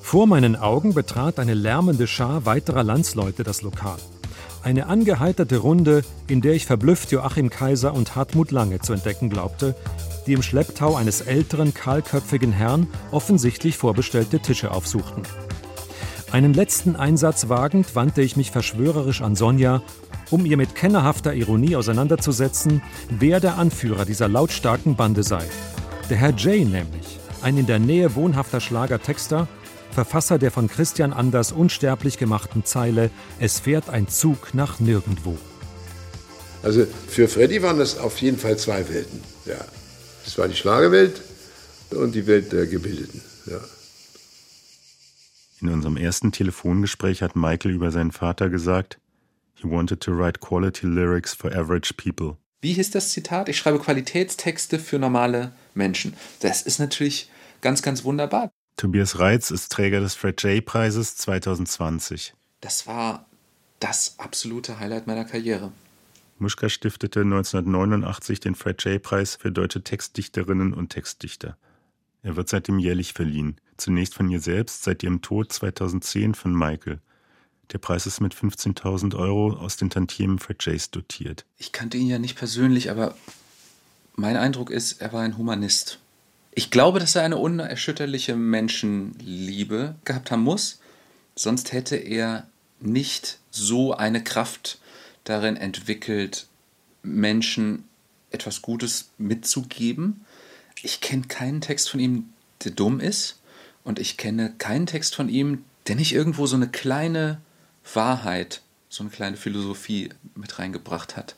Vor 0.04 0.28
meinen 0.28 0.56
Augen 0.56 0.94
betrat 0.94 1.40
eine 1.40 1.56
lärmende 1.56 2.06
Schar 2.06 2.46
weiterer 2.46 2.84
Landsleute 2.84 3.44
das 3.44 3.64
Lokal. 3.64 3.98
Eine 4.62 4.86
angeheiterte 4.86 5.58
Runde, 5.58 6.04
in 6.28 6.42
der 6.42 6.54
ich 6.54 6.68
verblüfft 6.68 7.12
Joachim 7.12 7.50
Kaiser 7.50 7.96
und 7.96 8.16
Hartmut 8.16 8.52
Lange 8.52 8.80
zu 8.80 8.94
entdecken 8.94 9.32
glaubte, 9.32 9.76
die 10.28 10.34
im 10.34 10.44
Schlepptau 10.44 10.96
eines 10.96 11.22
älteren, 11.22 11.74
kahlköpfigen 11.74 12.52
Herrn 12.52 12.86
offensichtlich 13.12 13.78
vorbestellte 13.78 14.40
Tische 14.40 14.70
aufsuchten. 14.72 15.24
Einen 16.32 16.54
letzten 16.54 16.96
Einsatz 16.96 17.50
wagend 17.50 17.96
wandte 17.96 18.22
ich 18.22 18.38
mich 18.38 18.52
verschwörerisch 18.52 19.22
an 19.22 19.36
Sonja, 19.36 19.82
um 20.30 20.46
ihr 20.46 20.58
mit 20.58 20.76
kennerhafter 20.76 21.34
Ironie 21.34 21.76
auseinanderzusetzen, 21.76 22.84
wer 23.10 23.40
der 23.40 23.58
Anführer 23.58 24.06
dieser 24.06 24.28
lautstarken 24.28 24.96
Bande 24.96 25.24
sei. 25.24 25.44
Der 26.10 26.18
Herr 26.18 26.36
Jay 26.36 26.66
nämlich, 26.66 27.20
ein 27.42 27.58
in 27.58 27.66
der 27.66 27.80
Nähe 27.80 28.14
wohnhafter 28.16 28.60
Schlagertexter, 28.60 29.48
Verfasser 29.94 30.40
der 30.40 30.52
von 30.52 30.68
Christian 30.68 31.14
Anders 31.14 31.52
unsterblich 31.52 32.18
gemachten 32.18 32.66
Zeile 32.66 33.12
Es 33.40 33.60
fährt 33.60 33.90
ein 33.90 34.08
Zug 34.08 34.54
nach 34.54 34.80
nirgendwo. 34.80 35.38
Also 36.64 36.86
für 37.08 37.28
Freddy 37.28 37.62
waren 37.62 37.78
das 37.78 37.98
auf 37.98 38.18
jeden 38.20 38.38
Fall 38.38 38.58
zwei 38.58 38.90
Welten. 38.90 39.22
Ja. 39.46 39.64
Es 40.26 40.38
war 40.38 40.48
die 40.48 40.56
Schlagerwelt 40.56 41.22
und 41.92 42.16
die 42.16 42.26
Welt 42.26 42.52
der 42.52 42.66
Gebildeten. 42.66 43.22
Ja. 43.46 43.60
In 45.62 45.70
unserem 45.70 45.98
ersten 45.98 46.32
Telefongespräch 46.32 47.22
hat 47.22 47.36
Michael 47.36 47.72
über 47.72 47.92
seinen 47.92 48.12
Vater 48.12 48.50
gesagt, 48.50 49.00
he 49.56 49.70
wanted 49.70 50.02
to 50.02 50.12
write 50.12 50.40
quality 50.40 50.88
lyrics 50.88 51.34
for 51.34 51.56
average 51.56 51.94
people. 51.94 52.38
Wie 52.62 52.74
hieß 52.74 52.92
das 52.92 53.12
Zitat? 53.12 53.50
Ich 53.50 53.58
schreibe 53.58 53.80
Qualitätstexte 53.80 54.80
für 54.80 54.98
normale 54.98 55.52
Menschen. 55.74 56.14
Das 56.40 56.62
ist 56.62 56.80
natürlich 56.80 57.30
ganz, 57.62 57.82
ganz 57.82 58.04
wunderbar. 58.04 58.52
Tobias 58.78 59.20
Reitz 59.20 59.52
ist 59.52 59.72
Träger 59.72 60.00
des 60.00 60.16
Fred 60.16 60.42
J. 60.44 60.64
Preises 60.66 61.16
2020. 61.18 62.34
Das 62.62 62.88
war 62.88 63.26
das 63.80 64.16
absolute 64.18 64.80
Highlight 64.80 65.08
meiner 65.08 65.26
Karriere. 65.26 65.72
Muschka 66.40 66.70
stiftete 66.70 67.22
1989 67.22 68.40
den 68.40 68.56
Fred 68.56 68.84
J. 68.84 69.02
Preis 69.02 69.36
für 69.36 69.52
deutsche 69.52 69.84
Textdichterinnen 69.84 70.74
und 70.74 70.90
Textdichter. 70.90 71.58
Er 72.24 72.36
wird 72.36 72.50
seitdem 72.50 72.80
jährlich 72.80 73.14
verliehen. 73.14 73.58
Zunächst 73.78 74.16
von 74.16 74.30
ihr 74.30 74.40
selbst, 74.40 74.84
seit 74.84 75.04
ihrem 75.04 75.22
Tod 75.22 75.52
2010 75.52 76.36
von 76.36 76.54
Michael. 76.54 77.00
Der 77.72 77.78
Preis 77.78 78.06
ist 78.06 78.22
mit 78.22 78.34
15.000 78.34 79.16
Euro 79.16 79.54
aus 79.54 79.78
den 79.78 79.90
Tantiemen 79.90 80.40
Fred 80.40 80.64
Jays 80.64 80.92
dotiert. 80.92 81.46
Ich 81.58 81.72
kannte 81.72 81.98
ihn 81.98 82.08
ja 82.08 82.20
nicht 82.20 82.38
persönlich, 82.38 82.90
aber 82.92 83.16
mein 84.16 84.38
Eindruck 84.38 84.70
ist, 84.70 85.02
er 85.02 85.12
war 85.12 85.22
ein 85.22 85.38
Humanist. 85.38 86.00
Ich 86.56 86.70
glaube, 86.70 87.00
dass 87.00 87.16
er 87.16 87.24
eine 87.24 87.38
unerschütterliche 87.38 88.36
Menschenliebe 88.36 89.96
gehabt 90.06 90.30
haben 90.32 90.44
muss, 90.44 90.80
sonst 91.36 91.72
hätte 91.72 91.96
er 91.96 92.48
nicht 92.80 93.40
so 93.50 93.94
eine 93.94 94.24
Kraft 94.24 94.80
darin 95.24 95.56
entwickelt, 95.56 96.48
Menschen 97.02 97.86
etwas 98.30 98.62
Gutes 98.62 99.10
mitzugeben. 99.18 100.26
Ich 100.82 101.02
kenne 101.02 101.24
keinen 101.24 101.62
Text 101.62 101.90
von 101.90 102.00
ihm, 102.00 102.30
der 102.64 102.72
dumm 102.72 103.00
ist, 103.00 103.40
und 103.84 104.00
ich 104.00 104.18
kenne 104.18 104.54
keinen 104.58 104.86
Text 104.86 105.16
von 105.16 105.30
ihm, 105.30 105.66
der 105.88 105.96
nicht 105.96 106.14
irgendwo 106.14 106.46
so 106.46 106.56
eine 106.56 106.70
kleine 106.70 107.42
Wahrheit, 107.94 108.62
so 108.90 109.04
eine 109.04 109.10
kleine 109.10 109.38
Philosophie 109.38 110.10
mit 110.36 110.60
reingebracht 110.60 111.18
hat. 111.18 111.36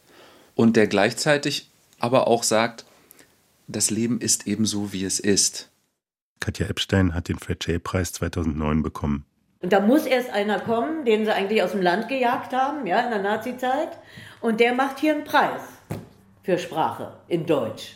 Und 0.56 0.76
der 0.76 0.88
gleichzeitig 0.88 1.70
aber 2.00 2.28
auch 2.28 2.44
sagt, 2.44 2.86
das 3.68 3.90
Leben 3.90 4.20
ist 4.20 4.48
eben 4.48 4.66
so, 4.66 4.94
wie 4.94 5.04
es 5.04 5.20
ist. 5.20 5.72
Katja 6.40 6.68
Epstein 6.68 7.14
hat 7.14 7.30
den 7.30 7.40
Fred 7.40 7.66
J. 7.66 7.82
Preis 7.82 8.14
2009 8.14 8.84
bekommen. 8.84 9.26
Und 9.62 9.74
da 9.74 9.80
muss 9.80 10.06
erst 10.06 10.30
einer 10.30 10.60
kommen, 10.60 11.06
den 11.06 11.26
sie 11.26 11.34
eigentlich 11.34 11.64
aus 11.64 11.72
dem 11.72 11.82
Land 11.82 12.08
gejagt 12.08 12.54
haben, 12.54 12.86
ja, 12.86 13.00
in 13.02 13.10
der 13.10 13.22
Nazizeit. 13.22 13.90
Und 14.42 14.60
der 14.60 14.74
macht 14.74 15.00
hier 15.00 15.14
einen 15.14 15.24
Preis 15.24 15.62
für 16.44 16.60
Sprache 16.60 17.14
in 17.28 17.46
Deutsch. 17.46 17.96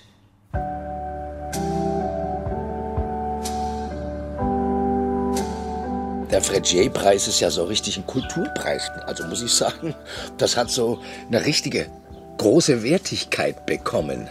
Der 6.31 6.41
Fred-J-Preis 6.41 7.27
ist 7.27 7.39
ja 7.39 7.49
so 7.49 7.65
richtig 7.65 7.97
ein 7.97 8.05
Kulturpreis. 8.05 8.89
Also 9.05 9.25
muss 9.25 9.41
ich 9.41 9.51
sagen, 9.51 9.95
das 10.37 10.57
hat 10.57 10.69
so 10.69 11.01
eine 11.27 11.45
richtige 11.45 11.87
große 12.39 12.83
Wertigkeit 12.83 13.65
bekommen. 13.65 14.27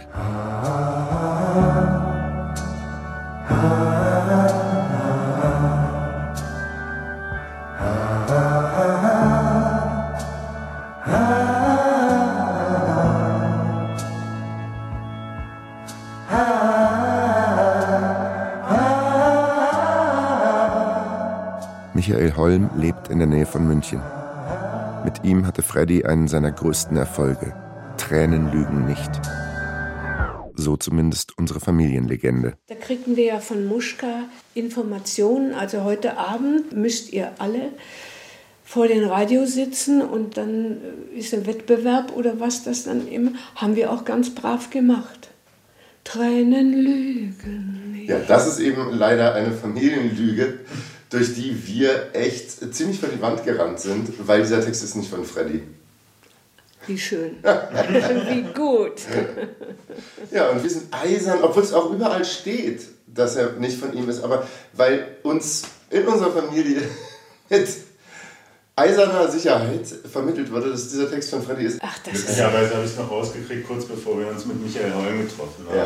Michael 21.93 22.35
Holm 22.37 22.71
lebt 22.75 23.09
in 23.09 23.19
der 23.19 23.27
Nähe 23.29 23.45
von 23.45 23.67
München. 23.67 24.01
Mit 25.05 25.25
ihm 25.25 25.47
hatte 25.47 25.63
Freddy 25.63 26.07
einen 26.07 26.27
seiner 26.27 26.51
größten 26.51 26.97
Erfolge. 26.97 27.53
Tränen 27.99 28.51
lügen 28.51 28.87
nicht. 28.87 29.11
So 30.55 30.77
zumindest 30.77 31.37
unsere 31.37 31.61
Familienlegende. 31.61 32.55
Da 32.69 32.75
kriegten 32.75 33.17
wir 33.17 33.25
ja 33.25 33.39
von 33.41 33.67
Muschka 33.67 34.25
Informationen. 34.55 35.53
Also 35.53 35.85
heute 35.85 36.17
Abend 36.17 36.73
müsst 36.73 37.13
ihr 37.13 37.33
alle 37.39 37.73
vor 38.65 38.89
dem 38.89 39.05
Radio 39.05 39.47
sitzen 39.47 40.01
und 40.01 40.37
dann 40.37 40.79
ist 41.15 41.35
ein 41.35 41.47
Wettbewerb 41.47 42.17
oder 42.17 42.41
was 42.41 42.65
das 42.65 42.85
dann 42.85 43.09
immer. 43.09 43.33
Haben 43.55 43.77
wir 43.77 43.93
auch 43.93 44.05
ganz 44.05 44.35
brav 44.35 44.71
gemacht. 44.71 45.29
Tränen 46.05 46.73
lügen 46.73 47.93
nicht. 47.93 48.09
Ja, 48.09 48.19
das 48.21 48.47
ist 48.47 48.61
eben 48.61 48.93
leider 48.93 49.35
eine 49.35 49.53
Familienlüge, 49.53 50.61
durch 51.11 51.35
die 51.35 51.67
wir 51.67 52.15
echt 52.15 52.75
ziemlich 52.75 52.99
vor 52.99 53.09
die 53.09 53.21
Wand 53.21 53.45
gerannt 53.45 53.81
sind, 53.81 54.27
weil 54.27 54.43
dieser 54.43 54.65
Text 54.65 54.83
ist 54.83 54.97
nicht 54.97 55.11
von 55.11 55.25
Freddy. 55.25 55.63
Wie 56.89 56.99
schön. 56.99 57.37
Wie 57.43 58.43
gut. 58.55 59.03
Ja, 60.31 60.51
und 60.51 60.63
wir 60.63 60.71
sind 60.71 60.95
eisern, 60.95 61.39
obwohl 61.43 61.63
es 61.63 61.73
auch 61.73 61.91
überall 61.91 62.25
steht, 62.25 62.83
dass 63.07 63.35
er 63.35 63.53
nicht 63.55 63.79
von 63.79 63.93
ihm 63.95 64.09
ist, 64.09 64.23
aber 64.23 64.47
weil 64.75 65.17
uns 65.23 65.63
in 65.91 66.07
unserer 66.07 66.31
Familie 66.31 66.83
mit 67.49 67.69
eiserner 68.77 69.29
Sicherheit 69.29 69.87
vermittelt 69.87 70.53
wurde, 70.53 70.71
dass 70.71 70.89
dieser 70.91 71.11
Text 71.11 71.31
von 71.31 71.43
Freddy 71.43 71.65
ist. 71.65 71.79
Ach, 71.83 71.99
das 72.05 72.15
Glücklicherweise 72.15 72.75
habe 72.75 72.85
ich 72.85 72.93
es 72.93 72.99
noch 72.99 73.11
rausgekriegt, 73.11 73.67
kurz 73.67 73.87
bevor 73.87 74.21
wir 74.21 74.29
uns 74.29 74.45
mit 74.47 74.63
Michael 74.63 74.93
Holm 74.93 75.27
getroffen 75.27 75.67
haben. 75.69 75.77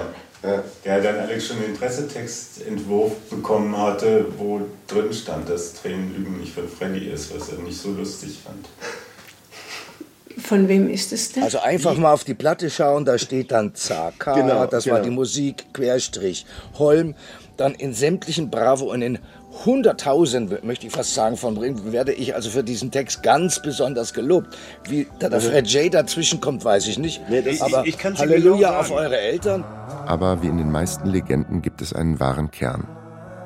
Ja, 0.43 0.51
ja. 0.51 0.65
Der 0.85 1.01
dann 1.01 1.21
Alex 1.21 1.47
schon 1.47 1.61
den 1.63 1.75
Pressetextentwurf 1.75 3.13
bekommen 3.31 3.77
hatte, 3.79 4.27
wo 4.37 4.61
drin 4.89 5.13
stand, 5.15 5.49
dass 5.49 5.75
Tränenlügen 5.75 6.39
nicht 6.41 6.53
von 6.53 6.69
Freddy 6.69 7.09
ist, 7.09 7.35
was 7.35 7.49
er 7.49 7.59
nicht 7.59 7.81
so 7.81 7.93
lustig 7.93 8.41
fand. 8.45 8.67
Von 10.39 10.69
wem 10.69 10.89
ist 10.89 11.13
es 11.13 11.33
denn? 11.33 11.43
Also 11.43 11.61
einfach 11.61 11.97
mal 11.97 12.13
auf 12.13 12.25
die 12.25 12.35
Platte 12.35 12.71
schauen, 12.71 13.05
da 13.05 13.19
steht 13.19 13.51
dann 13.53 13.75
Zaka, 13.75 14.35
Genau, 14.35 14.67
das 14.67 14.87
war 14.87 14.95
genau. 15.01 15.05
die 15.05 15.11
Musik, 15.15 15.67
Querstrich, 15.75 16.47
Holm. 16.79 17.15
Dann 17.57 17.75
in 17.75 17.93
sämtlichen 17.93 18.51
Bravo 18.51 18.91
und 18.93 19.03
in 19.03 19.19
Hunderttausend, 19.67 20.65
möchte 20.65 20.87
ich 20.87 20.93
fast 20.93 21.15
sagen, 21.15 21.37
von 21.37 21.55
Bremen, 21.55 21.93
werde 21.93 22.13
ich 22.13 22.35
also 22.35 22.51
für 22.51 22.65
diesen 22.65 22.91
Text 22.91 23.23
ganz 23.23 23.61
besonders 23.61 24.13
gelobt. 24.15 24.57
Wie 24.89 25.07
da 25.19 25.29
der 25.29 25.41
Mhm. 25.41 25.45
Fred 25.45 25.67
J. 25.69 25.93
dazwischen 25.93 26.41
kommt, 26.41 26.65
weiß 26.65 26.87
ich 26.89 26.99
nicht. 26.99 27.21
das- 27.29 27.61
Aber 27.61 27.83
ich- 27.83 27.91
ich 27.91 27.99
kann's 27.99 28.19
dir 28.19 28.25
Halleluja 28.29 28.69
genau 28.69 28.81
auf 28.81 28.87
sagen. 28.89 28.99
eure 29.01 29.19
Eltern. 29.19 29.65
Aber 30.07 30.43
wie 30.43 30.49
in 30.49 30.57
den 30.59 30.71
meisten 30.73 31.09
Legenden 31.09 31.63
gibt 31.63 31.83
es 31.83 31.93
einen 31.93 32.19
wahren 32.19 32.51
Kern. 32.51 32.87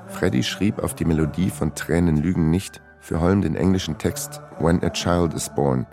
Freddy 0.08 0.42
schrieb 0.42 0.78
auf 0.82 0.94
die 0.94 1.04
Melodie 1.04 1.50
von 1.50 1.74
Tränen 1.74 2.16
lügen 2.16 2.50
nicht 2.50 2.80
für 3.00 3.20
Holm 3.20 3.42
den 3.42 3.56
englischen 3.56 3.98
Text 3.98 4.40
When 4.60 4.82
a 4.82 4.90
Child 4.90 5.34
is 5.34 5.50
Born, 5.54 5.86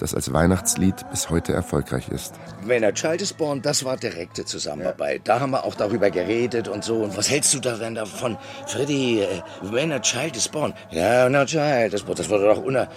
das 0.00 0.14
als 0.14 0.32
Weihnachtslied 0.32 0.94
bis 1.10 1.30
heute 1.30 1.52
erfolgreich 1.52 2.08
ist. 2.08 2.34
When 2.64 2.84
a 2.84 2.92
Child 2.92 3.22
is 3.22 3.32
Born, 3.32 3.62
das 3.62 3.84
war 3.84 3.96
direkte 3.96 4.44
Zusammenarbeit. 4.44 5.22
Da 5.24 5.40
haben 5.40 5.52
wir 5.52 5.64
auch 5.64 5.74
darüber 5.74 6.10
geredet 6.10 6.68
und 6.68 6.84
so. 6.84 6.96
Und 7.02 7.16
was 7.16 7.30
hältst 7.30 7.54
du 7.54 7.60
da 7.60 7.76
denn 7.76 7.94
davon? 7.94 8.36
Freddy, 8.66 9.22
äh, 9.22 9.26
When 9.62 9.92
a 9.92 10.00
Child 10.00 10.36
is 10.36 10.48
Born. 10.48 10.74
Ja, 10.90 11.26
when 11.26 11.34
a 11.34 11.44
Child 11.44 11.94
is 11.94 12.02
Born. 12.02 12.16
Das 12.16 12.28
wurde 12.28 12.44
doch 12.44 12.62
uner... 12.62 12.88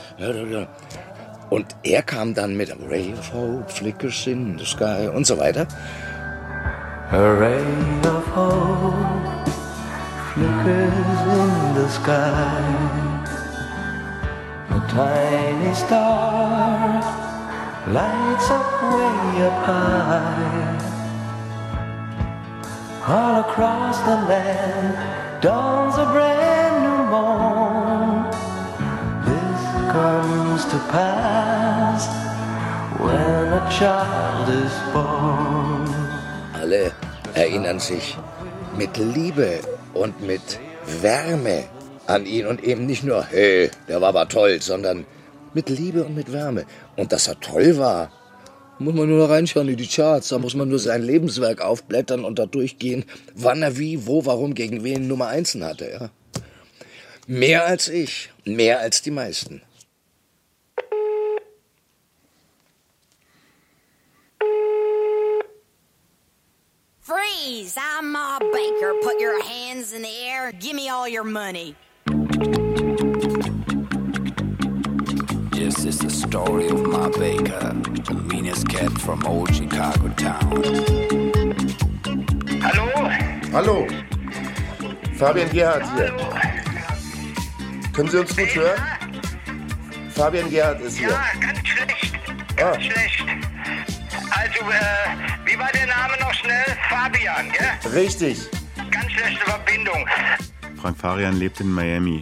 Und 1.49 1.67
er 1.83 2.01
kam 2.01 2.33
dann 2.33 2.57
mit 2.57 2.75
Ray 2.89 3.13
of 3.13 3.31
Hope 3.33 3.65
flickers 3.67 4.25
in 4.25 4.57
the 4.57 4.65
sky 4.65 5.07
und 5.13 5.27
so 5.27 5.37
weiter. 5.37 5.67
A 7.11 7.17
ray 7.17 7.61
of 8.07 8.25
hope 8.35 8.95
flickers 10.33 11.21
in 11.27 11.75
the 11.75 11.87
sky. 11.89 13.02
Tiny 14.93 15.73
star 15.73 17.01
lights 17.87 18.49
up 18.51 18.69
way 18.93 19.41
up 19.41 19.57
high. 19.65 20.77
All 23.07 23.41
across 23.41 23.97
the 24.01 24.17
land 24.29 25.41
dawns 25.41 25.97
a 25.97 26.05
brand 26.13 26.75
new 26.85 27.01
morn. 27.09 28.29
This 29.25 29.61
comes 29.95 30.61
to 30.65 30.77
pass 30.93 32.05
when 32.99 33.51
a 33.51 33.63
child 33.71 34.47
is 34.49 34.73
born. 34.93 35.89
Alle 36.53 36.91
erinnern 37.33 37.79
sich 37.79 38.15
mit 38.77 38.95
Liebe 38.97 39.59
und 39.95 40.21
mit 40.21 40.59
Wärme 41.01 41.63
an 42.07 42.25
ihn 42.25 42.45
und 42.45 42.63
eben 42.63 42.85
nicht 42.85 43.03
nur, 43.03 43.23
hey, 43.23 43.69
der 43.87 44.01
war 44.01 44.09
aber 44.09 44.27
toll, 44.27 44.61
sondern 44.61 45.05
mit 45.53 45.69
Liebe 45.69 46.03
und 46.03 46.15
mit 46.15 46.31
Wärme. 46.31 46.65
Und 46.95 47.11
dass 47.11 47.27
er 47.27 47.39
toll 47.39 47.77
war, 47.77 48.11
muss 48.79 48.93
man 48.93 49.07
nur 49.07 49.29
reinschauen 49.29 49.69
in 49.69 49.77
die 49.77 49.87
Charts. 49.87 50.29
Da 50.29 50.39
muss 50.39 50.55
man 50.55 50.69
nur 50.69 50.79
sein 50.79 51.03
Lebenswerk 51.03 51.61
aufblättern 51.61 52.25
und 52.25 52.39
da 52.39 52.45
durchgehen, 52.45 53.05
wann 53.35 53.61
er 53.61 53.77
wie, 53.77 54.05
wo, 54.05 54.25
warum, 54.25 54.53
gegen 54.53 54.83
wen 54.83 55.07
Nummer 55.07 55.27
Einsen 55.27 55.63
hatte. 55.63 55.89
Ja. 55.91 56.09
Mehr 57.27 57.65
als 57.65 57.87
ich, 57.87 58.31
mehr 58.43 58.79
als 58.79 59.01
die 59.01 59.11
meisten. 59.11 59.61
Freeze! 66.99 67.77
I'm 67.77 68.11
Ma 68.11 68.39
Baker. 68.39 68.93
Put 69.01 69.19
your 69.19 69.41
hands 69.43 69.93
in 69.93 70.01
the 70.01 70.15
air. 70.25 70.51
Give 70.53 70.73
me 70.73 70.89
all 70.89 71.07
your 71.07 71.23
money. 71.23 71.75
This 75.63 75.85
is 75.85 75.97
the 75.99 76.09
story 76.09 76.67
of 76.67 76.81
Ma 76.91 77.07
Baker, 77.07 77.71
the 78.09 78.15
meanest 78.27 78.67
cat 78.67 78.91
from 78.99 79.25
old 79.25 79.55
Chicago 79.55 80.09
town. 80.09 80.61
Hallo? 82.61 82.87
Hallo. 83.53 83.87
Fabian 85.15 85.49
Gerhardt 85.51 85.85
hier. 85.95 86.11
Können 87.93 88.09
Sie 88.09 88.17
uns 88.19 88.35
gut 88.35 88.53
hören? 88.53 88.81
Fabian 90.13 90.49
Gerhardt 90.49 90.81
ist 90.81 90.97
hier. 90.97 91.09
Ja, 91.09 91.23
ganz 91.39 91.59
schlecht. 91.65 92.13
Ganz 92.57 92.77
Ah. 92.77 92.81
schlecht. 92.81 93.25
Also, 94.31 94.59
äh, 94.69 95.45
wie 95.45 95.57
war 95.57 95.71
der 95.71 95.87
Name 95.87 96.13
noch 96.19 96.33
schnell? 96.33 96.65
Fabian, 96.89 97.49
gell? 97.57 97.91
Richtig. 97.93 98.37
Ganz 98.91 99.09
schlechte 99.13 99.45
Verbindung. 99.45 100.05
Frank 100.75 100.97
Farian 100.97 101.37
lebt 101.39 101.61
in 101.61 101.71
Miami. 101.71 102.21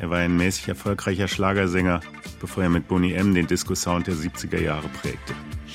Er 0.00 0.10
war 0.10 0.18
ein 0.18 0.36
mäßig 0.36 0.68
erfolgreicher 0.68 1.28
Schlagersänger, 1.28 2.00
bevor 2.40 2.64
er 2.64 2.68
mit 2.68 2.88
Boney 2.88 3.12
M. 3.12 3.34
den 3.34 3.46
Disco-Sound 3.46 4.06
der 4.06 4.14
70er 4.14 4.60
Jahre 4.60 4.88
prägte. 4.88 5.34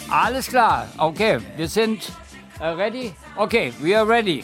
Alles 0.10 0.48
klar, 0.48 0.88
okay, 0.98 1.40
wir 1.56 1.68
sind 1.68 2.12
äh, 2.60 2.68
ready? 2.68 3.14
Okay, 3.36 3.74
we 3.80 3.98
are 3.98 4.08
ready. 4.08 4.44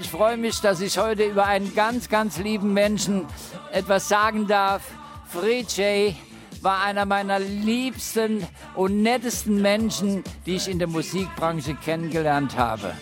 Ich 0.00 0.10
freue 0.10 0.36
mich, 0.36 0.60
dass 0.60 0.80
ich 0.80 0.98
heute 0.98 1.24
über 1.24 1.46
einen 1.46 1.74
ganz, 1.74 2.08
ganz 2.08 2.38
lieben 2.38 2.72
Menschen 2.72 3.24
etwas 3.70 4.08
sagen 4.08 4.46
darf. 4.48 4.82
Fred 5.28 5.70
J. 5.76 6.16
war 6.60 6.82
einer 6.82 7.06
meiner 7.06 7.38
liebsten 7.38 8.46
und 8.74 9.02
nettesten 9.02 9.62
Menschen, 9.62 10.24
die 10.44 10.56
ich 10.56 10.68
in 10.68 10.78
der 10.78 10.88
Musikbranche 10.88 11.74
kennengelernt 11.76 12.56
habe. 12.56 12.94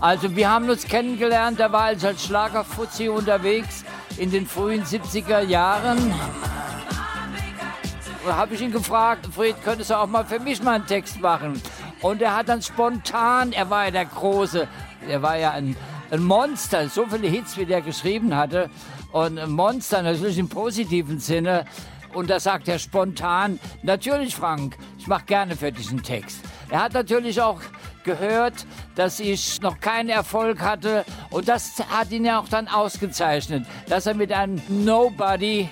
Also 0.00 0.34
wir 0.34 0.48
haben 0.48 0.70
uns 0.70 0.86
kennengelernt, 0.86 1.60
er 1.60 1.72
war 1.72 1.82
als 1.82 2.04
als 2.04 2.24
Schlagerfuzzi 2.24 3.08
unterwegs 3.08 3.84
in 4.20 4.30
den 4.30 4.46
frühen 4.46 4.84
70er 4.84 5.40
Jahren. 5.40 6.12
Habe 8.26 8.54
ich 8.54 8.60
ihn 8.60 8.70
gefragt, 8.70 9.26
Fred, 9.34 9.56
könntest 9.64 9.88
du 9.88 9.94
auch 9.94 10.06
mal 10.06 10.26
für 10.26 10.38
mich 10.38 10.62
mal 10.62 10.74
einen 10.74 10.86
Text 10.86 11.22
machen? 11.22 11.60
Und 12.02 12.20
er 12.20 12.36
hat 12.36 12.50
dann 12.50 12.60
spontan, 12.60 13.52
er 13.52 13.70
war 13.70 13.86
ja 13.86 13.90
der 13.90 14.04
Große, 14.04 14.68
er 15.08 15.22
war 15.22 15.38
ja 15.38 15.52
ein, 15.52 15.74
ein 16.10 16.22
Monster, 16.22 16.90
so 16.90 17.06
viele 17.06 17.28
Hits, 17.28 17.56
wie 17.56 17.64
der 17.64 17.80
geschrieben 17.80 18.36
hatte. 18.36 18.68
Und 19.10 19.38
ein 19.38 19.50
Monster 19.50 20.02
natürlich 20.02 20.36
im 20.36 20.50
positiven 20.50 21.18
Sinne. 21.18 21.64
Und 22.12 22.28
da 22.28 22.40
sagt 22.40 22.68
er 22.68 22.78
spontan, 22.78 23.58
natürlich 23.82 24.36
Frank, 24.36 24.76
ich 24.98 25.06
mache 25.06 25.24
gerne 25.24 25.56
für 25.56 25.72
diesen 25.72 26.02
Text. 26.02 26.40
Er 26.68 26.82
hat 26.82 26.92
natürlich 26.92 27.40
auch 27.40 27.60
gehört, 28.04 28.66
dass 28.94 29.20
ich 29.20 29.60
noch 29.60 29.80
keinen 29.80 30.08
Erfolg 30.08 30.60
hatte. 30.60 31.04
Und 31.30 31.48
das 31.48 31.82
hat 31.90 32.10
ihn 32.10 32.24
ja 32.24 32.40
auch 32.40 32.48
dann 32.48 32.68
ausgezeichnet, 32.68 33.66
dass 33.88 34.06
er 34.06 34.14
mit 34.14 34.32
einem 34.32 34.60
Nobody 34.68 35.68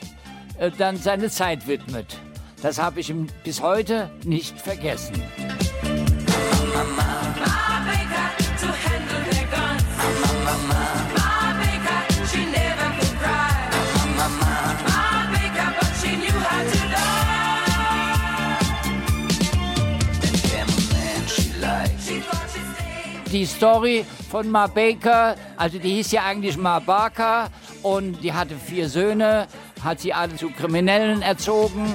äh, 0.59 0.70
dann 0.70 0.97
seine 0.97 1.31
Zeit 1.31 1.66
widmet. 1.66 2.18
Das 2.62 2.79
habe 2.79 3.01
ich 3.01 3.11
ihm 3.11 3.29
bis 3.45 3.62
heute 3.62 4.11
nicht 4.24 4.61
vergessen. 4.61 5.22
Die 23.33 23.45
Story 23.45 24.07
von 24.31 24.51
Ma 24.51 24.66
Baker, 24.66 25.37
also 25.59 25.79
die 25.79 25.97
hieß 25.97 26.12
ja 26.12 26.24
eigentlich 26.24 26.57
Ma 26.57 26.79
Barker 26.79 27.51
und 27.83 28.22
die 28.22 28.33
hatte 28.33 28.57
vier 28.57 28.89
Söhne, 28.89 29.47
hat 29.85 30.01
sie 30.01 30.14
alle 30.14 30.35
zu 30.37 30.49
Kriminellen 30.49 31.20
erzogen. 31.20 31.93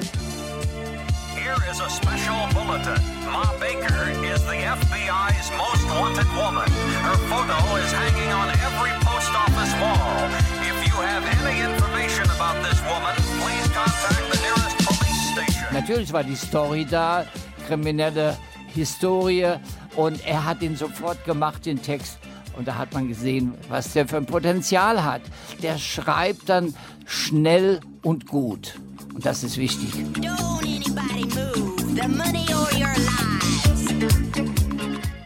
Here 1.35 1.57
is 1.71 1.81
a 1.81 1.89
special 1.89 2.47
bulletin. 2.53 3.01
Ma 3.31 3.51
Baker 3.59 4.11
is 4.31 4.41
the 4.45 4.61
FBI's 4.61 5.49
most 5.57 5.83
wanted 5.99 6.29
woman. 6.37 6.69
Her 7.01 7.17
photo 7.27 7.57
is 7.77 7.91
hanging 7.91 8.31
on 8.31 8.49
every 8.49 8.91
post 9.01 9.33
office 9.33 9.73
wall. 9.81 10.29
If 10.61 10.87
you 10.87 10.95
have 11.01 11.25
any 11.41 11.61
information 11.61 12.25
about 12.29 12.61
this 12.61 12.79
woman, 12.85 13.15
please 13.41 13.67
contact 13.73 14.21
the 14.31 14.39
nearest 14.39 14.77
police 14.85 15.31
station. 15.33 15.73
Natürlich 15.73 16.13
war 16.13 16.23
die 16.23 16.35
Story 16.35 16.85
da, 16.85 17.25
kriminelle 17.67 18.37
Historie 18.75 19.59
und 19.95 20.25
er 20.25 20.45
hat 20.45 20.61
ihn 20.61 20.75
sofort 20.75 21.23
gemacht, 21.25 21.65
den 21.65 21.81
Text. 21.81 22.17
Und 22.57 22.67
da 22.67 22.75
hat 22.75 22.93
man 22.93 23.07
gesehen, 23.07 23.53
was 23.69 23.93
der 23.93 24.07
für 24.07 24.17
ein 24.17 24.25
Potenzial 24.25 25.03
hat. 25.03 25.21
Der 25.61 25.77
schreibt 25.77 26.49
dann 26.49 26.75
schnell 27.05 27.79
und 28.03 28.27
gut. 28.27 28.75
Und 29.13 29.25
das 29.25 29.43
ist 29.43 29.57
wichtig. 29.57 29.91
The 31.95 32.07
money 32.07 32.45
or 32.53 32.67
your 32.73 32.87
lives. 32.87 33.33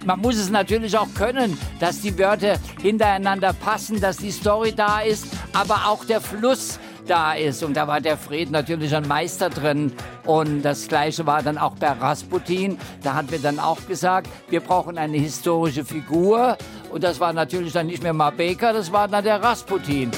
Man 0.08 0.22
muss 0.22 0.38
es 0.38 0.50
natürlich 0.50 0.98
auch 0.98 1.14
können, 1.16 1.58
dass 1.82 2.00
die 2.00 2.18
Wörter 2.18 2.60
hintereinander 2.82 3.52
passen, 3.52 4.00
dass 4.00 4.16
die 4.16 4.32
Story 4.32 4.72
da 4.74 5.02
ist, 5.02 5.28
aber 5.52 5.88
auch 5.88 6.06
der 6.06 6.22
Fluss 6.22 6.80
da 7.10 7.34
ist. 7.34 7.64
Und 7.64 7.76
da 7.76 7.88
war 7.88 8.02
der 8.02 8.18
Fred 8.18 8.52
natürlich 8.52 8.96
ein 8.96 9.08
Meister 9.08 9.50
drin. 9.50 9.94
Und 10.26 10.62
das 10.62 10.88
Gleiche 10.88 11.26
war 11.26 11.42
dann 11.42 11.58
auch 11.58 11.76
bei 11.76 11.90
Rasputin. 11.92 12.78
Da 13.04 13.16
hatten 13.16 13.32
wir 13.32 13.40
dann 13.40 13.60
auch 13.60 13.80
gesagt, 13.88 14.28
wir 14.50 14.60
brauchen 14.60 14.98
eine 14.98 15.18
historische 15.18 15.86
Figur. 15.86 16.58
Und 16.92 17.04
das 17.04 17.20
war 17.20 17.34
natürlich 17.34 17.74
dann 17.74 17.88
nicht 17.88 18.04
mehr 18.04 18.14
Ma 18.14 18.30
Baker, 18.30 18.74
das 18.74 18.92
war 18.92 19.08
dann 19.08 19.24
der 19.24 19.42
Rasputin. 19.42 20.12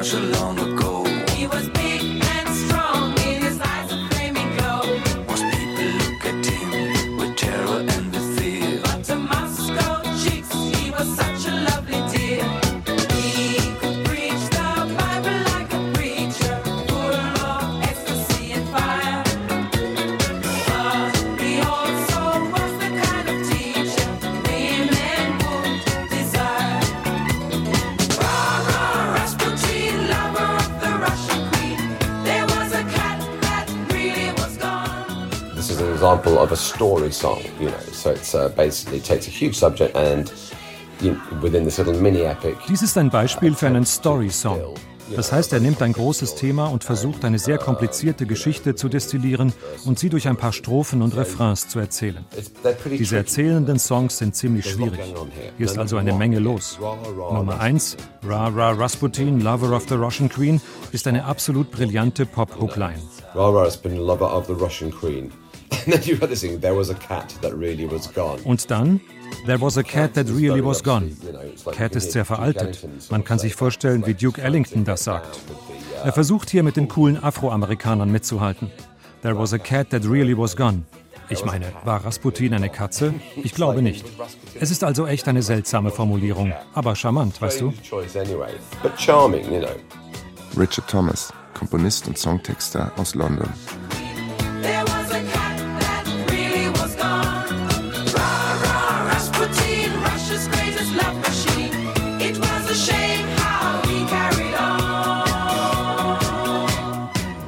A 0.00 0.79
example 36.00 36.38
of 36.38 36.50
a 36.50 36.56
story 36.56 37.12
song, 37.12 37.42
you 37.60 37.68
know. 37.68 37.78
So 37.92 38.10
it's 38.10 38.34
uh, 38.34 38.48
basically 38.56 39.00
takes 39.00 39.26
a 39.28 39.30
huge 39.30 39.54
subject 39.54 39.94
and 39.94 40.32
you 41.02 41.20
within 41.42 41.64
this 41.64 41.76
little 41.78 42.00
mini 42.00 42.22
epic. 42.22 42.56
Dies 42.68 42.80
ist 42.80 42.96
ein 42.96 43.10
Beispiel 43.10 43.54
für 43.54 43.66
einen 43.66 43.84
Story-Song. 43.84 44.76
Das 45.14 45.32
heißt, 45.32 45.52
er 45.52 45.60
nimmt 45.60 45.82
ein 45.82 45.92
großes 45.92 46.36
Thema 46.36 46.68
und 46.68 46.84
versucht, 46.84 47.24
eine 47.24 47.40
sehr 47.40 47.58
komplizierte 47.58 48.26
Geschichte 48.26 48.76
zu 48.76 48.88
destillieren 48.88 49.52
und 49.84 49.98
sie 49.98 50.08
durch 50.08 50.28
ein 50.28 50.36
paar 50.36 50.52
Strophen 50.52 51.02
und 51.02 51.16
Refrains 51.16 51.68
zu 51.68 51.80
erzählen. 51.80 52.24
Diese 52.86 53.16
erzählenden 53.16 53.80
Songs 53.80 54.18
sind 54.18 54.36
ziemlich 54.36 54.70
schwierig. 54.70 55.00
Hier 55.58 55.66
ist 55.66 55.78
also 55.78 55.96
eine 55.96 56.12
Menge 56.12 56.38
los. 56.38 56.78
Nummer 56.80 57.58
1, 57.58 57.96
Ra 58.22 58.46
Ra 58.48 58.70
Rasputin, 58.70 59.40
Lover 59.40 59.74
of 59.74 59.86
the 59.88 59.96
Russian 59.96 60.28
Queen, 60.28 60.60
ist 60.92 61.08
eine 61.08 61.24
absolut 61.24 61.72
brillante 61.72 62.24
Pop-Hook-Line. 62.24 63.02
Rara 63.34 63.64
has 63.64 63.76
been 63.76 63.96
lover 63.96 64.32
of 64.32 64.46
the 64.46 64.54
Russian 64.54 64.92
queen. 64.92 65.32
And 65.86 65.94
then 65.94 66.02
you've 66.02 66.20
got 66.20 66.28
this 66.28 66.40
thing, 66.40 66.60
there 66.60 66.76
was 66.76 66.90
a 66.90 66.94
cat 66.94 67.34
that 67.42 67.52
really 67.52 67.90
was 67.90 68.12
gone. 68.12 68.40
Und 68.44 68.70
dann 68.70 69.00
There 69.46 69.60
was 69.60 69.78
a 69.78 69.82
cat 69.82 70.14
that 70.14 70.28
really 70.28 70.62
was 70.62 70.82
gone. 70.82 71.16
Cat 71.72 71.96
ist 71.96 72.12
sehr 72.12 72.24
veraltet. 72.24 72.86
Man 73.10 73.24
kann 73.24 73.38
sich 73.38 73.54
vorstellen, 73.54 74.06
wie 74.06 74.14
Duke 74.14 74.42
Ellington 74.42 74.84
das 74.84 75.04
sagt. 75.04 75.38
Er 76.04 76.12
versucht 76.12 76.50
hier 76.50 76.62
mit 76.62 76.76
den 76.76 76.88
coolen 76.88 77.22
Afroamerikanern 77.22 78.10
mitzuhalten. 78.10 78.70
There 79.22 79.38
was 79.38 79.52
a 79.52 79.58
cat 79.58 79.90
that 79.90 80.04
really 80.04 80.36
was 80.36 80.56
gone. 80.56 80.84
Ich 81.28 81.44
meine, 81.44 81.66
war 81.84 82.04
Rasputin 82.04 82.54
eine 82.54 82.68
Katze? 82.68 83.14
Ich 83.36 83.54
glaube 83.54 83.82
nicht. 83.82 84.04
Es 84.58 84.70
ist 84.70 84.82
also 84.82 85.06
echt 85.06 85.28
eine 85.28 85.42
seltsame 85.42 85.90
Formulierung, 85.90 86.52
aber 86.74 86.96
charmant, 86.96 87.40
weißt 87.40 87.60
du? 87.60 87.72
Choice 87.88 88.16
anyway, 88.16 88.50
but 88.82 88.92
charming, 88.98 89.44
you 89.44 89.60
know. 89.60 89.68
Richard 90.58 90.88
Thomas, 90.88 91.32
Komponist 91.54 92.08
und 92.08 92.18
Songtexter 92.18 92.90
aus 92.96 93.14
London. 93.14 93.48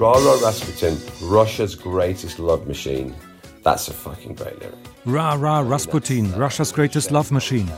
Rara 0.02 0.34
Rasputin, 0.42 0.96
Russia's 1.20 1.76
greatest 1.76 2.40
love 2.40 2.66
machine. 2.66 3.14
That's 3.62 3.88
a 3.88 3.92
fucking 3.92 4.34
great 4.34 4.58
lyric. 4.58 4.74
Ra 5.06 5.34
Ra 5.34 5.60
Rasputin, 5.60 6.34
Russia's 6.34 6.72
Greatest 6.72 7.12
Love 7.12 7.32
Machine. 7.32 7.70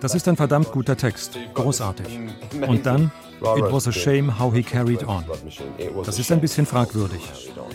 Das 0.00 0.16
ist 0.16 0.26
ein 0.26 0.34
verdammt 0.34 0.72
guter 0.72 0.96
Text. 0.96 1.38
Großartig. 1.54 2.18
Und 2.66 2.84
dann, 2.84 3.12
It 3.56 3.70
was 3.70 3.86
a 3.86 3.92
shame 3.92 4.36
how 4.36 4.52
he 4.52 4.64
carried 4.64 5.06
on. 5.06 5.24
Das 6.04 6.18
ist 6.18 6.32
ein 6.32 6.40
bisschen 6.40 6.66
fragwürdig. 6.66 7.22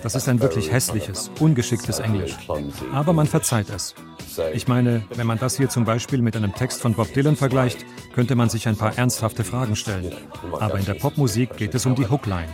Das 0.04 0.14
ist 0.14 0.28
ein 0.28 0.42
wirklich 0.42 0.70
hässliches, 0.72 1.32
ungeschicktes 1.40 2.00
Englisch. 2.00 2.36
Aber 2.94 3.14
man 3.14 3.28
verzeiht 3.28 3.70
es. 3.70 3.96
Ich 4.54 4.68
meine, 4.68 5.04
wenn 5.16 5.28
man 5.28 5.40
das 5.40 5.56
hier 5.56 5.70
zum 5.70 5.86
Beispiel 5.86 6.22
mit 6.22 6.36
einem 6.36 6.54
Text 6.54 6.82
von 6.82 6.94
Bob 6.96 7.14
Dylan 7.14 7.38
vergleicht, 7.38 7.86
könnte 8.14 8.36
man 8.36 8.50
sich 8.50 8.68
ein 8.68 8.76
paar 8.76 8.98
ernsthafte 8.98 9.46
Fragen 9.46 9.78
stellen. 9.78 10.12
Aber 10.60 10.80
in 10.80 10.86
der 10.86 10.96
Popmusik 10.96 11.56
geht 11.56 11.76
es 11.76 11.86
um 11.86 11.96
die 11.96 12.10
Hookline. 12.10 12.50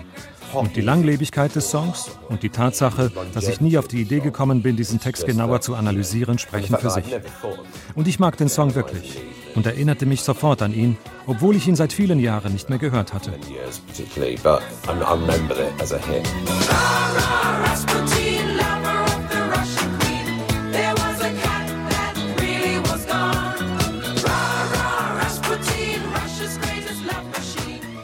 Und 0.55 0.75
die 0.75 0.81
Langlebigkeit 0.81 1.53
des 1.55 1.69
Songs 1.69 2.11
und 2.29 2.41
die 2.43 2.49
Tatsache, 2.49 3.11
dass 3.33 3.47
ich 3.47 3.61
nie 3.61 3.77
auf 3.77 3.87
die 3.87 4.01
Idee 4.01 4.19
gekommen 4.19 4.61
bin, 4.61 4.77
diesen 4.77 4.99
Text 4.99 5.25
genauer 5.25 5.61
zu 5.61 5.75
analysieren, 5.75 6.39
sprechen 6.39 6.77
für 6.77 6.89
sich. 6.89 7.05
Und 7.95 8.07
ich 8.07 8.19
mag 8.19 8.37
den 8.37 8.49
Song 8.49 8.73
wirklich 8.73 9.17
und 9.55 9.65
erinnerte 9.65 10.05
mich 10.05 10.21
sofort 10.21 10.61
an 10.61 10.73
ihn, 10.73 10.97
obwohl 11.27 11.55
ich 11.55 11.67
ihn 11.67 11.75
seit 11.75 11.93
vielen 11.93 12.19
Jahren 12.19 12.53
nicht 12.53 12.69
mehr 12.69 12.79
gehört 12.79 13.13
hatte. 13.13 13.33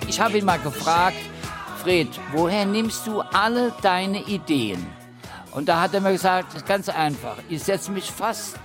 Ich 0.07 0.19
habe 0.19 0.37
ihn 0.37 0.45
mal 0.45 0.59
gefragt, 0.59 1.17
Fred, 1.81 2.09
woher 2.31 2.63
nimmst 2.67 3.07
du 3.07 3.21
alle 3.21 3.73
deine 3.81 4.21
Ideen? 4.25 4.85
Und 5.51 5.67
da 5.67 5.81
hat 5.81 5.95
er 5.95 6.01
mir 6.01 6.11
gesagt, 6.11 6.67
ganz 6.67 6.89
einfach. 6.89 7.37
Ich 7.49 7.63
setze 7.63 7.91
mich 7.91 8.11
fast 8.11 8.55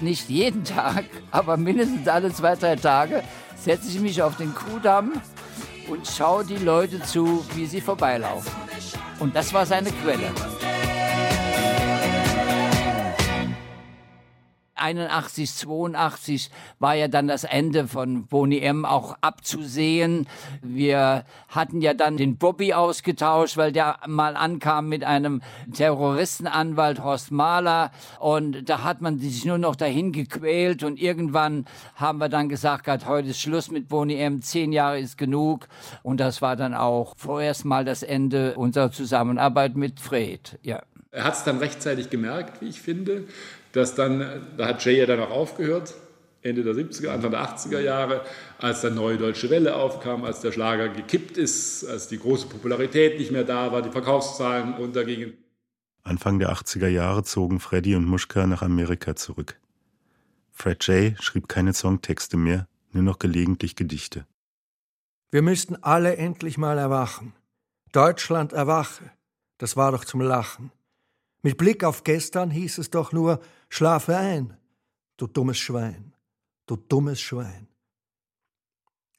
nicht 0.00 0.30
jeden 0.30 0.64
Tag, 0.76 1.04
aber 1.30 1.58
mindestens 1.58 2.08
alle 2.08 2.32
zwei, 2.32 2.56
drei 2.56 2.76
Tage, 2.76 3.22
setze 3.56 3.88
ich 3.88 4.00
mich 4.00 4.22
auf 4.22 4.38
den 4.38 4.54
Kuhdamm 4.54 5.12
und 5.88 6.08
schaue 6.08 6.46
die 6.46 6.56
Leute 6.56 7.02
zu, 7.02 7.44
wie 7.54 7.66
sie 7.66 7.82
vorbeilaufen. 7.82 8.50
Und 9.18 9.36
das 9.36 9.52
war 9.52 9.66
seine 9.66 9.90
Quelle. 9.92 10.30
81, 14.82 15.54
82 15.54 16.50
war 16.78 16.94
ja 16.94 17.08
dann 17.08 17.28
das 17.28 17.44
Ende 17.44 17.86
von 17.86 18.26
Boni 18.26 18.58
M 18.58 18.84
auch 18.84 19.16
abzusehen. 19.20 20.26
Wir 20.60 21.24
hatten 21.48 21.80
ja 21.80 21.94
dann 21.94 22.16
den 22.16 22.36
Bobby 22.36 22.74
ausgetauscht, 22.74 23.56
weil 23.56 23.72
der 23.72 23.98
mal 24.06 24.36
ankam 24.36 24.88
mit 24.88 25.04
einem 25.04 25.42
Terroristenanwalt 25.72 27.02
Horst 27.02 27.30
Mahler 27.30 27.92
und 28.18 28.68
da 28.68 28.82
hat 28.82 29.00
man 29.00 29.18
sich 29.18 29.44
nur 29.44 29.58
noch 29.58 29.76
dahin 29.76 30.12
gequält 30.12 30.82
und 30.82 31.00
irgendwann 31.00 31.66
haben 31.94 32.18
wir 32.18 32.28
dann 32.28 32.48
gesagt, 32.48 32.84
gehabt, 32.84 33.06
heute 33.06 33.28
ist 33.28 33.40
Schluss 33.40 33.70
mit 33.70 33.88
Boni 33.88 34.16
M, 34.16 34.42
zehn 34.42 34.72
Jahre 34.72 34.98
ist 34.98 35.16
genug 35.16 35.68
und 36.02 36.18
das 36.18 36.42
war 36.42 36.56
dann 36.56 36.74
auch 36.74 37.14
vorerst 37.16 37.64
mal 37.64 37.84
das 37.84 38.02
Ende 38.02 38.54
unserer 38.56 38.90
Zusammenarbeit 38.90 39.76
mit 39.76 40.00
Fred. 40.00 40.58
Ja. 40.62 40.82
Er 41.10 41.24
hat 41.24 41.34
es 41.34 41.44
dann 41.44 41.58
rechtzeitig 41.58 42.08
gemerkt, 42.08 42.62
wie 42.62 42.68
ich 42.68 42.80
finde, 42.80 43.24
dass 43.72 43.94
dann, 43.94 44.54
da 44.56 44.66
hat 44.68 44.84
Jay 44.84 44.98
ja 44.98 45.06
dann 45.06 45.20
auch 45.20 45.30
aufgehört, 45.30 45.94
Ende 46.42 46.64
der 46.64 46.74
70er, 46.74 47.08
Anfang 47.08 47.30
der 47.30 47.40
80er 47.40 47.80
Jahre, 47.80 48.22
als 48.58 48.80
dann 48.80 48.94
Neue 48.94 49.16
Deutsche 49.16 49.48
Welle 49.48 49.76
aufkam, 49.76 50.24
als 50.24 50.40
der 50.40 50.50
Schlager 50.50 50.88
gekippt 50.88 51.36
ist, 51.36 51.84
als 51.84 52.08
die 52.08 52.18
große 52.18 52.48
Popularität 52.48 53.18
nicht 53.18 53.30
mehr 53.30 53.44
da 53.44 53.70
war, 53.70 53.82
die 53.82 53.90
Verkaufszahlen 53.90 54.74
runtergingen. 54.74 55.34
Anfang 56.02 56.40
der 56.40 56.52
80er 56.52 56.88
Jahre 56.88 57.22
zogen 57.22 57.60
Freddy 57.60 57.94
und 57.94 58.04
Muschka 58.04 58.46
nach 58.46 58.62
Amerika 58.62 59.14
zurück. 59.14 59.60
Fred 60.50 60.84
J. 60.84 61.22
schrieb 61.22 61.48
keine 61.48 61.74
Songtexte 61.74 62.36
mehr, 62.36 62.66
nur 62.90 63.04
noch 63.04 63.20
gelegentlich 63.20 63.76
Gedichte. 63.76 64.26
Wir 65.30 65.42
müssten 65.42 65.76
alle 65.82 66.16
endlich 66.16 66.58
mal 66.58 66.76
erwachen. 66.76 67.32
Deutschland 67.92 68.52
erwache. 68.52 69.10
Das 69.58 69.76
war 69.76 69.92
doch 69.92 70.04
zum 70.04 70.20
Lachen. 70.20 70.72
Mit 71.42 71.56
Blick 71.56 71.84
auf 71.84 72.04
gestern 72.04 72.50
hieß 72.50 72.78
es 72.78 72.90
doch 72.90 73.12
nur, 73.12 73.40
schlafe 73.72 74.18
ein, 74.18 74.54
du 75.16 75.26
dummes 75.26 75.56
Schwein, 75.56 76.12
du 76.66 76.76
dummes 76.76 77.22
Schwein. 77.22 77.68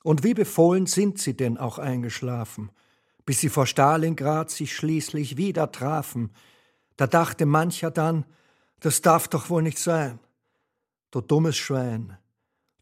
Und 0.03 0.23
wie 0.23 0.35
befohlen 0.35 0.85
sind 0.85 1.17
sie 1.17 1.35
denn 1.35 1.57
auch 1.57 1.79
eingeschlafen, 1.79 2.69
bis 3.25 3.39
sie 3.39 3.49
vor 3.49 3.65
Stalingrad 3.65 4.51
sich 4.51 4.75
schließlich 4.75 5.37
wieder 5.37 5.71
trafen. 5.71 6.29
Da 6.97 7.07
dachte 7.07 7.47
mancher 7.47 7.89
dann, 7.89 8.25
das 8.79 9.01
darf 9.01 9.27
doch 9.27 9.49
wohl 9.49 9.63
nicht 9.63 9.79
sein. 9.79 10.19
Du 11.09 11.21
dummes 11.21 11.57
Schwein, 11.57 12.15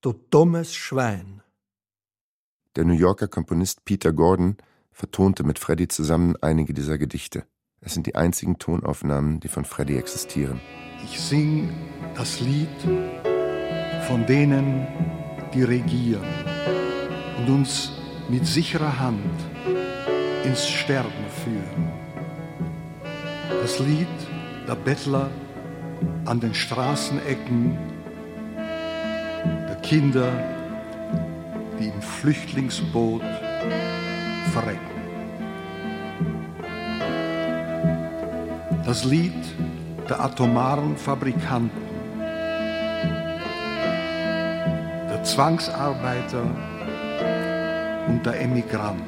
du 0.02 0.12
dummes 0.12 0.76
Schwein. 0.76 1.42
Der 2.76 2.84
New 2.84 2.96
Yorker 2.96 3.30
Komponist 3.30 3.86
Peter 3.86 4.12
Gordon 4.12 4.58
vertonte 4.92 5.46
mit 5.46 5.58
Freddy 5.58 5.88
zusammen 5.88 6.36
einige 6.42 6.74
dieser 6.74 6.98
Gedichte. 6.98 7.46
Es 7.80 7.94
sind 7.94 8.08
die 8.08 8.16
einzigen 8.16 8.60
Tonaufnahmen, 8.60 9.40
die 9.40 9.48
von 9.48 9.64
Freddy 9.64 9.98
existieren. 9.98 10.60
Ich 11.04 11.20
sing 11.20 11.70
das 12.16 12.40
Lied 12.40 12.68
von 14.08 14.26
denen, 14.26 14.88
die 15.54 15.64
regieren 15.64 16.26
und 17.38 17.50
uns 17.50 17.92
mit 18.30 18.46
sicherer 18.46 19.00
Hand 19.00 19.20
ins 20.44 20.68
Sterben 20.68 21.26
führen. 21.44 21.92
Das 23.62 23.80
Lied 23.80 24.08
der 24.68 24.76
Bettler 24.76 25.30
an 26.26 26.40
den 26.40 26.54
Straßenecken, 26.54 27.78
der 29.68 29.76
Kinder, 29.84 30.32
die 31.80 31.88
im 31.88 32.02
Flüchtlingsboot 32.02 33.24
verrecken. 34.52 34.80
Das 38.86 39.04
Lied 39.06 39.34
der 40.12 40.20
atomaren 40.20 40.98
Fabrikanten, 40.98 41.88
der 45.10 45.24
Zwangsarbeiter 45.24 46.44
und 48.10 48.26
der 48.26 48.42
Emigranten, 48.42 49.06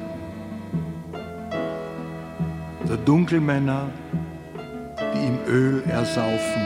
der 2.88 2.96
Dunkelmänner, 2.96 3.90
die 5.14 5.26
im 5.26 5.38
Öl 5.46 5.82
ersaufen 5.90 6.64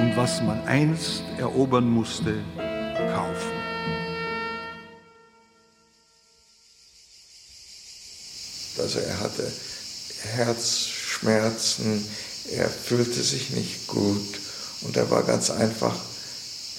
und 0.00 0.16
was 0.16 0.42
man 0.42 0.60
einst 0.66 1.22
erobern 1.38 1.88
musste, 1.88 2.34
kaufen. 3.14 3.52
Also 8.76 8.98
er 8.98 9.20
hatte 9.20 9.52
Herzschmerzen, 11.16 12.04
er 12.52 12.68
fühlte 12.68 13.22
sich 13.22 13.50
nicht 13.50 13.86
gut 13.86 14.38
und 14.82 14.96
er 14.96 15.10
war 15.10 15.22
ganz 15.22 15.50
einfach 15.50 15.94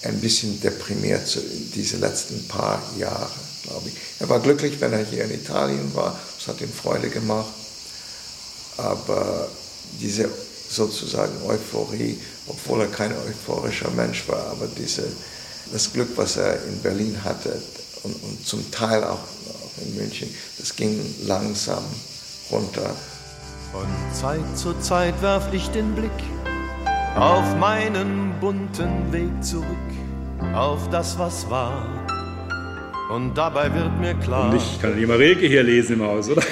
ein 0.04 0.20
bisschen 0.22 0.62
deprimiert 0.62 1.40
diese 1.76 1.98
letzten 1.98 2.48
paar 2.48 2.82
Jahre, 2.98 3.32
glaube 3.64 3.90
ich. 3.90 3.96
Er 4.20 4.30
war 4.30 4.40
glücklich, 4.40 4.80
wenn 4.80 4.94
er 4.94 5.04
hier 5.04 5.26
in 5.26 5.34
Italien 5.34 5.94
war, 5.96 6.18
das 6.38 6.48
hat 6.48 6.62
ihm 6.62 6.72
Freude 6.72 7.10
gemacht, 7.10 7.52
aber 8.78 9.50
diese 10.00 10.30
sozusagen 10.70 11.42
Euphorie, 11.46 12.20
obwohl 12.48 12.82
er 12.82 12.88
kein 12.88 13.14
euphorischer 13.14 13.90
Mensch 13.92 14.28
war, 14.28 14.48
aber 14.48 14.68
diese, 14.68 15.04
das 15.72 15.92
Glück, 15.92 16.10
was 16.16 16.38
er 16.38 16.64
in 16.66 16.82
Berlin 16.82 17.24
hatte 17.24 17.62
und, 18.04 18.14
und 18.24 18.48
zum 18.48 18.70
Teil 18.72 19.04
auch, 19.04 19.20
auch 19.20 19.82
in 19.84 19.96
München, 19.96 20.34
das 20.60 20.76
ging 20.76 21.00
langsam 21.26 21.84
runter. 22.52 22.96
Von 23.72 23.88
Zeit 24.14 24.58
zu 24.58 24.74
Zeit 24.80 25.22
werf 25.22 25.54
ich 25.54 25.70
den 25.70 25.94
Blick 25.94 26.12
auf 27.16 27.58
meinen 27.58 28.34
bunten 28.40 29.12
Weg 29.12 29.44
zurück, 29.44 29.68
auf 30.54 30.90
das, 30.90 31.18
was 31.20 31.50
war. 31.50 31.86
Und 33.10 33.36
dabei 33.36 33.74
wird 33.74 34.00
mir 34.00 34.14
klar. 34.16 34.50
Und 34.50 34.58
ich 34.58 34.82
kann 34.82 34.98
die 34.98 35.06
Marelke 35.06 35.48
hier 35.48 35.64
lesen 35.64 35.94
im 36.00 36.04
Haus, 36.04 36.30
oder? 36.30 36.44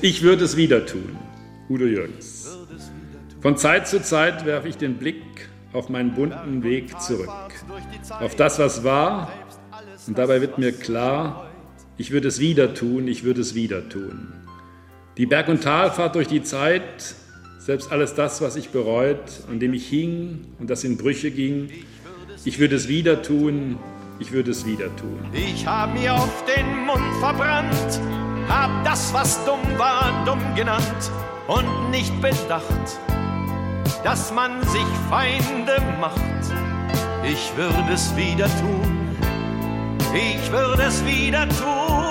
Ich 0.00 0.22
würde 0.22 0.44
es 0.44 0.56
wieder 0.56 0.84
tun. 0.84 1.16
Udo 1.70 1.86
Jürgens. 1.86 2.58
Von 3.40 3.56
Zeit 3.56 3.88
zu 3.88 4.02
Zeit 4.02 4.44
werfe 4.44 4.68
ich 4.68 4.76
den 4.76 4.98
Blick 4.98 5.22
auf 5.72 5.88
meinen 5.88 6.14
bunten 6.14 6.62
Weg 6.62 7.00
zurück, 7.00 7.30
auf 8.20 8.34
das, 8.36 8.58
was 8.58 8.84
war, 8.84 9.32
und 10.06 10.18
dabei 10.18 10.40
wird 10.40 10.58
mir 10.58 10.72
klar, 10.72 11.46
ich 11.96 12.10
würde 12.10 12.28
es 12.28 12.38
wieder 12.38 12.74
tun, 12.74 13.08
ich 13.08 13.24
würde 13.24 13.40
es 13.40 13.54
wieder 13.54 13.88
tun. 13.88 14.43
Die 15.16 15.26
Berg- 15.26 15.46
und 15.46 15.62
Talfahrt 15.62 16.16
durch 16.16 16.26
die 16.26 16.42
Zeit, 16.42 17.14
selbst 17.58 17.92
alles 17.92 18.14
das, 18.14 18.40
was 18.40 18.56
ich 18.56 18.70
bereut, 18.70 19.44
an 19.48 19.60
dem 19.60 19.72
ich 19.72 19.86
hing 19.86 20.40
und 20.58 20.68
das 20.68 20.82
in 20.82 20.96
Brüche 20.96 21.30
ging, 21.30 21.70
ich 22.44 22.58
würde 22.58 22.74
es 22.74 22.88
wieder 22.88 23.22
tun, 23.22 23.78
ich 24.18 24.32
würde 24.32 24.50
es 24.50 24.66
wieder 24.66 24.94
tun. 24.96 25.20
Ich 25.32 25.64
hab 25.68 25.94
mir 25.94 26.14
oft 26.14 26.44
den 26.48 26.84
Mund 26.84 27.14
verbrannt, 27.20 28.00
hab 28.48 28.84
das, 28.84 29.14
was 29.14 29.44
dumm 29.44 29.62
war, 29.78 30.24
dumm 30.26 30.40
genannt 30.56 31.12
und 31.46 31.92
nicht 31.92 32.20
bedacht, 32.20 32.98
dass 34.02 34.32
man 34.32 34.60
sich 34.62 34.82
Feinde 35.08 35.80
macht. 36.00 36.18
Ich 37.22 37.56
würde 37.56 37.92
es 37.92 38.16
wieder 38.16 38.46
tun, 38.46 39.16
ich 40.12 40.50
würde 40.50 40.82
es 40.82 41.06
wieder 41.06 41.48
tun. 41.50 42.03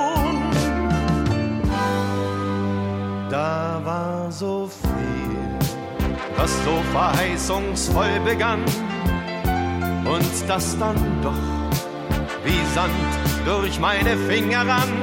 Da 3.34 3.82
war 3.84 4.32
so 4.32 4.70
viel, 4.84 5.58
was 6.38 6.52
so 6.64 6.84
verheißungsvoll 6.92 8.20
begann 8.24 8.64
und 10.06 10.48
das 10.48 10.78
dann 10.78 10.96
doch 11.24 11.34
wie 12.46 12.64
Sand 12.76 12.94
durch 13.44 13.80
meine 13.80 14.18
Finger 14.30 14.60
rann. 14.60 14.94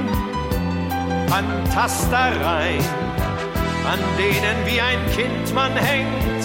An 1.33 1.45
an 3.85 3.99
denen 4.17 4.59
wie 4.65 4.81
ein 4.81 5.01
Kind 5.11 5.53
man 5.53 5.73
hängt, 5.73 6.45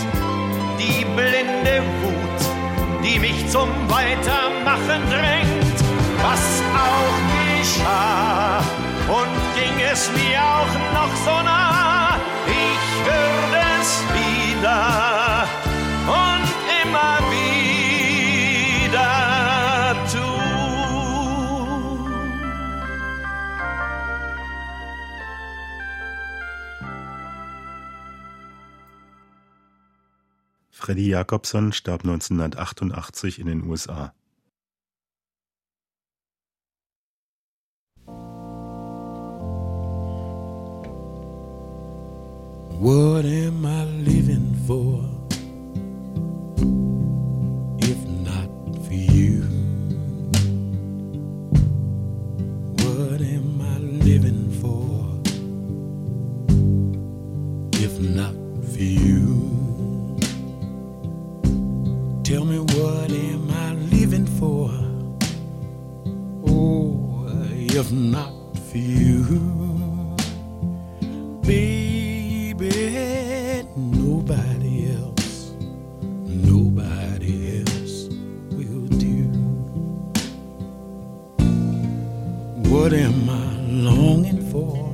die 0.79 1.05
blinde 1.05 1.83
Wut, 2.01 3.03
die 3.03 3.19
mich 3.19 3.47
zum 3.49 3.69
Weitermachen 3.87 5.03
drängt. 5.11 5.77
Was 6.23 6.63
auch 6.73 7.59
geschah, 7.59 8.84
und 9.07 9.37
ging 9.55 9.79
es 9.91 10.09
mir 10.11 10.41
auch 10.41 10.73
noch 10.93 11.15
so 11.23 11.31
nah, 11.43 12.19
ich 12.47 13.05
würde 13.05 13.61
es 13.79 14.03
wieder 14.13 15.47
und 16.07 16.47
immer 16.83 17.19
wieder 18.89 19.05
tun. 20.11 20.45
Freddy 30.71 31.09
Jacobson 31.09 31.73
starb 31.73 32.01
1988 32.03 33.39
in 33.39 33.47
den 33.47 33.63
USA. 33.63 34.13
What 42.85 43.25
am 43.25 43.65
I 43.65 43.83
living 43.85 44.53
for? 44.67 45.01
If 47.79 47.97
not 48.27 48.49
for 48.85 48.93
you, 48.93 49.41
what 52.83 53.21
am 53.21 53.59
I 53.59 53.79
living 54.05 54.51
for? 54.61 55.17
If 57.83 57.99
not 57.99 58.35
for 58.71 58.83
you, 58.83 60.19
tell 62.23 62.45
me 62.45 62.59
what 62.59 63.09
am 63.11 63.49
I 63.49 63.73
living 63.95 64.27
for? 64.37 64.69
Oh, 66.47 67.25
if 67.51 67.91
not 67.91 68.31
for 68.69 68.77
you 68.77 69.54
What 82.85 82.93
am 82.93 83.27
I 83.27 83.83
longing 83.83 84.41
for? 84.51 84.93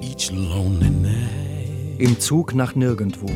Each 0.00 0.30
lonely 0.30 0.90
night. 0.90 1.98
Im 1.98 2.20
Zug 2.20 2.54
nach 2.54 2.76
nirgendwo. 2.76 3.26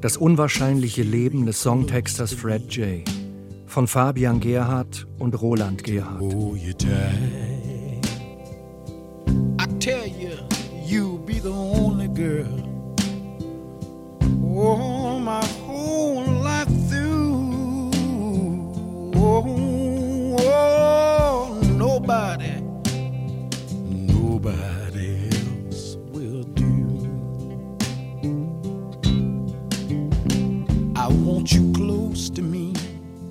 Das 0.00 0.16
unwahrscheinliche 0.16 1.02
Leben 1.02 1.44
des 1.44 1.60
Songtexters 1.60 2.32
Fred 2.32 2.72
J. 2.72 3.02
Von 3.66 3.88
Fabian 3.88 4.38
Gerhardt 4.38 5.08
und 5.18 5.34
Roland 5.42 5.82
Gerhardt. 5.82 6.22
Oh, 6.22 6.54
you 6.54 6.72
die. 6.72 7.45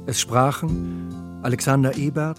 Es 0.06 0.20
sprachen 0.20 1.10
Alexander 1.42 1.98
Ebert, 1.98 2.38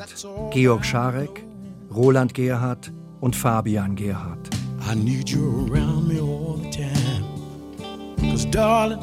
Georg 0.53 0.84
Scharek, 0.84 1.44
Roland 1.92 2.34
Gerhardt 2.34 2.92
und 3.20 3.34
Fabian 3.34 3.97
Gerhardt. 3.97 4.51
I 4.80 4.94
need 4.94 5.28
you 5.28 5.66
around 5.68 6.07
me 6.07 6.20
all 6.20 6.59
the 6.62 6.70
time. 6.70 7.24
Cause 8.30 8.47
darling, 8.49 9.01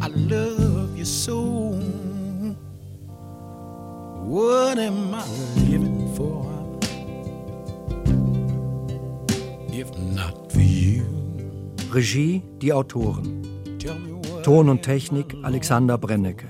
I 0.00 0.08
love 0.08 0.96
you 0.96 1.04
so. 1.04 1.78
What 4.24 4.78
am 4.78 5.14
I 5.14 5.22
living 5.70 6.12
for? 6.16 6.44
If 9.70 9.92
not 10.12 10.50
for 10.50 10.60
you. 10.60 11.04
Regie 11.92 12.42
die 12.58 12.72
Autoren. 12.72 13.42
Ton 14.42 14.68
und 14.68 14.82
Technik 14.82 15.36
Alexander 15.44 15.96
Brennecke. 15.98 16.48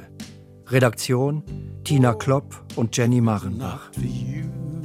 Redaktion 0.69 1.43
Tina 1.85 2.15
Klopp 2.15 2.65
und 2.75 2.97
Jenny 2.97 3.21
Marrenbach. 3.21 3.91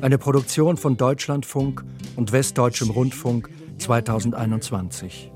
Eine 0.01 0.17
Produktion 0.17 0.75
von 0.75 0.97
Deutschlandfunk 0.97 1.85
und 2.17 2.33
Westdeutschem 2.33 2.89
Rundfunk 2.89 3.49
2021. 3.77 5.31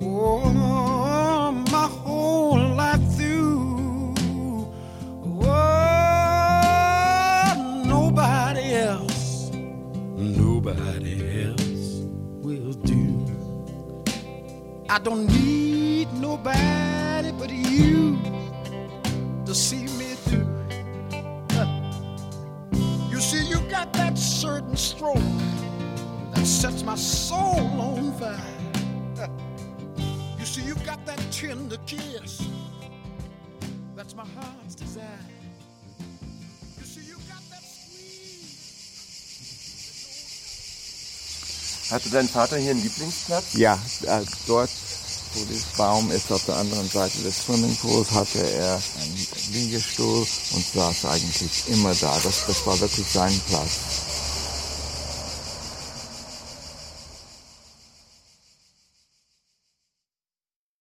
Oh, 0.00 1.50
my 1.72 1.88
whole 2.04 2.60
life 2.76 3.00
through. 3.16 4.14
Oh, 5.24 5.46
nobody 7.84 8.74
else, 8.74 9.50
nobody 10.16 11.42
else 11.42 12.06
will 12.42 12.74
do. 12.84 13.26
I 14.88 15.00
don't 15.00 15.26
need 15.26 15.45
certain 24.46 24.76
stroke 24.76 25.30
that 26.32 26.46
sets 26.46 26.84
my 26.84 26.94
soul 26.94 27.80
on 27.80 28.12
fire. 28.12 28.40
You 30.38 30.46
see, 30.46 30.62
you 30.62 30.76
got 30.86 31.04
that 31.06 31.20
tender 31.32 31.78
kiss. 31.86 32.46
That's 33.96 34.14
my 34.14 34.26
heart's 34.36 34.76
desire. 34.76 35.02
You 36.78 36.84
see, 36.84 37.04
you 37.10 37.16
got 37.32 37.42
that 37.50 37.64
Hatte 41.90 42.10
dein 42.10 42.28
Vater 42.28 42.58
hier 42.58 42.70
einen 42.70 42.82
Lieblingsplatz? 42.82 43.54
Ja, 43.54 43.74
äh, 44.02 44.22
dort, 44.46 44.70
wo 45.34 45.44
der 45.44 45.58
Baum 45.76 46.10
ist, 46.12 46.30
auf 46.30 46.44
der 46.44 46.56
anderen 46.56 46.88
Seite 46.88 47.18
des 47.22 47.38
Swimmingpools, 47.38 48.12
hatte 48.12 48.38
er 48.38 48.80
einen 49.00 49.26
Liegestuhl 49.52 50.24
und 50.54 50.64
saß 50.74 51.06
eigentlich 51.06 51.68
immer 51.68 51.92
da. 51.94 52.16
Das, 52.22 52.46
das 52.46 52.64
war 52.64 52.78
wirklich 52.78 53.06
sein 53.08 53.40
Platz. 53.48 54.15